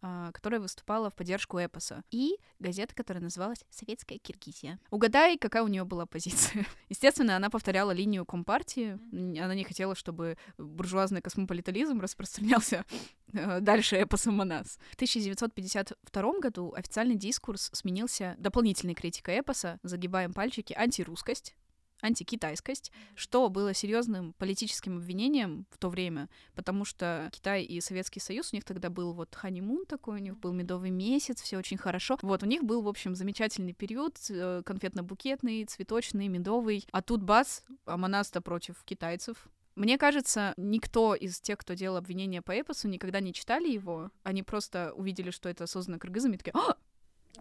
которая 0.00 0.60
выступала 0.60 1.10
в 1.10 1.14
поддержку 1.14 1.58
эпоса, 1.58 2.02
и 2.10 2.36
газета, 2.58 2.94
которая 2.94 3.22
называлась 3.22 3.64
«Советская 3.70 4.18
Киргизия». 4.18 4.78
Угадай, 4.90 5.36
какая 5.36 5.62
у 5.62 5.68
нее 5.68 5.84
была 5.84 6.06
позиция. 6.06 6.66
Естественно, 6.88 7.36
она 7.36 7.50
повторяла 7.50 7.90
линию 7.90 8.24
Компартии. 8.24 8.98
Она 9.12 9.54
не 9.54 9.64
хотела, 9.64 9.94
чтобы 9.94 10.36
буржуазный 10.58 11.20
космополитализм 11.20 12.00
распространялся 12.00 12.84
э, 13.32 13.60
дальше 13.60 13.96
эпосом 13.96 14.40
о 14.40 14.44
нас. 14.44 14.78
В 14.90 14.94
1952 14.94 16.38
году 16.40 16.72
официальный 16.74 17.16
дискурс 17.16 17.70
сменился 17.72 18.36
дополнительной 18.38 18.94
критикой 18.94 19.40
эпоса 19.40 19.78
«Загибаем 19.82 20.32
пальчики» 20.32 20.72
антирусскость, 20.72 21.54
антикитайскость, 22.02 22.92
что 23.14 23.48
было 23.48 23.74
серьезным 23.74 24.32
политическим 24.34 24.98
обвинением 24.98 25.66
в 25.70 25.78
то 25.78 25.88
время, 25.88 26.28
потому 26.54 26.84
что 26.84 27.28
Китай 27.32 27.62
и 27.62 27.80
Советский 27.80 28.20
Союз, 28.20 28.52
у 28.52 28.56
них 28.56 28.64
тогда 28.64 28.90
был 28.90 29.12
вот 29.12 29.34
ханимун 29.34 29.86
такой, 29.86 30.16
у 30.16 30.22
них 30.22 30.38
был 30.38 30.52
медовый 30.52 30.90
месяц, 30.90 31.42
все 31.42 31.58
очень 31.58 31.78
хорошо. 31.78 32.18
Вот, 32.22 32.42
у 32.42 32.46
них 32.46 32.64
был, 32.64 32.82
в 32.82 32.88
общем, 32.88 33.14
замечательный 33.14 33.72
период, 33.72 34.18
э, 34.28 34.62
конфетно-букетный, 34.64 35.64
цветочный, 35.66 36.28
медовый, 36.28 36.86
а 36.92 37.02
тут 37.02 37.22
бац, 37.22 37.60
Аманаста 37.84 38.40
против 38.40 38.82
китайцев, 38.84 39.48
мне 39.76 39.96
кажется, 39.98 40.52
никто 40.56 41.14
из 41.14 41.40
тех, 41.40 41.58
кто 41.58 41.74
делал 41.74 41.96
обвинения 41.96 42.42
по 42.42 42.52
эпосу, 42.52 42.88
никогда 42.88 43.20
не 43.20 43.32
читали 43.32 43.68
его. 43.68 44.10
Они 44.22 44.42
просто 44.42 44.92
увидели, 44.94 45.30
что 45.30 45.48
это 45.48 45.66
создано 45.66 45.98
кыргызами, 45.98 46.34
и 46.34 46.38
такие, 46.38 46.52
а, 46.54 46.76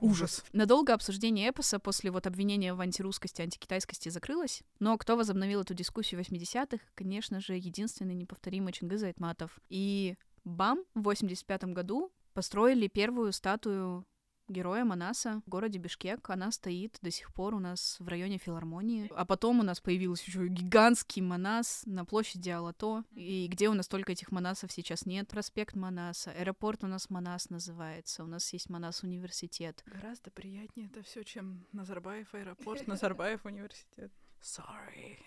Ужас. 0.02 0.44
Надолго 0.54 0.94
обсуждение 0.94 1.50
эпоса 1.50 1.80
после 1.80 2.12
вот 2.12 2.28
обвинения 2.28 2.74
в 2.74 2.82
антирусскости, 2.82 3.42
антикитайскости 3.42 4.10
закрылось, 4.10 4.62
но 4.80 4.98
кто 4.98 5.16
возобновил 5.16 5.62
эту 5.62 5.74
дискуссию 5.74 6.24
в 6.24 6.28
80-х? 6.28 6.80
Конечно 6.96 7.40
же, 7.40 7.56
единственный 7.56 8.14
неповторимый 8.16 8.74
Чингиза 8.74 9.08
Айтматов. 9.08 9.60
И 9.70 10.16
БАМ 10.46 10.84
в 10.94 11.02
85 11.02 11.66
году 11.66 12.12
построили 12.34 12.88
первую 12.88 13.34
статую 13.34 14.06
героя 14.50 14.86
Манаса 14.86 15.42
в 15.46 15.50
городе 15.50 15.80
Бишкек. 15.80 16.30
Она 16.30 16.52
стоит 16.52 16.98
до 17.02 17.12
сих 17.12 17.34
пор 17.34 17.56
у 17.56 17.60
нас 17.60 17.98
в 18.00 18.08
районе 18.08 18.38
филармонии. 18.38 19.12
А 19.16 19.26
потом 19.26 19.60
у 19.60 19.64
нас 19.64 19.80
появился 19.80 20.26
еще 20.28 20.48
гигантский 20.48 21.22
Манас 21.22 21.84
на 21.86 22.06
площади 22.06 22.50
Алато. 22.50 23.04
И 23.16 23.48
где 23.48 23.70
у 23.70 23.74
нас 23.74 23.88
только 23.88 24.12
этих 24.12 24.32
Манасов 24.32 24.72
сейчас 24.72 25.06
нет. 25.06 25.28
Проспект 25.28 25.76
Манаса. 25.76 26.32
Аэропорт 26.32 26.84
у 26.84 26.88
нас 26.88 27.10
Манас 27.10 27.50
называется. 27.50 28.24
У 28.24 28.28
нас 28.28 28.52
есть 28.54 28.70
Манас 28.70 29.04
университет. 29.04 29.84
Гораздо 29.86 30.32
приятнее 30.32 30.88
это 30.88 31.04
все, 31.04 31.24
чем 31.24 31.66
Назарбаев 31.72 32.34
аэропорт, 32.34 32.88
Назарбаев 32.88 33.46
университет. 33.46 34.12
Sorry. 34.42 35.18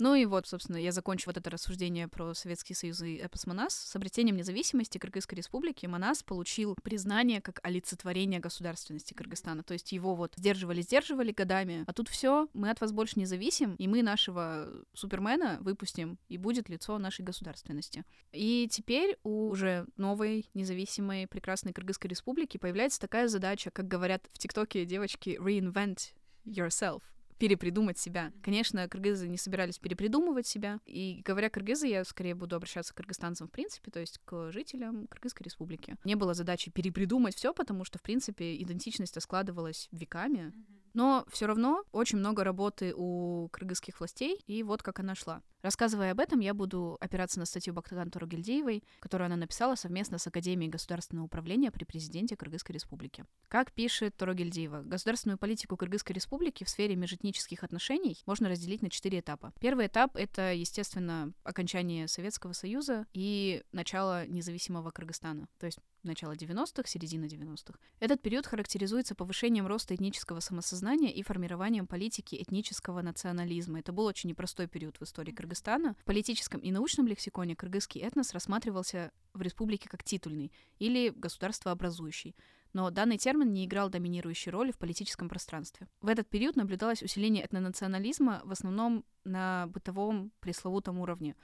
Ну 0.00 0.14
и 0.14 0.24
вот, 0.24 0.46
собственно, 0.46 0.78
я 0.78 0.92
закончу 0.92 1.28
вот 1.28 1.36
это 1.36 1.50
рассуждение 1.50 2.08
про 2.08 2.32
Советский 2.34 2.74
Союз 2.74 3.02
и 3.02 3.16
эпос 3.16 3.46
Манас. 3.46 3.74
С 3.74 3.94
обретением 3.94 4.36
независимости 4.36 4.98
Кыргызской 4.98 5.34
Республики 5.34 5.84
Манас 5.86 6.22
получил 6.22 6.74
признание 6.82 7.42
как 7.42 7.60
олицетворение 7.62 8.40
государственности 8.40 9.12
Кыргызстана. 9.12 9.62
То 9.62 9.74
есть 9.74 9.92
его 9.92 10.14
вот 10.14 10.34
сдерживали-сдерживали 10.36 11.32
годами, 11.32 11.84
а 11.86 11.92
тут 11.92 12.08
все, 12.08 12.48
мы 12.54 12.70
от 12.70 12.80
вас 12.80 12.92
больше 12.92 13.18
не 13.18 13.26
зависим, 13.26 13.74
и 13.74 13.88
мы 13.88 14.02
нашего 14.02 14.68
Супермена 14.94 15.58
выпустим, 15.60 16.18
и 16.28 16.38
будет 16.38 16.68
лицо 16.68 16.98
нашей 16.98 17.22
государственности. 17.22 18.04
И 18.32 18.68
теперь 18.70 19.18
у 19.22 19.48
уже 19.48 19.86
новой 19.96 20.48
независимой 20.54 21.26
прекрасной 21.26 21.72
Кыргызской 21.72 22.06
Республики 22.08 22.56
появляется 22.56 23.00
такая 23.00 23.28
задача, 23.28 23.70
как 23.70 23.86
говорят 23.86 24.26
в 24.32 24.38
ТикТоке 24.38 24.86
девочки, 24.86 25.38
reinvent 25.40 26.14
yourself 26.46 27.02
перепридумать 27.40 27.98
себя. 27.98 28.32
Конечно, 28.42 28.86
кыргызы 28.86 29.26
не 29.26 29.38
собирались 29.38 29.78
перепридумывать 29.78 30.46
себя. 30.46 30.78
И 30.84 31.22
говоря 31.24 31.48
кыргызы, 31.48 31.86
я 31.86 32.04
скорее 32.04 32.34
буду 32.34 32.54
обращаться 32.54 32.92
к 32.92 32.98
кыргызстанцам 32.98 33.48
в 33.48 33.50
принципе, 33.50 33.90
то 33.90 33.98
есть 33.98 34.20
к 34.26 34.52
жителям 34.52 35.06
Кыргызской 35.06 35.44
республики. 35.44 35.96
Не 36.04 36.16
было 36.16 36.34
задачи 36.34 36.70
перепридумать 36.70 37.34
все, 37.34 37.54
потому 37.54 37.84
что, 37.84 37.98
в 37.98 38.02
принципе, 38.02 38.56
идентичность 38.62 39.20
складывалась 39.22 39.88
веками. 39.90 40.52
Но 40.92 41.24
все 41.30 41.46
равно 41.46 41.82
очень 41.92 42.18
много 42.18 42.44
работы 42.44 42.92
у 42.94 43.48
кыргызских 43.52 44.00
властей, 44.00 44.42
и 44.46 44.62
вот 44.62 44.82
как 44.82 45.00
она 45.00 45.14
шла. 45.14 45.40
Рассказывая 45.62 46.12
об 46.12 46.20
этом, 46.20 46.40
я 46.40 46.54
буду 46.54 46.96
опираться 47.00 47.38
на 47.38 47.44
статью 47.44 47.74
Бактаган 47.74 48.10
Турагильдеевой, 48.10 48.82
которую 49.00 49.26
она 49.26 49.36
написала 49.36 49.74
совместно 49.74 50.16
с 50.16 50.26
Академией 50.26 50.70
государственного 50.70 51.26
управления 51.26 51.70
при 51.70 51.84
президенте 51.84 52.34
Кыргызской 52.34 52.72
республики. 52.72 53.26
Как 53.48 53.72
пишет 53.72 54.16
Турагильдеева, 54.16 54.82
государственную 54.82 55.36
политику 55.36 55.76
Кыргызской 55.76 56.12
республики 56.12 56.64
в 56.64 56.70
сфере 56.70 56.96
межэтнических 56.96 57.62
отношений 57.62 58.18
можно 58.24 58.48
разделить 58.48 58.80
на 58.80 58.88
четыре 58.88 59.20
этапа. 59.20 59.52
Первый 59.60 59.86
этап— 59.88 60.12
это, 60.16 60.54
естественно, 60.54 61.32
окончание 61.44 62.08
Советского 62.08 62.54
Союза 62.54 63.06
и 63.12 63.62
начало 63.72 64.26
независимого 64.26 64.90
Кыргызстана, 64.90 65.46
то 65.58 65.66
есть 65.66 65.78
начало 66.02 66.32
90-х, 66.32 66.88
середина 66.88 67.26
90-х. 67.26 67.78
Этот 67.98 68.22
период 68.22 68.46
характеризуется 68.46 69.14
повышением 69.14 69.66
роста 69.66 69.94
этнического 69.94 70.40
самосознания 70.40 71.12
и 71.12 71.22
формированием 71.22 71.86
политики 71.86 72.40
этнического 72.40 73.02
национализма. 73.02 73.80
Это 73.80 73.92
был 73.92 74.06
очень 74.06 74.30
непростой 74.30 74.66
период 74.66 74.98
в 74.98 75.02
истории 75.02 75.32
Кыргызстана 75.32 75.49
Кыргызстана 75.50 75.94
в 75.94 76.04
политическом 76.04 76.60
и 76.60 76.70
научном 76.70 77.08
лексиконе 77.08 77.56
кыргызский 77.56 78.00
этнос 78.02 78.32
рассматривался 78.32 79.10
в 79.34 79.42
республике 79.42 79.88
как 79.88 80.04
титульный 80.04 80.52
или 80.78 81.08
государствообразующий, 81.10 82.36
но 82.72 82.88
данный 82.90 83.18
термин 83.18 83.52
не 83.52 83.64
играл 83.64 83.90
доминирующей 83.90 84.52
роли 84.52 84.70
в 84.70 84.78
политическом 84.78 85.28
пространстве. 85.28 85.88
В 86.02 86.06
этот 86.06 86.28
период 86.28 86.54
наблюдалось 86.54 87.02
усиление 87.02 87.44
этнонационализма 87.44 88.42
в 88.44 88.52
основном 88.52 89.04
на 89.24 89.66
бытовом 89.66 90.30
пресловутом 90.38 91.00
уровне. 91.00 91.34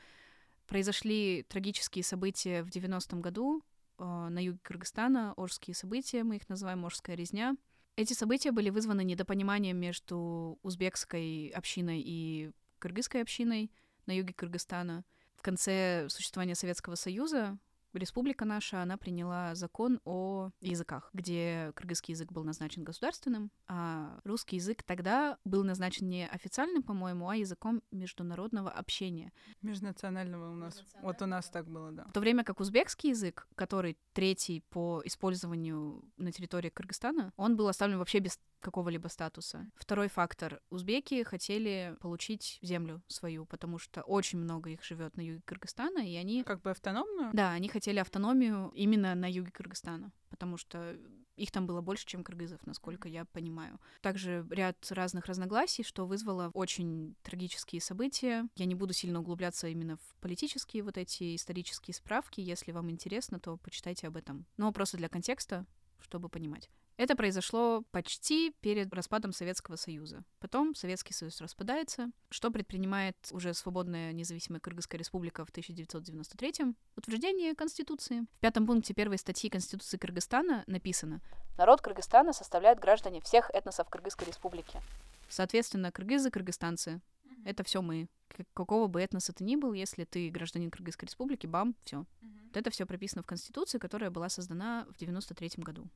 Произошли 0.68 1.44
трагические 1.48 2.04
события 2.04 2.62
в 2.62 2.68
90-м 2.68 3.20
году 3.20 3.64
э, 3.98 4.04
на 4.04 4.38
юге 4.38 4.60
Кыргызстана, 4.62 5.34
Орские 5.36 5.74
события, 5.74 6.22
мы 6.22 6.36
их 6.36 6.48
называем 6.48 6.86
Орская 6.86 7.16
резня. 7.16 7.56
Эти 7.96 8.12
события 8.12 8.52
были 8.52 8.70
вызваны 8.70 9.02
недопониманием 9.02 9.76
между 9.78 10.60
узбекской 10.62 11.48
общиной 11.48 12.02
и 12.06 12.52
кыргызской 12.78 13.22
общиной— 13.22 13.72
на 14.06 14.12
юге 14.12 14.32
Кыргызстана. 14.32 15.04
В 15.34 15.42
конце 15.42 16.08
существования 16.08 16.54
Советского 16.54 16.94
Союза 16.94 17.58
республика 17.98 18.44
наша, 18.44 18.82
она 18.82 18.96
приняла 18.96 19.54
закон 19.54 20.00
о 20.04 20.50
языках, 20.60 21.10
где 21.12 21.72
кыргызский 21.74 22.12
язык 22.12 22.32
был 22.32 22.44
назначен 22.44 22.84
государственным, 22.84 23.50
а 23.68 24.20
русский 24.24 24.56
язык 24.56 24.82
тогда 24.82 25.38
был 25.44 25.64
назначен 25.64 26.08
не 26.08 26.26
официальным, 26.26 26.82
по-моему, 26.82 27.28
а 27.28 27.36
языком 27.36 27.82
международного 27.90 28.70
общения. 28.70 29.32
Межнационального 29.62 30.52
у 30.52 30.56
нас. 30.56 30.82
Вот 31.02 31.22
у 31.22 31.26
нас 31.26 31.48
так 31.48 31.68
было, 31.68 31.92
да. 31.92 32.04
В 32.04 32.12
то 32.12 32.20
время 32.20 32.44
как 32.44 32.60
узбекский 32.60 33.10
язык, 33.10 33.46
который 33.54 33.96
третий 34.12 34.62
по 34.70 35.02
использованию 35.04 36.04
на 36.16 36.32
территории 36.32 36.70
Кыргызстана, 36.70 37.32
он 37.36 37.56
был 37.56 37.68
оставлен 37.68 37.98
вообще 37.98 38.18
без 38.18 38.38
какого-либо 38.60 39.06
статуса. 39.06 39.70
Второй 39.76 40.08
фактор. 40.08 40.60
Узбеки 40.70 41.22
хотели 41.22 41.96
получить 42.00 42.58
землю 42.62 43.00
свою, 43.06 43.46
потому 43.46 43.78
что 43.78 44.02
очень 44.02 44.40
много 44.40 44.70
их 44.70 44.82
живет 44.82 45.16
на 45.16 45.20
юге 45.20 45.42
Кыргызстана, 45.44 46.00
и 46.00 46.16
они... 46.16 46.42
Как 46.42 46.62
бы 46.62 46.70
автономную? 46.70 47.30
Да, 47.32 47.52
они 47.52 47.68
хотели 47.68 47.85
хотели 47.86 48.00
автономию 48.00 48.72
именно 48.74 49.14
на 49.14 49.30
юге 49.30 49.52
Кыргызстана, 49.52 50.10
потому 50.28 50.56
что 50.56 50.96
их 51.36 51.52
там 51.52 51.68
было 51.68 51.80
больше, 51.82 52.04
чем 52.04 52.24
кыргызов, 52.24 52.66
насколько 52.66 53.08
я 53.08 53.24
понимаю. 53.26 53.78
Также 54.00 54.44
ряд 54.50 54.76
разных 54.90 55.26
разногласий, 55.26 55.84
что 55.84 56.04
вызвало 56.04 56.50
очень 56.52 57.14
трагические 57.22 57.80
события. 57.80 58.48
Я 58.56 58.64
не 58.64 58.74
буду 58.74 58.92
сильно 58.92 59.20
углубляться 59.20 59.68
именно 59.68 59.98
в 59.98 60.16
политические 60.20 60.82
вот 60.82 60.98
эти 60.98 61.36
исторические 61.36 61.94
справки. 61.94 62.40
Если 62.40 62.72
вам 62.72 62.90
интересно, 62.90 63.38
то 63.38 63.56
почитайте 63.56 64.08
об 64.08 64.16
этом. 64.16 64.46
Но 64.56 64.72
просто 64.72 64.96
для 64.96 65.08
контекста, 65.08 65.64
чтобы 66.00 66.28
понимать. 66.28 66.68
Это 66.96 67.14
произошло 67.14 67.84
почти 67.90 68.54
перед 68.60 68.92
распадом 68.94 69.32
Советского 69.32 69.76
Союза. 69.76 70.24
Потом 70.40 70.74
Советский 70.74 71.12
Союз 71.12 71.42
распадается, 71.42 72.10
что 72.30 72.50
предпринимает 72.50 73.16
уже 73.32 73.52
свободная 73.52 74.12
независимая 74.12 74.60
Кыргызская 74.60 74.98
республика 74.98 75.44
в 75.44 75.50
1993-м. 75.50 76.74
Утверждение 76.96 77.54
Конституции. 77.54 78.26
В 78.38 78.40
пятом 78.40 78.66
пункте 78.66 78.94
первой 78.94 79.18
статьи 79.18 79.50
Конституции 79.50 79.98
Кыргызстана 79.98 80.64
написано 80.66 81.20
«Народ 81.58 81.82
Кыргызстана 81.82 82.32
составляет 82.32 82.80
граждане 82.80 83.20
всех 83.20 83.50
этносов 83.50 83.90
Кыргызской 83.90 84.28
республики». 84.28 84.80
Соответственно, 85.28 85.92
кыргызы, 85.92 86.30
кыргызстанцы— 86.30 87.02
это 87.44 87.62
все 87.62 87.82
мы. 87.82 88.08
Какого 88.54 88.86
бы 88.86 89.02
этноса 89.02 89.34
ты 89.34 89.44
ни 89.44 89.56
был, 89.56 89.74
если 89.74 90.04
ты 90.04 90.30
гражданин 90.30 90.70
Кыргызской 90.70 91.06
республики, 91.06 91.46
бам, 91.46 91.74
все. 91.84 92.06
Вот 92.22 92.56
это 92.56 92.70
все 92.70 92.86
прописано 92.86 93.22
в 93.22 93.26
Конституции, 93.26 93.76
которая 93.76 94.10
была 94.10 94.30
создана 94.30 94.86
в 94.88 94.96
93 94.96 95.62
году. 95.62 95.88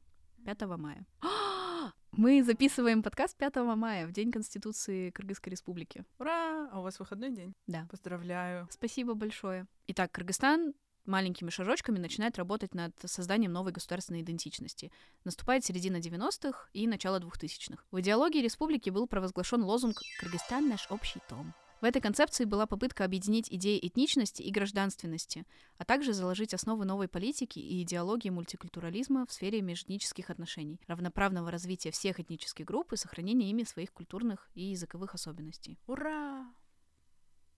5 0.45 0.63
мая. 0.79 1.05
Мы 2.13 2.43
записываем 2.43 3.03
подкаст 3.03 3.37
5 3.37 3.57
мая, 3.77 4.07
в 4.07 4.13
День 4.13 4.33
Конституции 4.33 5.11
Кыргызской 5.11 5.51
Республики. 5.51 6.05
Ура! 6.19 6.69
А 6.73 6.81
у 6.81 6.83
вас 6.83 6.99
выходной 6.99 7.31
день? 7.31 7.55
Да. 7.67 7.87
Поздравляю. 7.91 8.69
Спасибо 8.71 9.15
большое. 9.15 9.67
Итак, 9.87 10.13
Кыргызстан 10.13 10.75
маленькими 11.07 11.51
шажочками 11.51 11.99
начинает 11.99 12.39
работать 12.39 12.75
над 12.75 12.95
созданием 13.05 13.53
новой 13.53 13.73
государственной 13.73 14.23
идентичности. 14.23 14.93
Наступает 15.25 15.65
середина 15.65 15.97
90-х 15.97 16.69
и 16.73 16.87
начало 16.87 17.19
2000-х. 17.19 17.83
В 17.91 18.01
идеологии 18.01 18.43
республики 18.43 18.91
был 18.91 19.07
провозглашен 19.07 19.63
лозунг 19.63 20.01
«Кыргызстан— 20.21 20.69
наш 20.71 20.91
общий 20.91 21.21
дом». 21.29 21.53
В 21.81 21.85
этой 21.85 22.03
концепции 22.03 22.45
была 22.45 22.67
попытка 22.67 23.05
объединить 23.05 23.51
идеи 23.51 23.79
этничности 23.79 24.43
и 24.43 24.51
гражданственности, 24.51 25.47
а 25.79 25.85
также 25.85 26.13
заложить 26.13 26.53
основы 26.53 26.85
новой 26.85 27.09
политики 27.09 27.59
и 27.59 27.83
идеологии 27.83 28.29
мультикультурализма 28.29 29.25
в 29.27 29.33
сфере 29.33 29.63
межэтнических 29.63 30.29
отношений, 30.29 30.79
равноправного 30.87 31.51
развития 31.51 31.91
всех 31.91 32.21
этнических 32.21 32.67
групп 32.67 32.93
и 32.93 32.97
сохранения 32.97 33.49
ими 33.49 33.63
своих 33.63 33.93
культурных 33.93 34.51
и 34.55 34.65
языковых 34.65 35.15
особенностей. 35.15 35.79
Ура! 35.87 36.53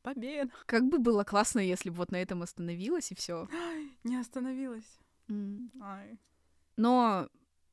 Победа! 0.03 0.51
Как 0.67 0.85
бы 0.85 0.99
было 0.99 1.25
классно, 1.25 1.61
если 1.61 1.91
бы 1.91 1.97
вот 1.97 2.13
на 2.13 2.17
этом 2.17 2.43
остановилось 2.43 3.11
и 3.11 3.15
все. 3.15 3.49
Не 4.05 4.17
остановилась. 4.17 4.99
Mm. 5.29 6.19
Но 6.77 7.29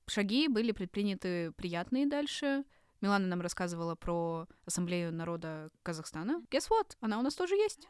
шаги 0.07 0.47
были 0.47 0.71
предприняты 0.71 1.51
приятные 1.51 2.07
дальше. 2.07 2.63
Милана 3.01 3.27
нам 3.27 3.41
рассказывала 3.41 3.95
про 3.95 4.47
Ассамблею 4.65 5.13
народа 5.13 5.69
Казахстана. 5.83 6.43
Guess 6.49 6.69
what? 6.69 6.95
Она 6.99 7.19
у 7.19 7.21
нас 7.21 7.35
тоже 7.35 7.55
есть. 7.55 7.87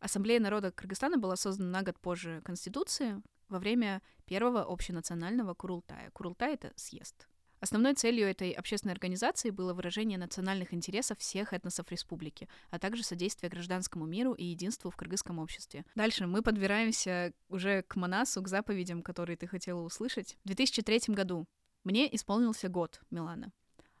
Ассамблея 0.00 0.40
народа 0.40 0.70
Кыргызстана 0.70 1.18
была 1.18 1.36
создана 1.36 1.70
на 1.78 1.82
год 1.82 1.98
позже 1.98 2.40
Конституции 2.44 3.22
во 3.48 3.58
время 3.58 4.00
первого 4.26 4.62
общенационального 4.62 5.54
Курултая. 5.54 6.10
Курултай— 6.12 6.54
это 6.54 6.72
съезд. 6.76 7.28
Основной 7.60 7.94
целью 7.94 8.28
этой 8.28 8.52
общественной 8.52 8.92
организации 8.92 9.50
было 9.50 9.74
выражение 9.74 10.16
национальных 10.16 10.72
интересов 10.72 11.18
всех 11.18 11.52
этносов 11.52 11.90
республики, 11.90 12.48
а 12.70 12.78
также 12.78 13.02
содействие 13.02 13.50
гражданскому 13.50 14.06
миру 14.06 14.32
и 14.32 14.44
единству 14.44 14.90
в 14.90 14.96
кыргызском 14.96 15.40
обществе. 15.40 15.84
Дальше 15.96 16.28
мы 16.28 16.42
подбираемся 16.42 17.32
уже 17.48 17.82
к 17.82 17.96
Манасу, 17.96 18.42
к 18.42 18.48
заповедям, 18.48 19.02
которые 19.02 19.36
ты 19.36 19.48
хотела 19.48 19.80
услышать. 19.80 20.38
В 20.44 20.46
2003 20.46 21.14
году 21.14 21.46
мне 21.82 22.14
исполнился 22.14 22.68
год, 22.68 23.00
Милана. 23.10 23.52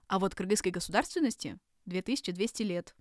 А 0.08 0.18
вот 0.18 0.34
кыргызской 0.34 0.72
государственности 0.72 1.58
2200 1.86 2.62
лет. 2.62 2.94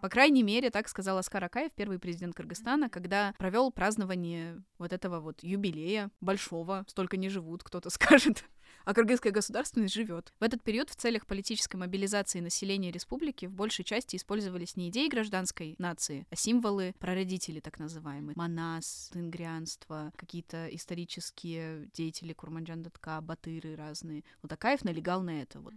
По 0.00 0.10
крайней 0.10 0.42
мере, 0.42 0.70
так 0.70 0.88
сказал 0.88 1.18
Аскар 1.18 1.42
Акаев, 1.44 1.72
первый 1.74 1.98
президент 1.98 2.36
Кыргызстана, 2.36 2.90
когда 2.90 3.34
провел 3.38 3.70
празднование 3.70 4.62
вот 4.78 4.92
этого 4.92 5.20
вот 5.20 5.42
юбилея 5.42 6.10
большого. 6.20 6.84
Столько 6.86 7.16
не 7.16 7.28
живут, 7.28 7.62
кто-то 7.64 7.88
скажет. 7.90 8.44
А 8.84 8.94
кыргызская 8.94 9.32
государственность 9.32 9.94
живет. 9.94 10.32
В 10.38 10.44
этот 10.44 10.62
период 10.62 10.90
в 10.90 10.96
целях 10.96 11.26
политической 11.26 11.76
мобилизации 11.76 12.40
населения 12.40 12.92
республики 12.92 13.46
в 13.46 13.52
большей 13.52 13.84
части 13.84 14.16
использовались 14.16 14.76
не 14.76 14.90
идеи 14.90 15.08
гражданской 15.08 15.74
нации, 15.78 16.26
а 16.30 16.36
символы 16.36 16.94
прародителей, 16.98 17.60
так 17.60 17.78
называемые. 17.78 18.36
Манас, 18.36 19.10
ингрианство, 19.14 20.12
какие-то 20.16 20.68
исторические 20.68 21.88
деятели 21.94 22.32
Курманджан 22.32 22.82
Датка, 22.82 23.20
батыры 23.20 23.74
разные. 23.76 24.24
Вот 24.42 24.52
Акаев 24.52 24.84
налегал 24.84 25.22
на 25.22 25.42
это. 25.42 25.58
Вот. 25.58 25.74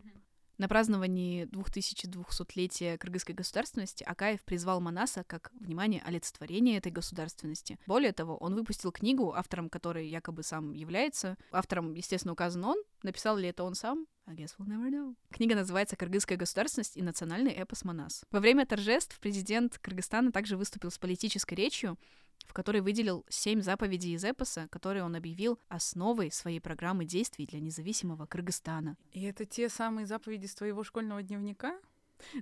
На 0.60 0.68
праздновании 0.68 1.46
2200-летия 1.46 2.98
кыргызской 2.98 3.34
государственности 3.34 4.04
Акаев 4.04 4.44
призвал 4.44 4.82
Манаса 4.82 5.24
как, 5.24 5.52
внимание, 5.58 6.02
олицетворение 6.06 6.78
этой 6.78 6.92
государственности. 6.92 7.80
Более 7.88 8.12
того, 8.12 8.36
он 8.36 8.56
выпустил 8.56 8.92
книгу, 8.92 9.34
автором 9.34 9.70
которой 9.70 10.10
якобы 10.10 10.44
сам 10.44 10.74
является. 10.74 11.38
Автором, 11.54 11.94
естественно, 11.94 12.34
указан 12.34 12.66
он. 12.66 12.84
Написал 13.04 13.38
ли 13.38 13.48
это 13.48 13.64
он 13.64 13.74
сам? 13.74 14.06
I 14.28 14.36
guess 14.36 14.50
we'll 14.60 14.68
never 14.68 14.92
know. 14.92 15.16
Книга 15.32 15.56
называется 15.56 15.96
«Кыргызская 15.96 16.38
государственность 16.38 16.98
и 16.98 17.02
национальный 17.02 17.54
эпос 17.54 17.86
Манас». 17.86 18.26
Во 18.30 18.42
время 18.42 18.66
торжеств 18.66 19.18
президент 19.22 19.80
Кыргызстана 19.80 20.34
также 20.34 20.58
выступил 20.58 20.92
с 20.92 20.98
политической 20.98 21.54
речью, 21.54 21.98
в 22.46 22.54
которой 22.54 22.82
выделил 22.82 23.26
семь 23.30 23.62
заповедей 23.62 24.14
из 24.14 24.24
эпоса, 24.24 24.68
которые 24.72 25.04
он 25.04 25.16
объявил 25.16 25.60
основой 25.68 26.32
своей 26.32 26.60
программы 26.60 27.06
действий 27.06 27.46
для 27.46 27.60
независимого 27.60 28.26
Кыргызстана. 28.26 28.98
И 29.12 29.24
это 29.24 29.46
те 29.46 29.70
самые 29.70 30.06
заповеди 30.06 30.48
с 30.48 30.56
твоего 30.56 30.84
школьного 30.84 31.22
дневника? 31.22 31.80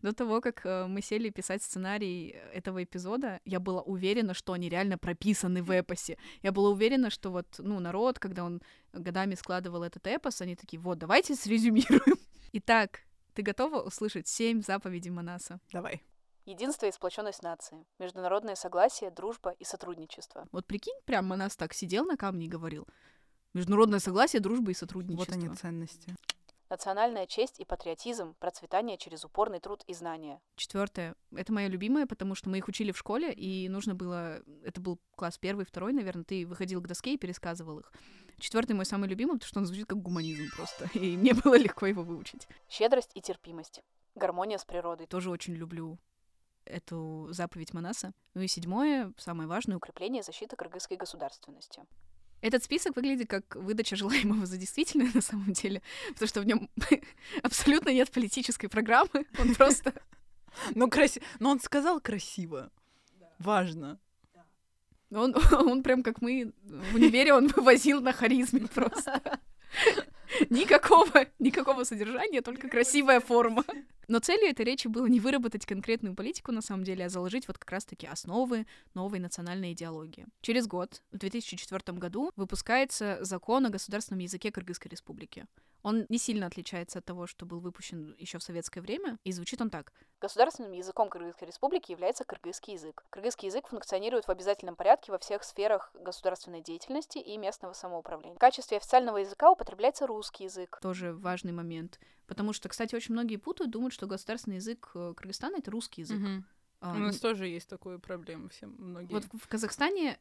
До 0.02 0.14
того, 0.14 0.42
как 0.42 0.66
э, 0.66 0.88
мы 0.88 1.02
сели 1.02 1.30
писать 1.30 1.62
сценарий 1.62 2.36
этого 2.54 2.84
эпизода, 2.84 3.40
я 3.46 3.60
была 3.60 3.82
уверена, 3.82 4.34
что 4.34 4.54
они 4.54 4.70
реально 4.70 4.98
прописаны 4.98 5.62
в 5.62 5.72
эпосе. 5.72 6.18
Я 6.42 6.52
была 6.52 6.70
уверена, 6.70 7.10
что 7.10 7.30
вот, 7.32 7.48
ну, 7.60 7.80
народ, 7.80 8.20
когда 8.20 8.44
он 8.44 8.62
годами 8.94 9.36
складывал 9.36 9.84
этот 9.84 10.08
эпос, 10.08 10.42
они 10.42 10.56
такие, 10.56 10.80
вот, 10.80 10.98
давайте 10.98 11.36
срезюмируем. 11.36 12.18
Итак, 12.54 13.02
ты 13.34 13.44
готова 13.44 13.82
услышать 13.82 14.28
семь 14.28 14.62
заповедей 14.62 15.12
Манаса? 15.12 15.60
Давай. 15.72 16.02
Единство 16.48 16.86
и 16.86 16.94
сплоченность 16.94 17.44
нации, 17.44 17.86
международное 18.00 18.56
согласие, 18.56 19.12
дружба 19.12 19.52
и 19.60 19.66
сотрудничество. 19.66 20.48
Вот 20.54 20.66
прикинь, 20.66 20.98
прямо 21.04 21.36
нас 21.36 21.58
так 21.58 21.74
сидел 21.74 22.06
на 22.06 22.16
камне 22.16 22.46
и 22.46 22.50
говорил. 22.50 22.88
Международное 23.54 24.00
согласие, 24.00 24.40
дружба 24.40 24.72
и 24.72 24.74
сотрудничество. 24.74 25.34
Вот 25.34 25.44
они 25.44 25.54
ценности. 25.54 26.16
Национальная 26.70 27.28
честь 27.28 27.60
и 27.60 27.66
патриотизм, 27.66 28.34
процветание 28.40 28.98
через 28.98 29.26
упорный 29.26 29.60
труд 29.60 29.84
и 29.88 29.94
знания. 29.94 30.40
Четвертое. 30.56 31.16
Это 31.36 31.52
мое 31.52 31.68
любимое, 31.68 32.06
потому 32.06 32.34
что 32.34 32.50
мы 32.50 32.60
их 32.60 32.70
учили 32.70 32.94
в 32.94 32.98
школе, 32.98 33.34
и 33.34 33.68
нужно 33.68 33.94
было... 33.94 34.42
Это 34.64 34.80
был 34.80 35.02
класс 35.18 35.38
первый, 35.38 35.66
второй, 35.66 35.92
наверное. 35.92 36.24
Ты 36.24 36.48
выходил 36.48 36.82
к 36.82 36.88
доске 36.88 37.16
и 37.16 37.18
пересказывал 37.18 37.80
их. 37.80 37.92
Четвертый 38.40 38.72
мой 38.72 38.86
самый 38.86 39.10
любимый, 39.10 39.34
потому 39.34 39.50
что 39.50 39.60
он 39.60 39.66
звучит 39.66 39.88
как 39.88 40.02
гуманизм 40.02 40.46
просто. 40.56 40.90
И 40.98 41.18
мне 41.18 41.34
было 41.34 41.58
легко 41.58 41.88
его 41.88 42.04
выучить. 42.04 42.48
Щедрость 42.70 43.12
и 43.16 43.22
терпимость. 43.22 43.82
Гармония 44.16 44.58
с 44.58 44.64
природой. 44.64 45.08
Тоже 45.08 45.30
очень 45.30 45.54
люблю 45.54 46.00
эту 46.68 47.28
заповедь 47.32 47.74
Манаса. 47.74 48.14
Ну 48.34 48.42
и 48.42 48.48
седьмое, 48.48 49.14
самое 49.18 49.48
важное, 49.48 49.78
укрепление 49.78 50.24
защиты 50.24 50.56
кыргызской 50.56 50.98
государственности. 50.98 51.82
Этот 52.42 52.64
список 52.64 52.96
выглядит 52.96 53.30
как 53.30 53.56
выдача 53.56 53.96
желаемого 53.96 54.46
за 54.46 54.58
действительное 54.58 55.12
на 55.14 55.22
самом 55.22 55.54
деле, 55.54 55.82
потому 56.10 56.28
что 56.28 56.42
в 56.42 56.46
нем 56.46 56.70
абсолютно 57.44 57.90
нет 57.90 58.12
политической 58.12 58.68
программы, 58.68 59.26
он 59.40 59.56
просто... 59.56 59.94
Ну, 60.74 60.90
краси... 60.90 61.22
Но 61.40 61.52
он 61.52 61.60
сказал 61.60 62.00
красиво. 62.00 62.72
Важно. 63.40 64.00
Он, 65.12 65.36
он 65.52 65.84
прям 65.84 66.04
как 66.04 66.22
мы 66.22 66.52
в 66.64 66.96
универе, 66.96 67.34
он 67.34 67.48
вывозил 67.48 68.02
на 68.02 68.12
харизме 68.12 68.68
просто. 68.68 69.22
Никакого, 70.50 71.28
никакого 71.40 71.84
содержания, 71.84 72.42
только 72.42 72.68
красивая 72.68 73.20
форма. 73.20 73.64
Но 74.08 74.20
целью 74.20 74.50
этой 74.50 74.66
речи 74.66 74.88
было 74.88 75.06
не 75.06 75.20
выработать 75.20 75.66
конкретную 75.66 76.16
политику, 76.16 76.52
на 76.52 76.62
самом 76.62 76.84
деле, 76.84 77.06
а 77.06 77.10
заложить 77.10 77.48
вот 77.48 77.58
как 77.58 77.70
раз-таки 77.72 78.08
основы 78.08 78.66
новой 78.94 79.20
национальной 79.20 79.74
идеологии. 79.74 80.28
Через 80.42 80.68
год, 80.68 81.02
в 81.12 81.18
2004 81.18 81.98
году, 81.98 82.32
выпускается 82.36 83.18
закон 83.22 83.66
о 83.66 83.70
государственном 83.70 84.20
языке 84.20 84.52
Кыргызской 84.52 84.88
республики. 84.88 85.46
Он 85.84 86.06
не 86.10 86.18
сильно 86.18 86.48
отличается 86.48 87.00
от 87.00 87.06
того, 87.06 87.28
что 87.28 87.46
был 87.46 87.60
выпущен 87.60 88.16
еще 88.18 88.40
в 88.40 88.44
советское 88.44 88.82
время, 88.82 89.20
и 89.24 89.32
звучит 89.32 89.62
он 89.62 89.70
так. 89.70 89.94
Государственным 90.20 90.72
языком 90.72 91.10
Кыргызской 91.10 91.48
республики 91.48 91.92
является 91.92 92.24
кыргызский 92.24 92.74
язык. 92.74 93.06
Кыргызский 93.10 93.48
язык 93.48 93.68
функционирует 93.68 94.26
в 94.26 94.32
обязательном 94.32 94.76
порядке 94.76 95.12
во 95.12 95.20
всех 95.20 95.44
сферах 95.44 95.92
государственной 95.94 96.62
деятельности 96.62 97.20
и 97.20 97.38
местного 97.38 97.74
самоуправления. 97.74 98.36
В 98.36 98.40
качестве 98.40 98.78
официального 98.78 99.18
языка 99.18 99.52
употребляется 99.52 100.08
русский 100.08 100.46
язык. 100.46 100.80
Тоже 100.82 101.14
важный 101.14 101.52
момент. 101.52 102.00
Потому 102.28 102.54
что, 102.54 102.70
кстати, 102.70 102.94
очень 102.94 103.14
многие 103.14 103.38
путают, 103.38 103.72
думают, 103.72 103.94
что 103.94 104.06
государственный 104.06 104.58
язык 104.58 104.92
э, 104.94 105.14
Кыргызстана— 105.16 105.56
это 105.58 105.72
русский 105.72 106.02
язык. 106.02 106.20
Угу. 106.20 106.44
А, 106.82 106.94
У 106.94 106.98
нас 106.98 107.20
тоже 107.20 107.48
есть 107.48 107.70
такая 107.70 107.98
проблема, 107.98 108.50
все 108.50 108.68
многие. 108.68 109.14
Вот 109.14 109.26
в 109.26 109.48
Казахстане 109.48 110.20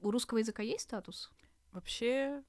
у 0.00 0.10
русского 0.10 0.38
языка 0.38 0.62
есть 0.62 0.84
статус? 0.84 1.30
Вообще, 1.72 2.42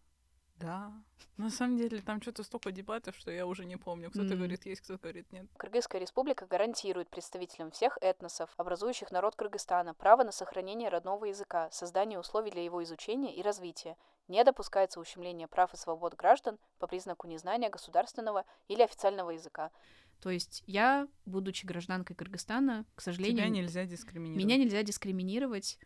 да. 0.58 0.94
На 1.38 1.50
самом 1.50 1.78
деле, 1.78 2.00
там 2.02 2.22
что-то 2.22 2.44
столько 2.44 2.72
дебатов, 2.72 3.18
что 3.18 3.32
я 3.32 3.48
уже 3.48 3.66
не 3.66 3.76
помню. 3.76 4.12
Кто-то 4.12 4.34
М. 4.34 4.38
говорит 4.38 4.66
есть, 4.66 4.82
кто-то 4.82 5.02
говорит 5.02 5.32
нет. 5.32 5.48
Кыргызская 5.58 6.00
республика 6.00 6.46
гарантирует 6.46 7.10
представителям 7.10 7.72
всех 7.72 7.98
этносов, 8.02 8.52
образующих 8.58 9.12
народ 9.12 9.36
Кыргызстана, 9.36 9.94
право 9.96 10.24
на 10.24 10.32
сохранение 10.32 10.90
родного 10.90 11.26
языка, 11.26 11.70
создание 11.72 12.20
условий 12.20 12.52
для 12.52 12.64
его 12.64 12.84
изучения 12.84 13.36
и 13.36 13.42
развития. 13.42 13.98
Не 14.28 14.44
допускается 14.44 15.00
ущемление 15.00 15.48
прав 15.48 15.74
и 15.74 15.78
свобод 15.78 16.16
граждан 16.16 16.58
по 16.80 16.88
признаку 16.88 17.28
незнания 17.28 17.70
государственного 17.70 18.46
или 18.68 18.82
официального 18.82 19.32
языка. 19.32 19.72
То 20.22 20.30
есть 20.30 20.64
я, 20.66 21.08
будучи 21.26 21.66
гражданкой 21.66 22.16
Кыргызстана, 22.16 22.86
к 22.96 23.02
сожалению, 23.02 23.40
Тебя 23.40 23.50
нельзя 23.50 23.86
дискриминировать. 23.86 24.44
меня 24.46 24.58
нельзя 24.58 24.82
дискриминировать. 24.84 25.78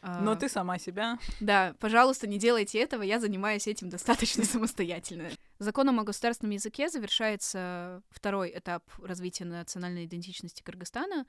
Но 0.00 0.32
А, 0.32 0.36
ты 0.36 0.48
сама 0.48 0.78
себя. 0.78 1.18
Да, 1.40 1.76
пожалуйста, 1.78 2.26
не 2.26 2.38
делайте 2.38 2.78
этого, 2.80 3.02
я 3.02 3.20
занимаюсь 3.20 3.66
этим 3.68 3.90
достаточно 3.90 4.44
самостоятельно. 4.44 5.28
Законом 5.58 6.00
о 6.00 6.04
государственном 6.04 6.52
языке 6.52 6.88
завершается 6.88 8.02
второй 8.10 8.56
этап 8.56 8.82
развития 8.98 9.44
национальной 9.44 10.06
идентичности 10.06 10.62
Кыргызстана, 10.62 11.26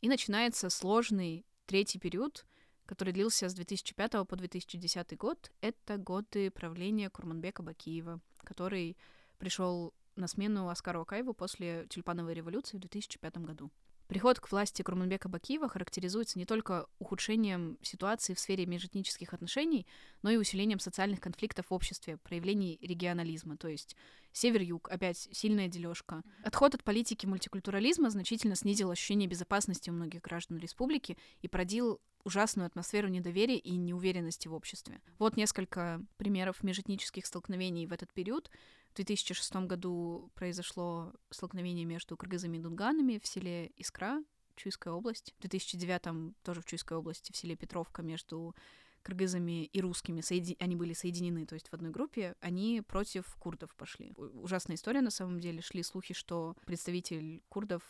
и 0.00 0.08
начинается 0.08 0.70
сложный 0.70 1.46
третий 1.66 1.98
период, 2.00 2.44
который 2.90 3.12
длился 3.12 3.48
с 3.48 3.54
2005 3.54 4.26
по 4.26 4.34
2010 4.34 5.16
год. 5.16 5.52
Это 5.60 5.96
годы 5.96 6.50
правления 6.50 7.08
Курманбека 7.08 7.62
Бакиева, 7.62 8.20
который 8.42 8.96
пришел 9.38 9.94
на 10.16 10.26
смену 10.26 10.68
Аскару 10.68 11.02
Акаеву 11.02 11.32
после 11.32 11.86
тюльпановой 11.88 12.34
революции 12.34 12.78
в 12.78 12.80
2005 12.80 13.36
году. 13.38 13.70
Приход 14.08 14.40
к 14.40 14.50
власти 14.50 14.82
Курманбека 14.82 15.28
Бакиева 15.28 15.68
характеризуется 15.68 16.36
не 16.36 16.46
только 16.46 16.88
ухудшением 16.98 17.78
ситуации 17.80 18.34
в 18.34 18.40
сфере 18.40 18.66
межэтнических 18.66 19.32
отношений, 19.34 19.86
но 20.22 20.30
и 20.30 20.36
усилением 20.36 20.80
социальных 20.80 21.20
конфликтов 21.20 21.66
в 21.70 21.72
обществе, 21.72 22.16
проявлений 22.16 22.76
регионализма, 22.82 23.56
то 23.56 23.68
есть 23.68 23.94
север-юг, 24.32 24.90
опять 24.90 25.28
сильная 25.30 25.68
дележка. 25.68 26.22
Отход 26.42 26.74
от 26.74 26.82
политики 26.82 27.24
мультикультурализма 27.24 28.10
значительно 28.10 28.56
снизил 28.56 28.90
ощущение 28.90 29.28
безопасности 29.28 29.90
у 29.90 29.92
многих 29.92 30.22
граждан 30.22 30.58
республики 30.58 31.16
и 31.40 31.46
породил 31.46 32.00
ужасную 32.24 32.66
атмосферу 32.66 33.08
недоверия 33.08 33.56
и 33.58 33.76
неуверенности 33.76 34.48
в 34.48 34.54
обществе. 34.54 35.00
Вот 35.18 35.36
несколько 35.36 36.02
примеров 36.16 36.62
межэтнических 36.62 37.26
столкновений 37.26 37.86
в 37.86 37.92
этот 37.92 38.12
период. 38.12 38.50
В 38.90 38.94
2006 38.96 39.54
году 39.66 40.30
произошло 40.34 41.12
столкновение 41.30 41.84
между 41.84 42.16
кыргызами 42.16 42.56
и 42.56 42.60
дунганами 42.60 43.20
в 43.22 43.26
селе 43.26 43.72
Искра, 43.76 44.22
Чуйская 44.56 44.92
область. 44.92 45.34
В 45.38 45.40
2009 45.42 46.34
тоже 46.42 46.60
в 46.60 46.66
Чуйской 46.66 46.96
области, 46.98 47.32
в 47.32 47.36
селе 47.36 47.56
Петровка, 47.56 48.02
между 48.02 48.54
кыргызами 49.02 49.64
и 49.64 49.80
русскими, 49.80 50.20
соеди- 50.20 50.56
они 50.58 50.76
были 50.76 50.92
соединены, 50.92 51.46
то 51.46 51.54
есть 51.54 51.68
в 51.68 51.72
одной 51.74 51.90
группе, 51.90 52.36
они 52.40 52.82
против 52.86 53.34
курдов 53.36 53.74
пошли. 53.74 54.12
Ужасная 54.16 54.76
история, 54.76 55.00
на 55.00 55.10
самом 55.10 55.40
деле. 55.40 55.62
Шли 55.62 55.82
слухи, 55.82 56.12
что 56.12 56.54
представитель 56.66 57.42
курдов 57.48 57.82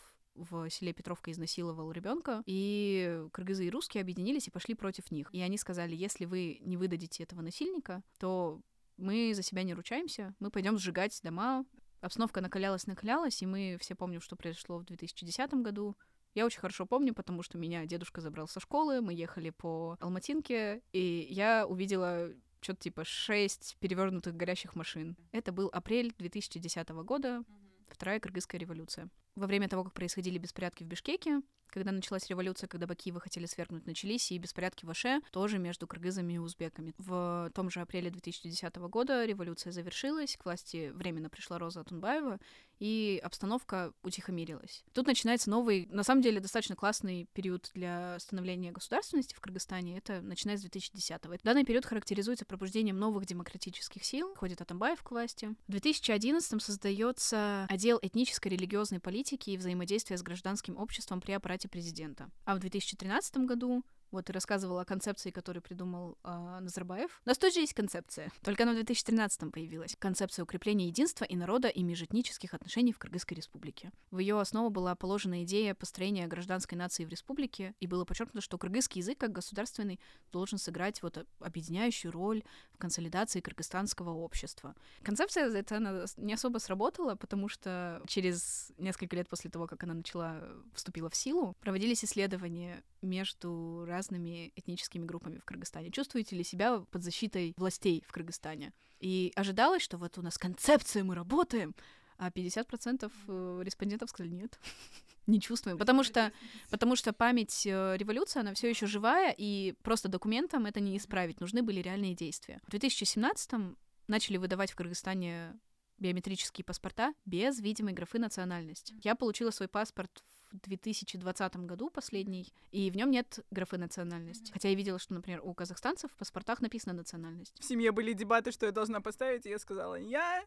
в 0.49 0.69
селе 0.69 0.93
Петровка 0.93 1.31
изнасиловал 1.31 1.91
ребенка, 1.91 2.43
и 2.45 3.23
кыргызы 3.31 3.67
и 3.67 3.69
русские 3.69 4.01
объединились 4.01 4.47
и 4.47 4.51
пошли 4.51 4.75
против 4.75 5.11
них. 5.11 5.29
И 5.31 5.41
они 5.41 5.57
сказали, 5.57 5.95
если 5.95 6.25
вы 6.25 6.59
не 6.61 6.77
выдадите 6.77 7.23
этого 7.23 7.41
насильника, 7.41 8.03
то 8.19 8.61
мы 8.97 9.33
за 9.33 9.43
себя 9.43 9.63
не 9.63 9.73
ручаемся, 9.73 10.35
мы 10.39 10.51
пойдем 10.51 10.77
сжигать 10.77 11.19
дома. 11.23 11.65
Обстановка 12.01 12.41
накалялась, 12.41 12.87
накалялась, 12.87 13.41
и 13.41 13.45
мы 13.45 13.77
все 13.79 13.95
помним, 13.95 14.21
что 14.21 14.35
произошло 14.35 14.79
в 14.79 14.85
2010 14.85 15.53
году. 15.55 15.95
Я 16.33 16.45
очень 16.45 16.59
хорошо 16.59 16.85
помню, 16.85 17.13
потому 17.13 17.43
что 17.43 17.57
меня 17.57 17.85
дедушка 17.85 18.21
забрал 18.21 18.47
со 18.47 18.59
школы, 18.59 19.01
мы 19.01 19.13
ехали 19.13 19.49
по 19.49 19.97
Алматинке, 19.99 20.81
и 20.93 21.27
я 21.29 21.67
увидела 21.67 22.29
что-то 22.61 22.79
типа 22.79 23.03
шесть 23.03 23.75
перевернутых 23.79 24.35
горящих 24.35 24.75
машин. 24.75 25.17
Это 25.31 25.51
был 25.51 25.69
апрель 25.73 26.13
2010 26.17 26.89
года, 26.89 27.43
Вторая 27.89 28.19
Кыргызская 28.19 28.59
революция. 28.59 29.09
Во 29.35 29.47
время 29.47 29.69
того, 29.69 29.83
как 29.83 29.93
происходили 29.93 30.37
беспорядки 30.37 30.83
в 30.83 30.87
Бишкеке, 30.87 31.41
когда 31.67 31.91
началась 31.91 32.27
революция, 32.27 32.67
когда 32.67 32.85
Бакиева 32.85 33.21
хотели 33.21 33.45
свергнуть, 33.45 33.85
начались 33.85 34.29
и 34.31 34.37
беспорядки 34.37 34.85
в 34.85 34.89
Аше, 34.89 35.21
тоже 35.31 35.57
между 35.57 35.87
кыргызами 35.87 36.33
и 36.33 36.37
узбеками. 36.37 36.93
В 36.97 37.49
том 37.55 37.69
же 37.69 37.79
апреле 37.79 38.09
2010 38.09 38.75
года 38.75 39.23
революция 39.23 39.71
завершилась, 39.71 40.35
к 40.35 40.43
власти 40.43 40.91
временно 40.93 41.29
пришла 41.29 41.57
Роза 41.59 41.79
Атунбаева, 41.79 42.39
и 42.79 43.21
обстановка 43.23 43.93
утихомирилась. 44.03 44.83
Тут 44.91 45.07
начинается 45.07 45.49
новый, 45.49 45.85
на 45.85 46.03
самом 46.03 46.23
деле, 46.23 46.39
достаточно 46.39 46.75
классный 46.75 47.29
период 47.31 47.69
для 47.75 48.17
становления 48.19 48.71
государственности 48.71 49.35
в 49.35 49.39
Кыргызстане. 49.39 49.97
Это 49.99 50.19
начиная 50.21 50.57
с 50.57 50.65
2010-го. 50.65 51.35
Данный 51.43 51.63
период 51.63 51.85
характеризуется 51.85 52.43
пробуждением 52.43 52.97
новых 52.97 53.27
демократических 53.27 54.03
сил. 54.03 54.33
Ходит 54.35 54.61
Атамбаев 54.61 55.01
к 55.03 55.11
власти. 55.11 55.55
В 55.67 55.75
2011-м 55.75 56.59
создается 56.59 57.65
отдел 57.69 57.99
этнической 58.01 58.51
религиозной 58.51 58.99
политики 58.99 59.20
и 59.51 59.57
взаимодействия 59.57 60.17
с 60.17 60.23
гражданским 60.23 60.77
обществом 60.77 61.21
при 61.21 61.31
аппарате 61.33 61.67
президента. 61.67 62.29
А 62.45 62.55
в 62.55 62.59
2013 62.59 63.37
году 63.37 63.83
вот 64.11 64.25
ты 64.25 64.33
рассказывала 64.33 64.81
о 64.81 64.85
концепции, 64.85 65.31
которую 65.31 65.63
придумал 65.63 66.17
э, 66.23 66.59
Назарбаев. 66.61 67.21
У 67.25 67.29
нас 67.29 67.37
тоже 67.37 67.59
есть 67.59 67.73
концепция, 67.73 68.31
только 68.43 68.63
она 68.63 68.73
в 68.73 68.75
2013 68.75 69.51
появилась. 69.51 69.95
Концепция 69.99 70.43
укрепления 70.43 70.87
единства 70.87 71.25
и 71.25 71.35
народа 71.35 71.67
и 71.67 71.83
межэтнических 71.83 72.53
отношений 72.53 72.93
в 72.93 72.99
Кыргызской 72.99 73.35
республике. 73.35 73.91
В 74.11 74.19
ее 74.19 74.39
основу 74.39 74.69
была 74.69 74.95
положена 74.95 75.43
идея 75.43 75.73
построения 75.73 76.27
гражданской 76.27 76.77
нации 76.77 77.05
в 77.05 77.09
республике, 77.09 77.73
и 77.79 77.87
было 77.87 78.05
подчеркнуто, 78.05 78.41
что 78.41 78.57
кыргызский 78.57 78.99
язык 78.99 79.17
как 79.17 79.31
государственный 79.31 79.99
должен 80.31 80.57
сыграть 80.57 81.01
вот 81.01 81.25
объединяющую 81.39 82.11
роль 82.11 82.43
в 82.73 82.77
консолидации 82.77 83.39
кыргызстанского 83.39 84.11
общества. 84.11 84.75
Концепция 85.03 85.49
эта 85.49 85.77
она 85.77 86.05
не 86.17 86.33
особо 86.33 86.57
сработала, 86.57 87.15
потому 87.15 87.47
что 87.47 88.01
через 88.07 88.71
несколько 88.77 89.15
лет 89.15 89.29
после 89.29 89.49
того, 89.49 89.67
как 89.67 89.83
она 89.83 89.93
начала 89.93 90.41
вступила 90.73 91.09
в 91.09 91.15
силу, 91.15 91.55
проводились 91.61 92.03
исследования 92.03 92.83
между 93.01 93.83
разными 93.87 94.00
этническими 94.09 95.05
группами 95.05 95.37
в 95.37 95.45
Кыргызстане. 95.45 95.91
Чувствуете 95.91 96.35
ли 96.35 96.43
себя 96.43 96.79
под 96.91 97.03
защитой 97.03 97.53
властей 97.57 98.03
в 98.07 98.11
Кыргызстане? 98.11 98.73
И 98.99 99.31
ожидалось, 99.35 99.81
что 99.81 99.97
вот 99.97 100.17
у 100.17 100.21
нас 100.21 100.37
концепция, 100.37 101.03
мы 101.03 101.15
работаем, 101.15 101.75
а 102.17 102.29
50% 102.29 103.11
э, 103.27 103.61
респондентов 103.63 104.09
сказали 104.09 104.31
нет. 104.31 104.59
Не 105.27 105.39
чувствуем, 105.39 105.77
потому 105.77 106.03
что, 106.03 106.31
потому 106.69 106.95
что 106.95 107.13
память 107.13 107.65
э, 107.65 107.95
революции, 107.97 108.39
она 108.39 108.53
все 108.53 108.69
еще 108.69 108.85
живая, 108.85 109.33
и 109.37 109.73
просто 109.83 110.07
документом 110.07 110.65
это 110.65 110.79
не 110.79 110.97
исправить, 110.97 111.39
нужны 111.39 111.61
были 111.61 111.79
реальные 111.79 112.15
действия. 112.15 112.59
В 112.67 112.73
2017-м 112.73 113.77
начали 114.07 114.37
выдавать 114.37 114.71
в 114.71 114.75
Кыргызстане 114.75 115.59
биометрические 115.99 116.65
паспорта 116.65 117.13
без 117.25 117.59
видимой 117.59 117.93
графы 117.93 118.19
национальность. 118.19 118.93
Я 119.03 119.15
получила 119.15 119.51
свой 119.51 119.67
паспорт 119.67 120.23
в 120.51 120.59
2020 120.59 121.55
году 121.57 121.89
последний, 121.89 122.53
и 122.71 122.91
в 122.91 122.95
нем 122.95 123.11
нет 123.11 123.39
графы 123.51 123.77
национальность. 123.77 124.51
Хотя 124.51 124.69
я 124.69 124.75
видела, 124.75 124.99
что, 124.99 125.13
например, 125.13 125.41
у 125.43 125.53
казахстанцев 125.53 126.11
в 126.11 126.15
паспортах 126.15 126.61
написана 126.61 126.93
национальность. 126.93 127.59
В 127.59 127.63
семье 127.63 127.91
были 127.91 128.13
дебаты, 128.13 128.51
что 128.51 128.65
я 128.65 128.71
должна 128.71 129.01
поставить, 129.01 129.45
и 129.45 129.49
я 129.49 129.59
сказала, 129.59 129.95
я 129.95 130.43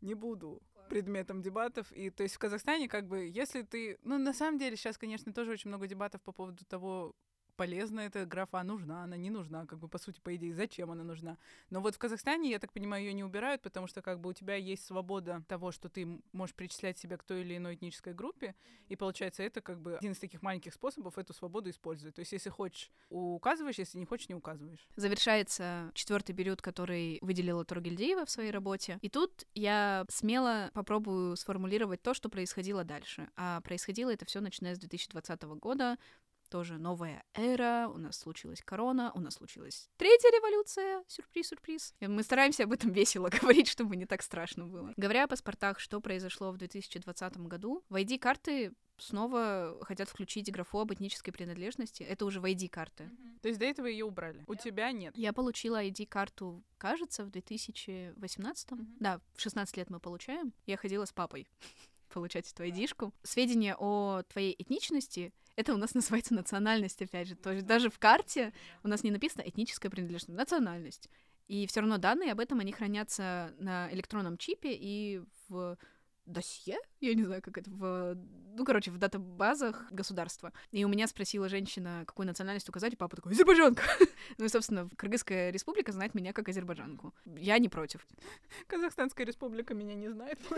не 0.00 0.14
буду 0.14 0.62
предметом 0.88 1.42
дебатов. 1.42 1.90
И 1.92 2.10
то 2.10 2.22
есть 2.22 2.36
в 2.36 2.38
Казахстане, 2.38 2.88
как 2.88 3.06
бы, 3.06 3.26
если 3.26 3.62
ты... 3.62 3.98
Ну, 4.02 4.18
на 4.18 4.32
самом 4.32 4.58
деле, 4.58 4.76
сейчас, 4.76 4.98
конечно, 4.98 5.32
тоже 5.32 5.52
очень 5.52 5.68
много 5.68 5.86
дебатов 5.86 6.22
по 6.22 6.32
поводу 6.32 6.64
того, 6.64 7.14
полезна 7.56 8.00
эта 8.00 8.24
графа, 8.26 8.62
нужна 8.62 9.04
она, 9.04 9.16
не 9.16 9.30
нужна, 9.30 9.66
как 9.66 9.78
бы, 9.78 9.88
по 9.88 9.98
сути, 9.98 10.20
по 10.20 10.34
идее, 10.36 10.54
зачем 10.54 10.90
она 10.90 11.04
нужна. 11.04 11.38
Но 11.70 11.80
вот 11.80 11.94
в 11.94 11.98
Казахстане, 11.98 12.50
я 12.50 12.58
так 12.58 12.72
понимаю, 12.72 13.04
ее 13.04 13.12
не 13.12 13.24
убирают, 13.24 13.62
потому 13.62 13.86
что, 13.86 14.02
как 14.02 14.20
бы, 14.20 14.30
у 14.30 14.32
тебя 14.32 14.54
есть 14.54 14.84
свобода 14.84 15.42
того, 15.48 15.72
что 15.72 15.88
ты 15.88 16.20
можешь 16.32 16.54
причислять 16.54 16.98
себя 16.98 17.16
к 17.16 17.24
той 17.24 17.40
или 17.40 17.56
иной 17.56 17.74
этнической 17.74 18.14
группе, 18.14 18.54
и, 18.88 18.96
получается, 18.96 19.42
это, 19.42 19.60
как 19.60 19.80
бы, 19.80 19.96
один 19.96 20.12
из 20.12 20.18
таких 20.18 20.42
маленьких 20.42 20.74
способов 20.74 21.18
эту 21.18 21.32
свободу 21.32 21.70
использовать. 21.70 22.14
То 22.14 22.20
есть, 22.20 22.32
если 22.32 22.50
хочешь, 22.50 22.90
указываешь, 23.10 23.78
если 23.78 23.98
не 23.98 24.06
хочешь, 24.06 24.28
не 24.28 24.34
указываешь. 24.34 24.88
Завершается 24.96 25.90
четвертый 25.94 26.34
период, 26.34 26.62
который 26.62 27.18
выделила 27.22 27.64
Тургельдеева 27.64 28.26
в 28.26 28.30
своей 28.30 28.50
работе. 28.50 28.98
И 29.02 29.08
тут 29.08 29.46
я 29.54 30.04
смело 30.08 30.70
попробую 30.74 31.36
сформулировать 31.36 32.02
то, 32.02 32.14
что 32.14 32.28
происходило 32.28 32.84
дальше. 32.84 33.30
А 33.36 33.60
происходило 33.62 34.12
это 34.12 34.24
все 34.24 34.40
начиная 34.40 34.74
с 34.74 34.78
2020 34.78 35.42
года, 35.42 35.96
тоже 36.46 36.78
новая 36.78 37.22
эра, 37.34 37.88
у 37.88 37.98
нас 37.98 38.18
случилась 38.18 38.62
корона, 38.62 39.12
у 39.14 39.20
нас 39.20 39.34
случилась 39.34 39.88
третья 39.96 40.28
революция, 40.30 41.04
сюрприз-сюрприз. 41.08 41.94
Мы 42.00 42.22
стараемся 42.22 42.64
об 42.64 42.72
этом 42.72 42.90
весело 42.92 43.28
говорить, 43.28 43.68
чтобы 43.68 43.96
не 43.96 44.06
так 44.06 44.22
страшно 44.22 44.66
было. 44.66 44.92
Говоря 44.96 45.24
о 45.24 45.28
паспортах, 45.28 45.80
что 45.80 46.00
произошло 46.00 46.52
в 46.52 46.58
2020 46.58 47.36
году, 47.38 47.84
в 47.88 47.94
ID-карты 47.96 48.72
снова 48.98 49.78
хотят 49.82 50.08
включить 50.08 50.50
графу 50.50 50.78
об 50.80 50.92
этнической 50.92 51.32
принадлежности. 51.32 52.02
Это 52.02 52.24
уже 52.24 52.40
в 52.40 52.44
ID-карты. 52.44 53.10
То 53.42 53.48
есть 53.48 53.60
до 53.60 53.66
этого 53.66 53.86
ее 53.86 54.04
убрали. 54.04 54.44
У 54.46 54.54
тебя 54.54 54.92
нет. 54.92 55.16
Я 55.16 55.32
получила 55.32 55.84
ID-карту, 55.84 56.62
кажется, 56.78 57.24
в 57.24 57.30
2018. 57.30 58.70
Мгм. 58.70 58.96
Да, 59.00 59.20
в 59.34 59.40
16 59.40 59.76
лет 59.76 59.90
мы 59.90 60.00
получаем. 60.00 60.52
Я 60.66 60.76
ходила 60.76 61.04
с 61.04 61.12
папой 61.12 61.46
получать 62.08 62.50
эту 62.50 62.64
ID-шку. 62.64 63.12
Сведения 63.22 63.76
о 63.78 64.22
твоей 64.28 64.54
этничности 64.58 65.32
Это 65.56 65.74
у 65.74 65.76
нас 65.76 65.94
называется 65.94 66.34
национальность, 66.34 67.02
опять 67.02 67.28
же. 67.28 67.34
То 67.34 67.52
есть 67.52 67.66
даже 67.66 67.90
в 67.90 67.98
карте 67.98 68.52
у 68.84 68.88
нас 68.88 69.02
не 69.02 69.10
написано 69.10 69.42
этническая 69.42 69.90
принадлежность, 69.90 70.38
национальность. 70.38 71.10
И 71.48 71.66
все 71.66 71.80
равно 71.80 71.98
данные 71.98 72.32
об 72.32 72.40
этом, 72.40 72.60
они 72.60 72.72
хранятся 72.72 73.54
на 73.58 73.92
электронном 73.92 74.36
чипе 74.36 74.72
и 74.72 75.22
в 75.48 75.78
досье, 76.26 76.78
я 77.00 77.14
не 77.14 77.24
знаю, 77.24 77.42
как 77.42 77.58
это, 77.58 77.70
в, 77.70 78.16
ну, 78.56 78.64
короче, 78.64 78.90
в 78.90 78.98
датабазах 78.98 79.90
государства. 79.90 80.52
И 80.72 80.84
у 80.84 80.88
меня 80.88 81.06
спросила 81.06 81.48
женщина, 81.48 82.04
какую 82.06 82.26
национальность 82.26 82.68
указать, 82.68 82.92
и 82.92 82.96
папа 82.96 83.16
такой, 83.16 83.32
азербайджанка! 83.32 83.82
ну 84.38 84.44
и, 84.44 84.48
собственно, 84.48 84.88
Кыргызская 84.96 85.50
республика 85.50 85.92
знает 85.92 86.14
меня 86.14 86.32
как 86.32 86.48
азербайджанку. 86.48 87.14
Я 87.24 87.58
не 87.58 87.68
против. 87.68 88.06
Казахстанская 88.66 89.26
республика 89.26 89.74
меня 89.74 89.94
не 89.94 90.08
знает, 90.08 90.38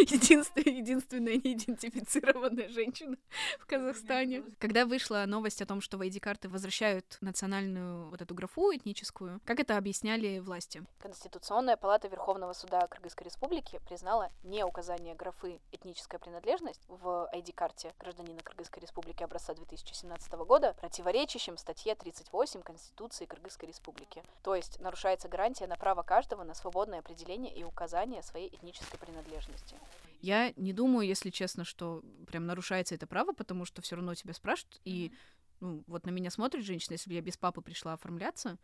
Единственная, 0.00 0.74
единственная 0.74 1.36
неидентифицированная 1.36 2.68
женщина 2.68 3.16
в 3.58 3.66
Казахстане. 3.66 4.44
Когда 4.58 4.86
вышла 4.86 5.24
новость 5.26 5.62
о 5.62 5.66
том, 5.66 5.80
что 5.80 5.98
в 5.98 6.02
ID-карты 6.02 6.48
возвращают 6.48 7.18
национальную 7.20 8.08
вот 8.08 8.22
эту 8.22 8.34
графу 8.34 8.74
этническую, 8.74 9.40
как 9.44 9.60
это 9.60 9.76
объясняли 9.76 10.38
власти? 10.38 10.84
Конституционная 10.98 11.76
палата 11.76 12.08
Верховного 12.08 12.52
суда 12.52 12.86
Кыргызской 12.88 13.24
республики 13.24 13.80
признала 13.86 14.30
не 14.42 14.64
указание 14.86 15.16
графы 15.16 15.58
«этническая 15.72 16.20
принадлежность» 16.20 16.80
в 16.86 17.28
ID-карте 17.34 17.92
гражданина 17.98 18.40
Кыргызской 18.40 18.78
республики 18.78 19.24
образца 19.24 19.52
2017 19.52 20.32
года 20.46 20.76
противоречащим 20.80 21.56
статье 21.56 21.96
38 21.96 22.62
Конституции 22.62 23.26
Кыргызской 23.26 23.66
республики. 23.66 24.22
То 24.44 24.54
есть 24.54 24.78
нарушается 24.78 25.28
гарантия 25.28 25.66
на 25.66 25.74
право 25.74 26.04
каждого 26.04 26.44
на 26.44 26.54
свободное 26.54 27.00
определение 27.00 27.52
и 27.52 27.64
указание 27.64 28.22
своей 28.22 28.48
этнической 28.54 28.96
принадлежности. 29.00 29.76
Я 30.22 30.52
не 30.54 30.72
думаю, 30.72 31.04
если 31.04 31.30
честно, 31.30 31.64
что 31.64 32.04
прям 32.28 32.46
нарушается 32.46 32.94
это 32.94 33.08
право, 33.08 33.32
потому 33.32 33.64
что 33.64 33.82
все 33.82 33.96
равно 33.96 34.14
тебя 34.14 34.34
спрашивают, 34.34 34.80
и 34.84 35.10
ну, 35.58 35.82
вот 35.88 36.06
на 36.06 36.10
меня 36.10 36.30
смотрит 36.30 36.64
женщина, 36.64 36.92
если 36.92 37.10
бы 37.10 37.14
я 37.14 37.22
без 37.22 37.36
папы 37.36 37.60
пришла 37.60 37.94
оформляться, 37.94 38.56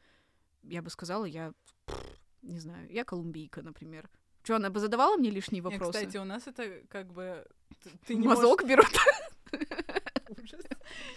я 0.62 0.83
бы 0.83 0.91
сказала, 0.91 1.25
я 1.25 1.53
не 2.43 2.61
знаю, 2.61 2.89
я 2.93 3.05
колумбийка, 3.05 3.61
например. 3.62 4.09
Что, 4.43 4.57
она 4.57 4.70
бы 4.70 4.80
задавала 4.80 5.16
мне 5.16 5.30
лишние 5.30 5.62
вопросы? 5.62 5.84
Нет, 5.84 6.09
кстати, 6.09 6.16
у 6.16 6.24
нас 6.24 6.47
это 6.47 6.82
как 6.88 7.12
бы... 7.12 7.47
Ты 8.07 8.14
не 8.14 8.26
Мазок 8.26 8.62
можешь... 8.62 8.68
берут. 8.68 8.90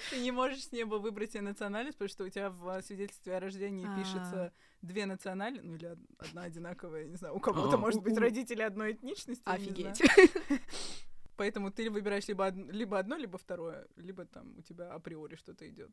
Ты 0.09 0.19
не 0.19 0.31
можешь 0.31 0.65
с 0.65 0.71
неба 0.71 0.95
выбрать 0.95 1.31
себе 1.31 1.41
национальность, 1.41 1.97
потому 1.97 2.09
что 2.09 2.23
у 2.25 2.29
тебя 2.29 2.49
в 2.49 2.81
свидетельстве 2.81 3.37
о 3.37 3.39
рождении 3.39 3.87
а. 3.87 3.99
пишется 3.99 4.53
две 4.81 5.05
национальности, 5.05 5.65
ну 5.65 5.75
или 5.75 5.97
одна 6.19 6.43
одинаковая, 6.43 7.05
не 7.05 7.15
знаю, 7.15 7.35
у 7.35 7.39
кого-то, 7.39 7.77
может 7.77 8.01
быть, 8.01 8.17
родители 8.17 8.61
одной 8.61 8.93
этничности. 8.93 9.43
Офигеть. 9.45 10.01
Поэтому 11.37 11.69
ты 11.71 11.89
выбираешь 11.89 12.27
либо, 12.27 12.49
либо 12.49 12.97
одно, 12.97 13.17
либо 13.17 13.37
второе, 13.37 13.87
либо 13.97 14.25
там 14.25 14.57
у 14.57 14.61
тебя 14.61 14.93
априори 14.93 15.35
что-то 15.35 15.67
идет. 15.67 15.91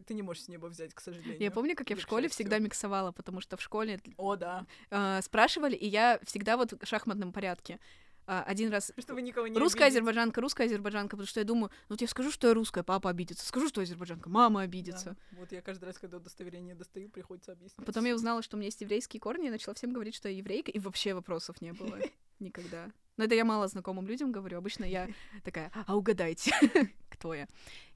Ты 0.00 0.14
не 0.14 0.22
можешь 0.22 0.44
с 0.44 0.48
неба 0.48 0.66
взять, 0.66 0.94
к 0.94 1.00
сожалению. 1.00 1.40
Я 1.40 1.50
помню, 1.50 1.76
как 1.76 1.90
я 1.90 1.96
в 1.96 2.00
школе 2.00 2.28
всегда 2.28 2.58
миксовала, 2.58 3.12
потому 3.12 3.40
что 3.40 3.56
в 3.56 3.62
школе... 3.62 4.00
О, 4.16 4.36
да. 4.36 4.66
Э, 4.90 5.20
спрашивали, 5.22 5.76
и 5.76 5.86
я 5.86 6.20
всегда 6.24 6.56
вот 6.56 6.72
в 6.72 6.86
шахматном 6.86 7.32
порядке 7.32 7.78
а, 8.26 8.42
один 8.42 8.70
раз 8.70 8.92
Чтобы 8.98 9.22
никого 9.22 9.46
не 9.46 9.58
русская 9.58 9.84
обидеть. 9.84 9.98
азербайджанка, 9.98 10.40
русская 10.40 10.66
азербайджанка, 10.66 11.10
потому 11.10 11.26
что 11.26 11.40
я 11.40 11.44
думаю, 11.44 11.70
ну 11.88 11.94
вот 11.94 12.00
я 12.00 12.08
скажу, 12.08 12.30
что 12.30 12.48
я 12.48 12.54
русская, 12.54 12.82
папа 12.82 13.10
обидится, 13.10 13.46
скажу, 13.46 13.68
что 13.68 13.82
азербайджанка, 13.82 14.30
мама 14.30 14.62
обидится. 14.62 15.16
Да. 15.30 15.38
Вот 15.40 15.52
я 15.52 15.60
каждый 15.60 15.84
раз, 15.84 15.98
когда 15.98 16.16
удостоверение 16.16 16.74
достаю, 16.74 17.10
приходится 17.10 17.52
объяснять. 17.52 17.86
Потом 17.86 18.04
я 18.06 18.14
узнала, 18.14 18.42
что 18.42 18.56
у 18.56 18.58
меня 18.58 18.68
есть 18.68 18.80
еврейские 18.80 19.20
корни, 19.20 19.48
и 19.48 19.50
начала 19.50 19.74
всем 19.74 19.92
говорить, 19.92 20.14
что 20.14 20.28
я 20.28 20.36
еврейка, 20.38 20.70
и 20.70 20.78
вообще 20.78 21.12
вопросов 21.12 21.60
не 21.60 21.72
было 21.72 21.98
никогда. 22.40 22.90
Но 23.16 23.24
это 23.24 23.34
я 23.34 23.44
мало 23.44 23.68
знакомым 23.68 24.06
людям 24.06 24.32
говорю. 24.32 24.58
Обычно 24.58 24.84
я 24.84 25.08
такая, 25.44 25.70
а 25.86 25.96
угадайте, 25.96 26.52
кто 27.08 27.34
я. 27.34 27.46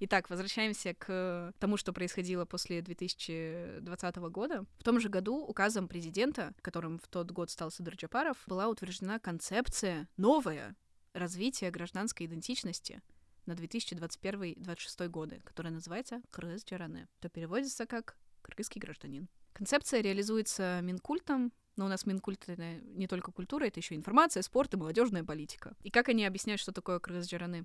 Итак, 0.00 0.30
возвращаемся 0.30 0.94
к 0.94 1.52
тому, 1.58 1.76
что 1.76 1.92
происходило 1.92 2.44
после 2.44 2.82
2020 2.82 4.16
года. 4.16 4.64
В 4.78 4.84
том 4.84 5.00
же 5.00 5.08
году 5.08 5.36
указом 5.38 5.88
президента, 5.88 6.54
которым 6.62 6.98
в 6.98 7.08
тот 7.08 7.30
год 7.30 7.50
стал 7.50 7.70
Садыр 7.70 7.94
Джапаров, 7.94 8.36
была 8.46 8.68
утверждена 8.68 9.18
концепция 9.18 10.08
новая 10.16 10.76
развития 11.14 11.70
гражданской 11.70 12.26
идентичности 12.26 13.02
на 13.46 13.52
2021-2026 13.52 15.08
годы, 15.08 15.40
которая 15.44 15.72
называется 15.72 16.20
Крыз 16.30 16.64
Джаране, 16.64 17.08
что 17.18 17.28
переводится 17.28 17.86
как 17.86 18.16
«кыргызский 18.42 18.80
гражданин». 18.80 19.28
Концепция 19.52 20.00
реализуется 20.00 20.80
Минкультом 20.82 21.52
но 21.78 21.86
у 21.86 21.88
нас 21.88 22.04
Минкульт— 22.04 22.44
это 22.48 22.80
не 22.94 23.06
только 23.06 23.32
культура, 23.32 23.64
это 23.64 23.80
еще 23.80 23.94
информация, 23.94 24.42
спорт 24.42 24.74
и 24.74 24.76
молодежная 24.76 25.24
политика. 25.24 25.74
И 25.82 25.90
как 25.90 26.08
они 26.08 26.26
объясняют, 26.26 26.60
что 26.60 26.72
такое 26.72 26.98
Кыргыз-Джараны? 26.98 27.64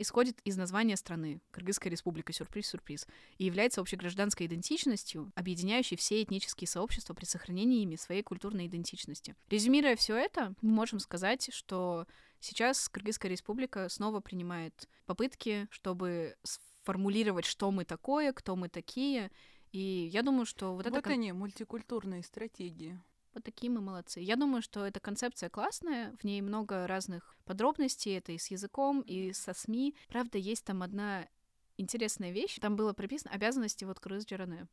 Исходит 0.00 0.40
из 0.44 0.56
названия 0.56 0.96
страны— 0.96 1.40
Кыргызская 1.50 1.90
республика, 1.90 2.32
сюрприз-сюрприз, 2.32 3.06
и 3.36 3.44
является 3.44 3.80
общегражданской 3.80 4.46
идентичностью, 4.46 5.30
объединяющей 5.34 5.96
все 5.96 6.22
этнические 6.22 6.66
сообщества 6.66 7.14
при 7.14 7.26
сохранении 7.26 7.82
ими 7.82 7.96
своей 7.96 8.22
культурной 8.22 8.66
идентичности. 8.66 9.36
Резюмируя 9.50 9.96
все 9.96 10.16
это, 10.16 10.54
мы 10.62 10.70
можем 10.70 10.98
сказать, 10.98 11.50
что 11.52 12.06
сейчас 12.40 12.88
Кыргызская 12.88 13.30
республика 13.30 13.88
снова 13.90 14.20
принимает 14.20 14.88
попытки, 15.04 15.68
чтобы 15.70 16.36
сформулировать, 16.42 17.44
что 17.44 17.70
мы 17.70 17.84
такое, 17.84 18.32
кто 18.32 18.56
мы 18.56 18.70
такие, 18.70 19.30
и 19.72 20.08
я 20.12 20.22
думаю, 20.22 20.46
что 20.46 20.74
вот, 20.74 20.84
вот 20.84 20.86
это... 20.86 20.96
Вот 20.96 21.06
они, 21.06 21.32
мультикультурные 21.32 22.22
стратегии. 22.22 22.98
Вот 23.34 23.44
такие 23.44 23.70
мы 23.70 23.80
молодцы. 23.80 24.20
Я 24.20 24.36
думаю, 24.36 24.62
что 24.62 24.84
эта 24.86 25.00
концепция 25.00 25.48
классная, 25.50 26.14
в 26.20 26.24
ней 26.24 26.40
много 26.40 26.86
разных 26.86 27.36
подробностей, 27.44 28.16
это 28.16 28.32
и 28.32 28.38
с 28.38 28.50
языком, 28.50 29.00
и 29.02 29.32
со 29.32 29.54
СМИ. 29.54 29.94
Правда, 30.08 30.38
есть 30.38 30.64
там 30.64 30.82
одна 30.82 31.28
интересная 31.76 32.32
вещь. 32.32 32.58
Там 32.58 32.76
было 32.76 32.92
прописано 32.92 33.32
обязанности 33.32 33.84
вот 33.84 34.00
кыргыз 34.00 34.26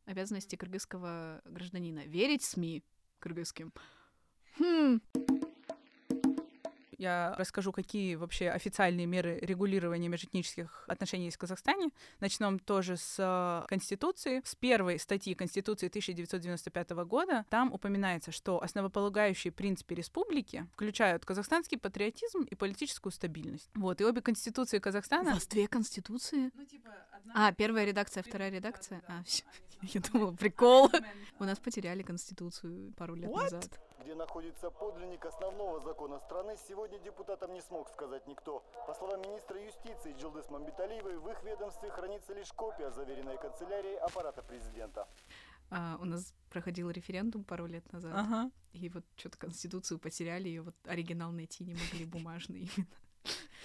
обязанности 0.05 0.55
кыргызского 0.55 1.41
гражданина. 1.45 2.05
Верить 2.05 2.43
СМИ 2.43 2.83
кыргызским. 3.19 3.73
Хм. 4.57 5.01
Я 6.97 7.35
расскажу, 7.37 7.71
какие 7.71 8.15
вообще 8.15 8.49
официальные 8.49 9.05
меры 9.05 9.39
регулирования 9.41 10.07
межэтнических 10.07 10.85
отношений 10.87 11.25
есть 11.25 11.37
в 11.37 11.39
Казахстане. 11.39 11.89
Начнем 12.19 12.59
тоже 12.59 12.97
с 12.97 13.15
э, 13.17 13.67
Конституции. 13.67 14.41
С 14.45 14.55
первой 14.55 14.99
статьи 14.99 15.33
Конституции 15.33 15.87
1995 15.87 16.89
года 17.05 17.45
там 17.49 17.73
упоминается, 17.73 18.31
что 18.31 18.61
основополагающие 18.61 19.51
принципы 19.51 19.95
республики 19.95 20.67
включают 20.73 21.25
казахстанский 21.25 21.77
патриотизм 21.77 22.43
и 22.43 22.55
политическую 22.55 23.11
стабильность. 23.11 23.69
Вот, 23.75 24.01
и 24.01 24.05
обе 24.05 24.21
конституции 24.21 24.79
Казахстана... 24.79 25.31
У 25.31 25.33
вас 25.33 25.47
две 25.47 25.67
конституции? 25.67 26.51
Ну, 26.53 26.65
типа, 26.65 26.89
одна... 27.11 27.47
А, 27.47 27.51
первая 27.51 27.85
редакция, 27.85 28.23
вторая 28.23 28.49
редакция? 28.49 29.01
Да, 29.07 29.15
да. 29.15 29.19
А, 29.19 29.23
все. 29.23 29.43
Я 29.81 30.01
думала, 30.01 30.31
прикол. 30.31 30.89
У 31.39 31.43
нас 31.43 31.59
потеряли 31.59 32.01
конституцию 32.01 32.93
пару 32.93 33.15
лет 33.15 33.29
назад 33.31 33.69
где 34.05 34.13
находится 34.13 34.69
подлинник 34.69 35.25
основного 35.25 35.79
закона 35.79 36.19
страны, 36.19 36.55
сегодня 36.67 36.99
депутатам 36.99 37.53
не 37.53 37.61
смог 37.61 37.89
сказать 37.89 38.27
никто. 38.27 38.63
По 38.85 38.93
словам 38.93 39.21
министра 39.23 39.59
юстиции 39.59 40.13
Джилдыс 40.19 40.47
Мамбиталиевой, 40.51 41.17
в 41.17 41.27
их 41.27 41.41
ведомстве 41.43 41.89
хранится 41.89 42.33
лишь 42.35 42.53
копия, 42.53 42.91
заверенная 42.91 43.37
канцелярией 43.37 43.97
аппарата 43.97 44.43
президента. 44.43 45.07
А, 45.71 45.97
у 45.99 46.05
нас 46.05 46.35
проходил 46.51 46.91
референдум 46.91 47.43
пару 47.43 47.65
лет 47.65 47.91
назад, 47.91 48.13
ага. 48.15 48.51
и 48.73 48.89
вот 48.89 49.03
что-то 49.15 49.39
Конституцию 49.39 49.97
потеряли, 49.97 50.49
и 50.49 50.59
вот 50.59 50.75
оригинал 50.85 51.31
найти 51.31 51.63
не 51.63 51.73
могли 51.73 52.05
бумажный 52.05 52.69
именно. 52.77 52.87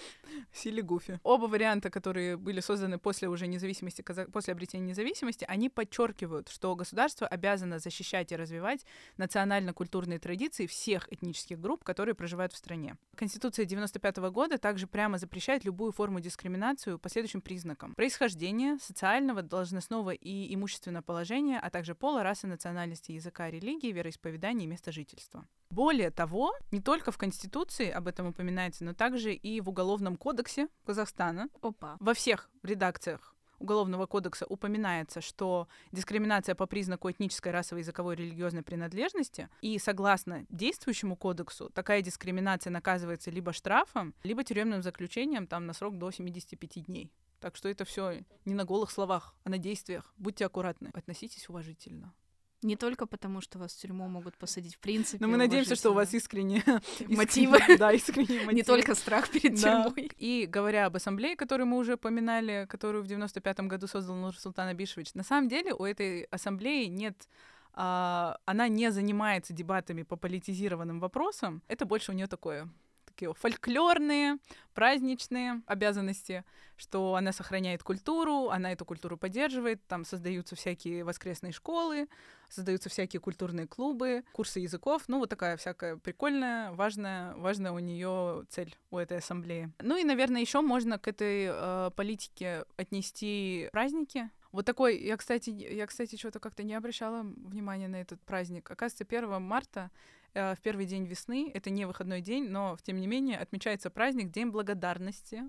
Сили 0.53 0.81
Гуфи. 0.81 1.19
Оба 1.23 1.45
варианта, 1.45 1.89
которые 1.89 2.37
были 2.37 2.59
созданы 2.59 2.97
после 2.97 3.29
уже 3.29 3.47
независимости, 3.47 4.03
после 4.31 4.53
обретения 4.53 4.87
независимости, 4.87 5.45
они 5.47 5.69
подчеркивают, 5.69 6.49
что 6.49 6.75
государство 6.75 7.27
обязано 7.27 7.79
защищать 7.79 8.31
и 8.31 8.35
развивать 8.35 8.85
национально-культурные 9.17 10.19
традиции 10.19 10.67
всех 10.67 11.11
этнических 11.11 11.59
групп, 11.59 11.83
которые 11.83 12.15
проживают 12.15 12.53
в 12.53 12.57
стране. 12.57 12.97
Конституция 13.15 13.65
95 13.65 14.17
года 14.31 14.57
также 14.57 14.87
прямо 14.87 15.17
запрещает 15.17 15.65
любую 15.65 15.91
форму 15.91 16.19
дискриминацию 16.19 16.99
по 16.99 17.09
следующим 17.09 17.41
признакам. 17.41 17.93
Происхождение, 17.95 18.77
социального, 18.79 19.41
должностного 19.41 20.11
и 20.11 20.53
имущественного 20.53 21.03
положения, 21.03 21.59
а 21.59 21.69
также 21.69 21.95
пола, 21.95 22.23
расы, 22.23 22.47
национальности, 22.47 23.11
языка, 23.11 23.49
религии, 23.49 23.91
вероисповедания 23.91 24.65
и 24.65 24.67
места 24.67 24.91
жительства. 24.91 25.45
Более 25.71 26.11
того, 26.11 26.53
не 26.71 26.81
только 26.81 27.13
в 27.13 27.17
Конституции 27.17 27.89
об 27.89 28.07
этом 28.07 28.27
упоминается, 28.27 28.83
но 28.83 28.93
также 28.93 29.33
и 29.33 29.61
в 29.61 29.69
Уголовном 29.69 30.17
кодексе 30.17 30.67
Казахстана. 30.85 31.47
Опа. 31.61 31.95
Во 32.01 32.13
всех 32.13 32.49
редакциях 32.61 33.33
Уголовного 33.57 34.05
кодекса 34.05 34.45
упоминается, 34.47 35.21
что 35.21 35.69
дискриминация 35.93 36.55
по 36.55 36.65
признаку 36.65 37.09
этнической, 37.09 37.53
расовой, 37.53 37.83
языковой, 37.83 38.15
религиозной 38.15 38.63
принадлежности, 38.63 39.49
и 39.61 39.77
согласно 39.77 40.45
действующему 40.49 41.15
кодексу, 41.15 41.69
такая 41.69 42.01
дискриминация 42.01 42.71
наказывается 42.71 43.31
либо 43.31 43.53
штрафом, 43.53 44.13
либо 44.23 44.43
тюремным 44.43 44.81
заключением 44.81 45.47
там 45.47 45.67
на 45.67 45.73
срок 45.73 45.97
до 45.97 46.11
75 46.11 46.85
дней. 46.85 47.13
Так 47.39 47.55
что 47.55 47.69
это 47.69 47.85
все 47.85 48.23
не 48.45 48.55
на 48.55 48.65
голых 48.65 48.91
словах, 48.91 49.35
а 49.43 49.49
на 49.49 49.57
действиях. 49.57 50.13
Будьте 50.17 50.45
аккуратны, 50.45 50.89
относитесь 50.93 51.47
уважительно. 51.47 52.13
Не 52.63 52.75
только 52.75 53.07
потому, 53.07 53.41
что 53.41 53.57
вас 53.57 53.73
в 53.73 53.79
тюрьму 53.79 54.07
могут 54.07 54.37
посадить, 54.37 54.75
в 54.75 54.79
принципе. 54.79 55.17
Но 55.19 55.27
мы 55.27 55.37
надеемся, 55.37 55.75
что 55.75 55.91
у 55.91 55.93
вас 55.93 56.13
искренние 56.13 56.63
мотивы. 57.07 57.59
Да, 57.77 57.91
искренние 57.91 58.39
мотивы. 58.39 58.53
Не 58.53 58.63
только 58.63 58.95
страх 58.95 59.29
перед 59.29 59.55
тюрьмой. 59.55 60.11
И 60.17 60.45
говоря 60.47 60.85
об 60.85 60.95
ассамблее, 60.95 61.35
которую 61.35 61.67
мы 61.67 61.77
уже 61.77 61.97
поминали, 61.97 62.67
которую 62.69 63.03
в 63.03 63.07
95-м 63.07 63.67
году 63.67 63.87
создал 63.87 64.15
Нурсултан 64.15 64.67
Абишевич, 64.67 65.13
на 65.15 65.23
самом 65.23 65.47
деле 65.47 65.73
у 65.73 65.85
этой 65.85 66.23
ассамблеи 66.23 66.85
нет 66.85 67.27
а, 67.73 68.37
она 68.45 68.67
не 68.67 68.91
занимается 68.91 69.53
дебатами 69.53 70.03
по 70.03 70.17
политизированным 70.17 70.99
вопросам. 70.99 71.61
Это 71.67 71.85
больше 71.85 72.11
у 72.11 72.15
нее 72.15 72.27
такое 72.27 72.69
такие 73.11 73.33
фольклорные, 73.33 74.37
праздничные 74.73 75.61
обязанности, 75.65 76.43
что 76.77 77.15
она 77.15 77.31
сохраняет 77.31 77.83
культуру, 77.83 78.49
она 78.49 78.71
эту 78.71 78.85
культуру 78.85 79.17
поддерживает, 79.17 79.85
там 79.87 80.05
создаются 80.05 80.55
всякие 80.55 81.03
воскресные 81.03 81.51
школы, 81.51 82.07
создаются 82.49 82.89
всякие 82.89 83.19
культурные 83.19 83.67
клубы, 83.67 84.23
курсы 84.33 84.59
языков, 84.59 85.03
ну 85.07 85.19
вот 85.19 85.29
такая 85.29 85.57
всякая 85.57 85.97
прикольная, 85.97 86.71
важная, 86.71 87.35
важная 87.35 87.71
у 87.71 87.79
нее 87.79 88.45
цель 88.49 88.75
у 88.89 88.97
этой 88.97 89.17
ассамблеи. 89.17 89.71
Ну 89.79 89.97
и, 89.97 90.03
наверное, 90.03 90.41
еще 90.41 90.61
можно 90.61 90.97
к 90.97 91.07
этой 91.07 91.49
э, 91.51 91.91
политике 91.95 92.65
отнести 92.77 93.69
праздники, 93.71 94.29
вот 94.51 94.65
такой, 94.65 94.97
я, 95.01 95.15
кстати, 95.15 95.49
я, 95.49 95.87
кстати, 95.87 96.17
что-то 96.17 96.39
как-то 96.39 96.63
не 96.63 96.73
обращала 96.73 97.21
внимания 97.23 97.87
на 97.87 98.01
этот 98.01 98.19
праздник. 98.21 98.69
Оказывается, 98.69 99.05
1 99.07 99.41
марта 99.41 99.91
в 100.33 100.57
первый 100.61 100.85
день 100.85 101.05
весны, 101.05 101.51
это 101.53 101.69
не 101.69 101.85
выходной 101.85 102.21
день, 102.21 102.49
но, 102.49 102.77
тем 102.83 102.99
не 102.99 103.07
менее, 103.07 103.37
отмечается 103.37 103.89
праздник 103.89 104.31
День 104.31 104.47
благодарности 104.47 105.43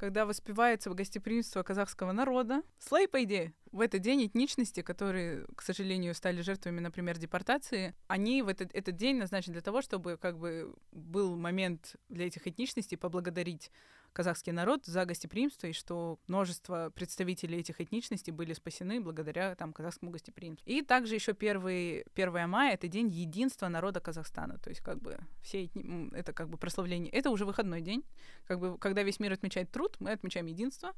когда 0.00 0.24
воспевается 0.24 0.88
гостеприимство 0.94 1.62
казахского 1.62 2.12
народа. 2.12 2.62
Слей, 2.78 3.06
по 3.06 3.22
идее, 3.22 3.52
в 3.70 3.82
этот 3.82 4.00
день 4.00 4.24
этничности, 4.24 4.80
которые, 4.80 5.46
к 5.54 5.60
сожалению, 5.60 6.14
стали 6.14 6.40
жертвами, 6.40 6.80
например, 6.80 7.18
депортации, 7.18 7.94
они 8.06 8.40
в 8.40 8.48
этот, 8.48 8.74
этот 8.74 8.96
день 8.96 9.18
назначены 9.18 9.52
для 9.52 9.62
того, 9.62 9.82
чтобы 9.82 10.16
как 10.16 10.38
бы 10.38 10.74
был 10.90 11.36
момент 11.36 11.96
для 12.08 12.26
этих 12.26 12.46
этничностей 12.46 12.96
поблагодарить 12.96 13.70
казахский 14.12 14.52
народ 14.52 14.86
за 14.86 15.04
гостеприимство, 15.04 15.66
и 15.66 15.72
что 15.72 16.18
множество 16.26 16.90
представителей 16.94 17.58
этих 17.58 17.80
этничностей 17.80 18.32
были 18.32 18.52
спасены 18.52 19.00
благодаря 19.00 19.54
там, 19.54 19.72
казахскому 19.72 20.10
гостеприимству. 20.10 20.68
И 20.70 20.82
также 20.82 21.14
еще 21.14 21.32
первый, 21.32 22.04
1 22.14 22.48
мая— 22.48 22.74
это 22.74 22.88
день 22.88 23.08
единства 23.08 23.68
народа 23.68 24.00
Казахстана. 24.00 24.58
То 24.58 24.70
есть 24.70 24.80
как 24.80 25.00
бы 25.00 25.18
все 25.42 25.64
этни... 25.66 26.10
это 26.14 26.32
как 26.32 26.48
бы 26.48 26.58
прославление. 26.58 27.10
Это 27.12 27.30
уже 27.30 27.44
выходной 27.44 27.80
день. 27.80 28.04
Как 28.46 28.58
бы, 28.58 28.78
когда 28.78 29.02
весь 29.02 29.20
мир 29.20 29.32
отмечает 29.32 29.70
труд, 29.70 29.96
мы 30.00 30.12
отмечаем 30.12 30.46
единство, 30.46 30.92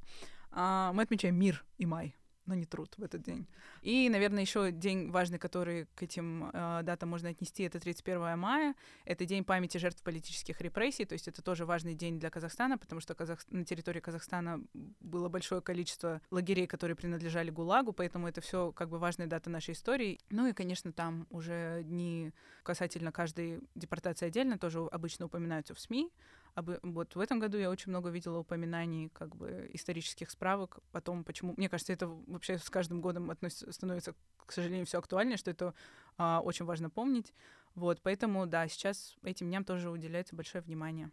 а 0.51 0.93
мы 0.93 1.03
отмечаем 1.03 1.35
мир 1.35 1.65
и 1.79 1.87
май 1.87 2.15
но 2.47 2.55
не 2.55 2.65
труд 2.65 2.95
в 2.97 3.03
этот 3.03 3.23
день. 3.23 3.47
И, 3.83 4.09
наверное, 4.09 4.43
еще 4.43 4.73
день 4.73 5.11
важный, 5.11 5.39
который 5.39 5.87
к 5.95 6.03
этим 6.03 6.51
э, 6.53 6.81
датам 6.83 7.11
можно 7.11 7.29
отнести, 7.29 7.63
это 7.63 7.79
31 7.79 8.39
мая. 8.39 8.75
Это 9.05 9.25
день 9.25 9.45
памяти 9.45 9.79
жертв 9.79 10.03
политических 10.03 10.61
репрессий, 10.61 11.05
то 11.05 11.13
есть 11.13 11.29
это 11.29 11.43
тоже 11.43 11.65
важный 11.65 11.95
день 11.95 12.19
для 12.19 12.31
Казахстана, 12.31 12.79
потому 12.79 13.01
что 13.01 13.15
Казах... 13.15 13.45
на 13.51 13.65
территории 13.65 14.01
Казахстана 14.01 14.63
было 15.01 15.29
большое 15.29 15.61
количество 15.61 16.21
лагерей, 16.31 16.67
которые 16.67 16.97
принадлежали 16.97 17.51
ГУЛАГу, 17.51 17.93
поэтому 17.93 18.29
это 18.29 18.41
все 18.41 18.73
как 18.73 18.89
бы 18.89 18.99
важная 18.99 19.27
дата 19.27 19.51
нашей 19.51 19.73
истории. 19.73 20.19
Ну 20.31 20.47
и, 20.47 20.53
конечно, 20.53 20.93
там 20.93 21.27
уже 21.31 21.83
дни 21.85 22.33
касательно 22.63 23.13
каждой 23.13 23.61
депортации 23.75 24.27
отдельно 24.27 24.59
тоже 24.59 24.81
обычно 24.91 25.27
упоминаются 25.27 25.75
в 25.75 25.81
СМИ, 25.81 26.11
об, 26.55 26.71
вот 26.83 27.15
в 27.15 27.21
этом 27.21 27.39
году 27.39 27.59
я 27.59 27.71
очень 27.71 27.91
много 27.91 28.11
видела 28.11 28.39
упоминаний 28.39 29.09
как 29.11 29.35
бы 29.35 29.71
исторических 29.73 30.31
справок 30.31 30.81
о 30.93 31.01
том, 31.01 31.25
почему... 31.25 31.55
Мне 31.57 31.69
кажется, 31.69 31.93
это 31.93 32.07
вообще 32.07 32.59
с 32.59 32.69
каждым 32.69 33.01
годом 33.01 33.31
относится, 33.31 33.73
становится, 33.73 34.15
к 34.45 34.53
сожалению, 34.53 34.87
все 34.87 34.99
актуальнее, 34.99 35.37
что 35.37 35.51
это 35.51 35.75
а, 36.19 36.41
очень 36.41 36.65
важно 36.65 36.91
помнить. 36.91 37.33
Вот, 37.75 38.01
поэтому, 38.03 38.47
да, 38.47 38.69
сейчас 38.69 39.17
этим 39.23 39.49
дням 39.49 39.65
тоже 39.65 39.91
уделяется 39.91 40.37
большое 40.37 40.63
внимание. 40.63 41.11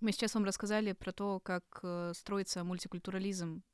Мы 0.00 0.12
сейчас 0.12 0.34
вам 0.34 0.44
рассказали 0.44 0.92
про 0.92 1.12
то, 1.12 1.40
как 1.40 1.80
э, 1.82 2.12
строится 2.14 2.62
мультикультурализм 2.62 3.64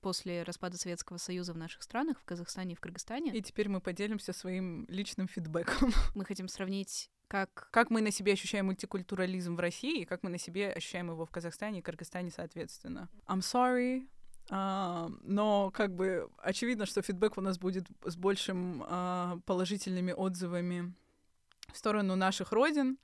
после 0.00 0.42
распада 0.42 0.76
Советского 0.76 1.18
Союза 1.18 1.52
в 1.52 1.56
наших 1.56 1.82
странах, 1.82 2.18
в 2.20 2.24
Казахстане 2.24 2.72
и 2.72 2.74
в 2.74 2.80
Кыргызстане. 2.80 3.36
И 3.36 3.42
теперь 3.42 3.68
мы 3.68 3.80
поделимся 3.80 4.32
своим 4.32 4.86
личным 4.88 5.28
фидбэком. 5.28 5.92
Мы 6.14 6.24
хотим 6.24 6.48
сравнить 6.48 7.10
как... 7.28 7.68
Как 7.70 7.90
мы 7.90 8.00
на 8.00 8.10
себе 8.10 8.32
ощущаем 8.32 8.66
мультикультурализм 8.66 9.54
в 9.54 9.60
России, 9.60 10.02
и 10.02 10.04
как 10.04 10.22
мы 10.22 10.30
на 10.30 10.38
себе 10.38 10.72
ощущаем 10.72 11.10
его 11.10 11.24
в 11.24 11.30
Казахстане 11.30 11.78
и 11.78 11.82
Кыргызстане, 11.82 12.30
соответственно. 12.30 13.08
I'm 13.26 13.40
sorry, 13.40 14.08
Uh, 14.50 15.14
но 15.24 15.70
как 15.72 15.94
бы 15.94 16.30
очевидно, 16.38 16.86
что 16.86 17.02
фидбэк 17.02 17.36
у 17.36 17.42
нас 17.42 17.58
будет 17.58 17.86
с 18.02 18.16
большим 18.16 18.82
uh, 18.82 19.42
положительными 19.42 20.12
отзывами 20.12 20.94
в 21.70 21.76
сторону 21.76 22.16
наших 22.16 22.50
родин, 22.50 22.96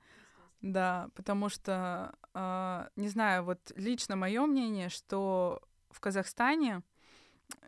да, 0.61 1.09
потому 1.13 1.49
что, 1.49 2.15
uh, 2.33 2.89
не 2.95 3.09
знаю, 3.09 3.43
вот 3.43 3.59
лично 3.75 4.15
мое 4.15 4.43
мнение, 4.47 4.89
что 4.89 5.61
в 5.91 5.99
Казахстане, 5.99 6.81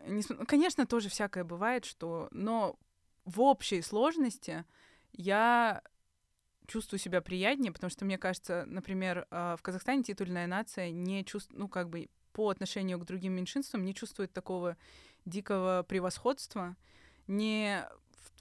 не, 0.04 0.22
конечно, 0.22 0.84
тоже 0.84 1.08
всякое 1.08 1.44
бывает, 1.44 1.84
что, 1.84 2.26
но 2.32 2.76
в 3.24 3.40
общей 3.40 3.80
сложности 3.80 4.64
я 5.12 5.82
чувствую 6.68 7.00
себя 7.00 7.20
приятнее, 7.20 7.72
потому 7.72 7.90
что 7.90 8.04
мне 8.04 8.18
кажется, 8.18 8.64
например, 8.66 9.26
а, 9.30 9.56
в 9.56 9.62
Казахстане 9.62 10.04
титульная 10.04 10.46
нация 10.46 10.90
не 10.90 11.24
чувствует, 11.24 11.58
ну, 11.58 11.68
как 11.68 11.88
бы 11.88 12.08
по 12.32 12.50
отношению 12.50 13.00
к 13.00 13.04
другим 13.04 13.32
меньшинствам 13.32 13.84
не 13.84 13.94
чувствует 13.94 14.32
такого 14.32 14.76
дикого 15.24 15.84
превосходства, 15.88 16.76
не 17.26 17.84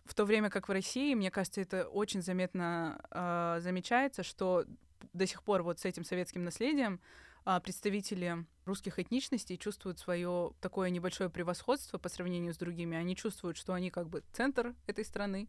в, 0.06 0.14
то 0.14 0.26
время 0.26 0.50
как 0.50 0.68
в 0.68 0.72
России, 0.72 1.16
мне 1.16 1.32
кажется, 1.32 1.62
это 1.62 1.88
очень 1.88 2.22
заметно 2.22 3.02
э, 3.10 3.58
замечается, 3.62 4.24
что 4.24 4.66
до 5.14 5.26
сих 5.26 5.42
пор 5.42 5.64
вот 5.64 5.80
с 5.80 5.86
этим 5.86 6.04
советским 6.04 6.44
наследием 6.44 7.00
представители 7.64 8.46
русских 8.66 9.00
этничностей 9.00 9.58
чувствуют 9.58 10.00
свое 10.00 10.52
такое 10.60 10.90
небольшое 10.90 11.30
превосходство 11.30 11.98
по 11.98 12.10
сравнению 12.10 12.54
с 12.54 12.58
другими. 12.58 12.98
Они 12.98 13.16
чувствуют, 13.16 13.58
что 13.58 13.74
они 13.74 13.90
как 13.90 14.10
бы 14.10 14.24
центр 14.34 14.76
этой 14.86 15.06
страны, 15.06 15.48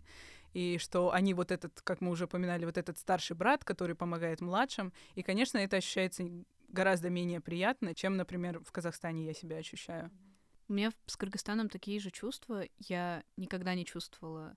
и 0.54 0.78
что 0.78 1.12
они 1.12 1.34
вот 1.34 1.50
этот, 1.50 1.80
как 1.82 2.00
мы 2.00 2.10
уже 2.10 2.24
упоминали, 2.24 2.64
вот 2.64 2.78
этот 2.78 2.98
старший 2.98 3.36
брат, 3.36 3.64
который 3.64 3.94
помогает 3.94 4.40
младшим. 4.40 4.92
И, 5.14 5.22
конечно, 5.22 5.58
это 5.58 5.76
ощущается 5.76 6.24
гораздо 6.68 7.10
менее 7.10 7.40
приятно, 7.40 7.94
чем, 7.94 8.16
например, 8.16 8.60
в 8.64 8.72
Казахстане 8.72 9.26
я 9.26 9.34
себя 9.34 9.56
ощущаю. 9.56 10.10
У 10.68 10.74
меня 10.74 10.92
с 11.06 11.16
Кыргызстаном 11.16 11.68
такие 11.68 11.98
же 11.98 12.10
чувства. 12.10 12.64
Я 12.78 13.24
никогда 13.36 13.74
не 13.74 13.84
чувствовала 13.84 14.56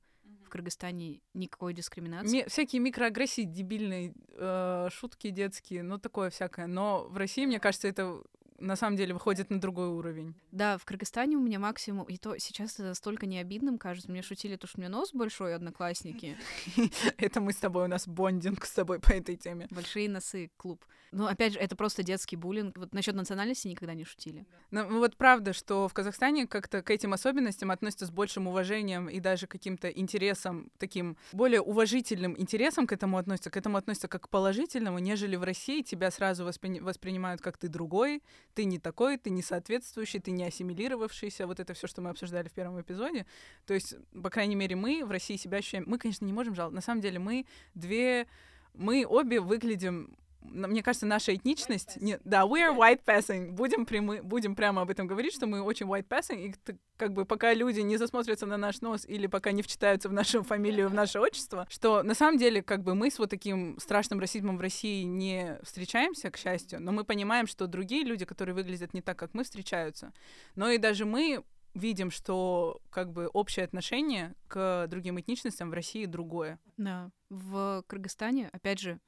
Кыргызстане 0.52 1.22
никакой 1.34 1.74
дискриминации. 1.74 2.32
Ми- 2.44 2.46
всякие 2.48 2.82
микроагрессии, 2.82 3.44
дебильные 3.44 4.14
э, 4.36 4.90
шутки 4.92 5.30
детские, 5.30 5.82
ну 5.84 5.98
такое 5.98 6.30
всякое. 6.30 6.68
Но 6.68 7.08
в 7.10 7.18
России, 7.18 7.46
мне 7.46 7.60
кажется, 7.60 7.88
это 7.88 8.22
на 8.62 8.76
самом 8.76 8.96
деле 8.96 9.14
выходит 9.14 9.50
на 9.50 9.60
другой 9.60 9.90
уровень. 9.90 10.36
Да, 10.52 10.78
в 10.78 10.86
Кыргызстане 10.86 11.36
у 11.36 11.42
меня 11.42 11.60
максимум, 11.60 12.06
и 12.06 12.18
то 12.18 12.38
сейчас 12.38 12.80
это 12.80 12.94
столько 12.94 13.26
необидным 13.26 13.78
кажется. 13.78 14.12
Мне 14.12 14.22
шутили, 14.22 14.56
то, 14.56 14.68
что 14.68 14.78
у 14.78 14.82
меня 14.82 14.90
нос 14.90 15.14
большой, 15.14 15.56
одноклассники. 15.56 16.38
Это 17.18 17.42
мы 17.42 17.54
с 17.54 17.58
тобой, 17.58 17.86
у 17.86 17.88
нас 17.88 18.08
бондинг 18.08 18.66
с 18.66 18.72
тобой 18.72 19.00
по 19.00 19.12
этой 19.12 19.36
теме. 19.36 19.68
Большие 19.72 20.10
носы, 20.10 20.52
клуб. 20.58 20.86
Ну, 21.12 21.26
опять 21.26 21.54
же, 21.54 21.60
это 21.60 21.76
просто 21.76 22.04
детский 22.04 22.38
буллинг. 22.38 22.78
Вот 22.78 22.94
насчет 22.94 23.16
национальности 23.16 23.68
никогда 23.68 23.94
не 23.94 24.06
шутили. 24.06 24.46
Ну, 24.72 25.00
вот 25.00 25.18
правда, 25.18 25.52
что 25.52 25.90
в 25.90 25.94
Казахстане 25.94 26.48
как-то 26.48 26.82
к 26.82 26.90
этим 26.90 27.12
особенностям 27.12 27.70
относятся 27.70 28.06
с 28.06 28.12
большим 28.12 28.48
уважением 28.48 29.10
и 29.10 29.20
даже 29.20 29.46
каким-то 29.46 29.90
интересом, 29.90 30.72
таким 30.78 31.18
более 31.34 31.60
уважительным 31.60 32.40
интересом 32.40 32.88
к 32.88 32.94
этому 32.94 33.18
относятся, 33.18 33.50
к 33.50 33.58
этому 33.58 33.76
относятся 33.76 34.08
как 34.08 34.24
к 34.24 34.30
положительному, 34.30 35.00
нежели 35.00 35.36
в 35.36 35.44
России 35.44 35.82
тебя 35.82 36.12
сразу 36.12 36.46
воспри... 36.46 36.80
воспринимают 36.80 37.42
как 37.42 37.58
ты 37.58 37.68
другой, 37.68 38.24
ты 38.54 38.66
не 38.66 38.80
такой, 38.80 39.18
ты 39.18 39.30
не 39.30 39.42
соответствующий, 39.42 40.20
ты 40.20 40.32
не 40.32 40.44
ассимилировавшийся. 40.44 41.48
Вот 41.48 41.60
это 41.60 41.74
все, 41.74 41.88
что 41.88 42.02
мы 42.02 42.10
обсуждали 42.10 42.48
в 42.48 42.54
первом 42.54 42.80
эпизоде. 42.82 43.26
То 43.66 43.74
есть, 43.74 43.96
по 44.22 44.30
крайней 44.30 44.56
мере, 44.56 44.76
мы 44.76 45.04
в 45.06 45.12
России 45.12 45.36
себя 45.38 45.60
ощущаем... 45.60 45.86
Мы, 45.88 45.98
конечно, 45.98 46.26
не 46.26 46.34
можем 46.34 46.56
жаловаться. 46.56 46.76
На 46.76 46.82
самом 46.82 47.02
деле 47.02 47.20
мы 47.20 47.46
две... 47.74 48.28
Мы 48.74 49.06
обе 49.06 49.42
выглядим 49.42 50.16
мне 50.42 50.84
кажется, 50.84 51.06
наша 51.06 51.36
этничность... 51.36 51.98
Не, 52.02 52.20
да, 52.24 52.42
we 52.42 52.60
are 52.60 52.76
white 52.76 53.02
passing. 53.06 53.52
Будем, 53.52 53.86
прямы, 53.86 54.22
будем 54.22 54.56
прямо 54.56 54.82
об 54.82 54.90
этом 54.90 55.08
говорить, 55.08 55.34
что 55.34 55.48
мы 55.48 55.62
очень 55.62 55.86
white 55.86 56.08
passing, 56.08 56.48
и 56.48 56.56
как 56.98 57.14
бы 57.14 57.26
пока 57.26 57.54
люди 57.54 57.80
не 57.80 57.98
засмотрятся 57.98 58.46
на 58.46 58.58
наш 58.58 58.82
нос 58.82 59.06
или 59.08 59.28
пока 59.28 59.52
не 59.52 59.62
вчитаются 59.62 60.10
в 60.10 60.14
нашу 60.14 60.44
фамилию, 60.44 60.90
в 60.90 60.94
наше 60.94 61.20
отчество, 61.20 61.68
что 61.70 62.04
на 62.04 62.14
самом 62.14 62.38
деле 62.38 62.62
как 62.62 62.84
бы 62.84 62.96
мы 62.96 63.10
с 63.10 63.20
вот 63.20 63.30
таким 63.30 63.80
страшным 63.80 64.20
расизмом 64.20 64.58
в 64.58 64.62
России 64.62 65.04
не 65.04 65.58
встречаемся, 65.64 66.30
к 66.30 66.38
счастью, 66.38 66.82
но 66.82 66.92
мы 66.92 67.04
понимаем, 67.04 67.48
что 67.48 67.68
другие 67.68 68.04
люди, 68.04 68.26
которые 68.26 68.56
выглядят 68.56 68.94
не 68.94 69.02
так, 69.02 69.18
как 69.18 69.34
мы, 69.34 69.44
встречаются. 69.44 70.14
Но 70.56 70.70
и 70.70 70.78
даже 70.78 71.06
мы 71.06 71.44
видим, 71.74 72.12
что 72.12 72.82
как 72.90 73.12
бы 73.12 73.28
общее 73.28 73.66
отношение 73.66 74.36
к 74.48 74.88
другим 74.88 75.20
этничностям 75.20 75.70
в 75.70 75.74
России 75.74 76.06
другое. 76.06 76.60
Да. 76.78 77.12
В 77.30 77.84
Кыргызстане, 77.88 78.50
опять 78.52 78.80
же, 78.80 79.00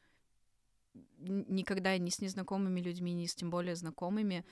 никогда 1.17 1.97
ни 1.97 2.09
с 2.09 2.19
незнакомыми 2.21 2.79
людьми, 2.79 3.13
ни 3.13 3.25
с 3.25 3.35
тем 3.35 3.49
более 3.49 3.75
знакомыми 3.75 4.45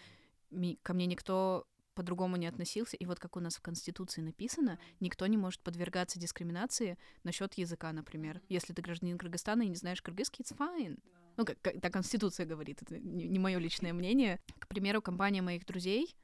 ко 0.83 0.93
мне 0.93 1.05
никто 1.05 1.65
по-другому 1.93 2.37
не 2.37 2.47
относился. 2.47 2.97
И 2.97 3.05
вот 3.05 3.19
как 3.19 3.35
у 3.35 3.39
нас 3.39 3.55
в 3.57 3.61
Конституции 3.61 4.21
написано, 4.21 4.79
никто 4.99 5.27
не 5.27 5.37
может 5.37 5.61
подвергаться 5.61 6.19
дискриминации 6.19 6.97
насчет 7.23 7.53
языка, 7.55 7.91
например. 7.91 8.41
Если 8.49 8.73
ты 8.73 8.81
гражданин 8.81 9.17
Кыргызстана 9.17 9.63
и 9.63 9.67
не 9.67 9.75
знаешь 9.75 10.01
кыргызский, 10.01 10.43
it's 10.43 10.55
fine. 10.55 10.99
Ну, 11.37 11.45
как, 11.45 11.61
как 11.61 11.79
так 11.81 11.93
Конституция 11.93 12.45
говорит, 12.45 12.81
это 12.81 12.99
не, 12.99 13.27
не 13.27 13.39
мое 13.39 13.57
личное 13.57 13.93
мнение. 13.93 14.39
К 14.59 14.67
примеру, 14.67 15.01
компания 15.01 15.41
моих 15.41 15.65
друзей 15.65 16.15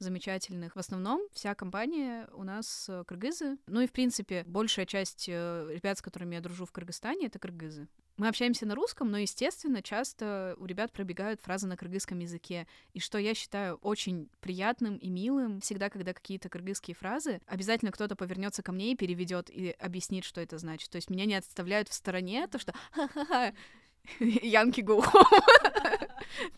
замечательных. 0.00 0.74
В 0.74 0.78
основном 0.78 1.20
вся 1.32 1.54
компания 1.54 2.28
у 2.32 2.42
нас 2.42 2.86
э, 2.88 3.04
кыргызы. 3.06 3.58
Ну 3.66 3.80
и, 3.80 3.86
в 3.86 3.92
принципе, 3.92 4.44
большая 4.46 4.86
часть 4.86 5.26
э, 5.28 5.68
ребят, 5.72 5.98
с 5.98 6.02
которыми 6.02 6.34
я 6.34 6.40
дружу 6.40 6.66
в 6.66 6.72
Кыргызстане, 6.72 7.26
это 7.26 7.38
кыргызы. 7.38 7.86
Мы 8.20 8.28
общаемся 8.28 8.66
на 8.66 8.74
русском, 8.74 9.10
но, 9.10 9.16
естественно, 9.16 9.82
часто 9.82 10.54
у 10.58 10.66
ребят 10.66 10.92
пробегают 10.92 11.40
фразы 11.40 11.66
на 11.66 11.78
кыргызском 11.78 12.18
языке. 12.18 12.66
И 12.92 13.00
что 13.00 13.16
я 13.16 13.32
считаю 13.32 13.76
очень 13.76 14.28
приятным 14.40 14.96
и 14.96 15.08
милым, 15.08 15.62
всегда, 15.62 15.88
когда 15.88 16.12
какие-то 16.12 16.50
кыргызские 16.50 16.94
фразы, 16.94 17.40
обязательно 17.46 17.92
кто-то 17.92 18.16
повернется 18.16 18.62
ко 18.62 18.72
мне 18.72 18.92
и 18.92 18.94
переведет 18.96 19.48
и 19.48 19.70
объяснит, 19.70 20.24
что 20.24 20.42
это 20.42 20.58
значит. 20.58 20.90
То 20.90 20.96
есть 20.96 21.08
меня 21.08 21.24
не 21.24 21.34
отставляют 21.34 21.88
в 21.88 21.94
стороне, 21.94 22.46
то 22.46 22.58
что 22.58 22.74
ха-ха-ха, 22.92 23.54
Янки 24.20 24.80
go 24.80 25.04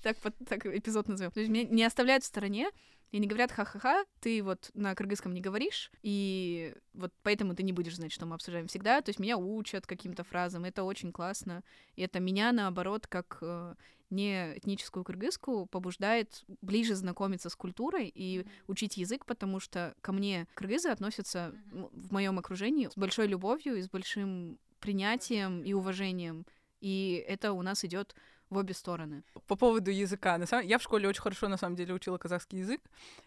так, 0.03 0.17
так 0.49 0.67
эпизод 0.67 1.09
назовем. 1.09 1.33
То 1.33 1.41
есть 1.41 1.51
меня 1.51 1.65
не 1.65 1.85
оставляют 1.85 2.25
в 2.25 2.27
стороне, 2.27 2.71
и 3.11 3.19
не 3.19 3.27
говорят 3.27 3.53
ха-ха-ха, 3.53 4.05
ты 4.21 4.43
вот 4.43 4.71
на 4.73 4.95
кыргызском 4.95 5.35
не 5.35 5.43
говоришь, 5.43 5.93
и 6.03 6.75
вот 6.95 7.13
поэтому 7.23 7.55
ты 7.55 7.63
не 7.63 7.75
будешь 7.75 7.97
знать, 7.97 8.11
что 8.11 8.25
мы 8.25 8.35
обсуждаем 8.35 8.69
всегда. 8.69 9.03
То 9.03 9.11
есть 9.11 9.21
меня 9.21 9.37
учат 9.37 9.87
каким-то 9.87 10.25
фразам, 10.25 10.65
это 10.65 10.83
очень 10.83 11.13
классно. 11.13 11.63
И 11.95 12.03
это 12.03 12.21
меня, 12.21 12.53
наоборот, 12.53 13.07
как 13.07 13.37
э, 13.43 13.75
не 14.09 14.57
этническую 14.57 15.05
кыргызку, 15.05 15.67
побуждает 15.67 16.43
ближе 16.63 16.95
знакомиться 16.95 17.51
с 17.51 17.55
культурой 17.55 18.11
и 18.15 18.47
учить 18.67 18.97
язык, 18.97 19.27
потому 19.27 19.61
что 19.61 19.95
ко 20.01 20.13
мне 20.13 20.47
кыргызы 20.55 20.89
относятся 20.89 21.55
в 21.71 22.13
моем 22.13 22.39
окружении 22.39 22.89
с 22.89 22.97
большой 22.97 23.27
любовью 23.27 23.77
и 23.77 23.83
с 23.83 23.91
большим 23.91 24.59
принятием 24.81 25.63
и 25.63 25.75
уважением. 25.75 26.47
И 26.83 27.25
это 27.29 27.53
у 27.53 27.63
нас 27.63 27.85
идет 27.85 28.15
в 28.51 28.57
обе 28.57 28.75
стороны. 28.75 29.23
По 29.47 29.57
поводу 29.57 29.91
языка. 29.91 30.37
На 30.37 30.47
самом... 30.47 30.67
Я 30.67 30.79
в 30.79 30.83
школе 30.83 31.09
очень 31.09 31.23
хорошо, 31.23 31.49
на 31.49 31.57
самом 31.57 31.77
деле, 31.77 31.95
учила 31.95 32.19
казахский 32.19 32.59
язык, 32.59 32.81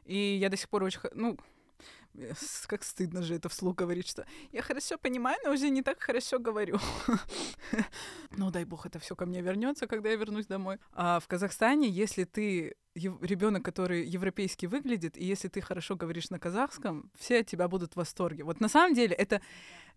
и 0.03 0.17
я 0.35 0.49
до 0.49 0.57
сих 0.57 0.69
пор 0.69 0.83
очень... 0.83 0.99
Ну, 1.13 1.37
как 2.67 2.83
стыдно 2.83 3.21
же 3.21 3.35
это 3.35 3.49
вслух 3.49 3.75
говорить, 3.75 4.07
что 4.07 4.25
я 4.51 4.61
хорошо 4.61 4.97
понимаю, 4.97 5.37
но 5.43 5.51
уже 5.51 5.69
не 5.69 5.81
так 5.81 6.01
хорошо 6.01 6.39
говорю. 6.39 6.79
Ну, 8.37 8.51
дай 8.51 8.65
бог, 8.65 8.85
это 8.85 8.99
все 8.99 9.15
ко 9.15 9.25
мне 9.25 9.41
вернется, 9.41 9.87
когда 9.87 10.09
я 10.09 10.17
вернусь 10.17 10.45
домой. 10.45 10.77
А 10.91 11.19
в 11.21 11.27
Казахстане, 11.27 11.87
если 11.87 12.25
ты 12.25 12.75
ребенок, 12.95 13.63
который 13.63 14.05
европейский 14.05 14.67
выглядит, 14.67 15.17
и 15.17 15.25
если 15.25 15.49
ты 15.49 15.61
хорошо 15.61 15.95
говоришь 15.95 16.29
на 16.29 16.39
казахском, 16.39 17.11
все 17.19 17.39
от 17.39 17.47
тебя 17.47 17.67
будут 17.67 17.93
в 17.93 17.97
восторге. 17.97 18.43
Вот 18.43 18.61
на 18.61 18.69
самом 18.69 18.93
деле 18.93 19.13
это 19.15 19.41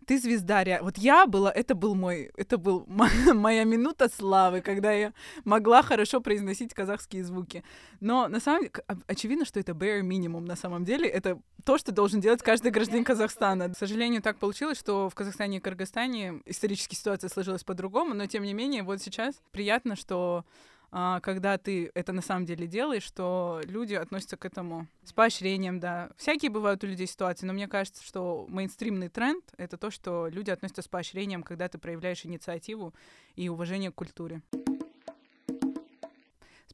ты 0.06 0.18
звезда. 0.18 0.64
Вот 0.80 0.98
я 0.98 1.26
была, 1.26 1.52
это 1.52 1.74
был 1.74 1.94
мой, 1.94 2.30
это 2.36 2.58
был 2.58 2.84
моя 3.34 3.64
минута 3.64 4.08
славы, 4.08 4.60
когда 4.60 4.92
я 4.92 5.12
могла 5.44 5.82
хорошо 5.82 6.20
произносить 6.20 6.74
казахские 6.74 7.24
звуки. 7.24 7.62
Но 8.00 8.28
на 8.28 8.40
самом 8.40 8.62
деле, 8.62 8.72
очевидно, 9.06 9.44
что 9.44 9.60
это 9.60 9.72
bare 9.72 10.00
minimum 10.00 10.40
на 10.40 10.56
самом 10.56 10.84
деле. 10.84 11.08
Это 11.08 11.38
то, 11.64 11.78
что 11.78 11.92
должен 11.92 12.20
делать 12.20 12.42
каждый 12.42 12.70
гражданин 12.70 13.04
Казахстана. 13.04 13.68
К 13.68 13.76
сожалению, 13.76 14.22
так 14.22 14.38
получилось, 14.38 14.78
что 14.78 15.08
в 15.08 15.14
Казахстане 15.14 15.58
и 15.58 15.60
Кыргызстане 15.60 16.40
исторически 16.46 16.94
ситуация 16.94 17.28
сложилась 17.28 17.64
по-другому, 17.64 18.14
но 18.14 18.26
тем 18.26 18.44
не 18.44 18.54
менее, 18.54 18.82
вот 18.82 19.00
сейчас 19.02 19.36
приятно, 19.52 19.94
что 19.94 20.44
а, 20.46 20.46
когда 20.90 21.58
ты 21.58 21.90
это 21.94 22.12
на 22.12 22.22
самом 22.22 22.46
деле 22.46 22.66
делаешь, 22.66 23.02
что 23.02 23.60
люди 23.64 23.94
относятся 23.94 24.36
к 24.36 24.44
этому 24.44 24.86
с 25.04 25.12
поощрением, 25.12 25.80
да. 25.80 26.10
Всякие 26.16 26.50
бывают 26.50 26.82
у 26.84 26.86
людей 26.86 27.06
ситуации, 27.06 27.46
но 27.46 27.52
мне 27.52 27.68
кажется, 27.68 28.02
что 28.04 28.46
мейнстримный 28.48 29.08
тренд— 29.08 29.44
это 29.56 29.76
то, 29.76 29.90
что 29.90 30.28
люди 30.28 30.50
относятся 30.50 30.82
с 30.82 30.88
поощрением, 30.88 31.42
когда 31.42 31.68
ты 31.68 31.78
проявляешь 31.78 32.24
инициативу 32.24 32.94
и 33.36 33.48
уважение 33.48 33.90
к 33.90 33.94
культуре. 33.94 34.42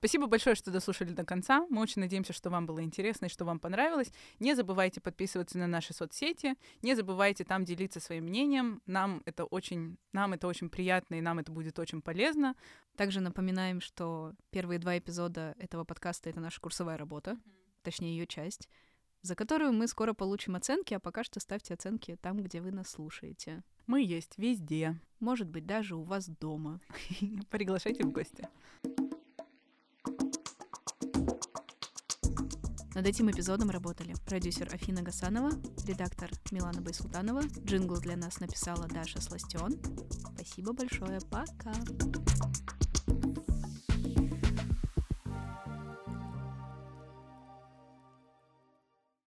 Спасибо 0.05 0.27
большое, 0.27 0.55
что 0.55 0.71
дослушали 0.71 1.13
до 1.13 1.25
конца. 1.25 1.67
Мы 1.71 1.81
очень 1.81 2.03
надеемся, 2.03 2.35
что 2.35 2.51
вам 2.51 2.67
было 2.67 2.83
интересно 2.83 3.25
и 3.25 3.31
что 3.31 3.47
вам 3.47 3.59
понравилось. 3.59 4.13
Не 4.39 4.55
забывайте 4.55 5.01
подписываться 5.01 5.57
на 5.57 5.67
наши 5.67 5.95
соцсети, 5.95 6.57
не 6.83 6.95
забывайте 6.95 7.43
там 7.43 7.65
делиться 7.65 8.01
своим 8.01 8.25
мнением. 8.25 8.83
Нам 8.85 9.23
это 9.25 9.47
очень, 9.47 9.97
нам 10.13 10.35
это 10.35 10.47
очень 10.47 10.69
приятно 10.69 11.15
и 11.15 11.23
нам 11.23 11.39
это 11.39 11.51
будет 11.51 11.79
очень 11.79 12.03
полезно. 12.03 12.55
Также 12.97 13.21
напоминаем, 13.21 13.81
что 13.81 14.35
первые 14.51 14.79
два 14.79 14.99
эпизода 14.99 15.55
этого 15.59 15.85
подкаста— 15.85 16.29
это 16.29 16.39
наша 16.39 16.61
курсовая 16.61 16.99
работа, 16.99 17.39
точнее 17.83 18.15
ее 18.15 18.27
часть 18.27 18.69
за 19.23 19.35
которую 19.35 19.73
мы 19.73 19.89
скоро 19.89 20.13
получим 20.13 20.55
оценки, 20.55 20.93
а 20.93 21.01
пока 21.01 21.25
что 21.25 21.41
ставьте 21.41 21.73
оценки 21.73 22.19
там, 22.21 22.43
где 22.43 22.61
вы 22.61 22.73
нас 22.73 22.91
слушаете. 22.91 23.65
Мы 23.87 24.03
есть 24.03 24.37
везде. 24.37 25.01
Может 25.19 25.49
быть, 25.49 25.65
даже 25.65 25.97
у 25.97 26.03
вас 26.03 26.29
дома. 26.29 26.83
Приглашайте 27.49 28.05
в 28.05 28.13
гости. 28.13 28.47
Над 32.95 33.09
этим 33.09 33.29
эпизодом 33.29 33.71
работали 33.71 34.15
продюсер 34.25 34.73
Афина 34.73 35.03
Гасанова, 35.03 35.51
редактор 35.85 36.31
Милана 36.53 36.81
Байсултанова, 36.81 37.43
джингл 37.65 37.97
для 37.97 38.17
нас 38.17 38.39
написала 38.39 38.87
Даша 38.87 39.21
Сластен. 39.21 39.81
Спасибо 40.11 40.73
большое, 40.73 41.19
пока! 41.29 41.75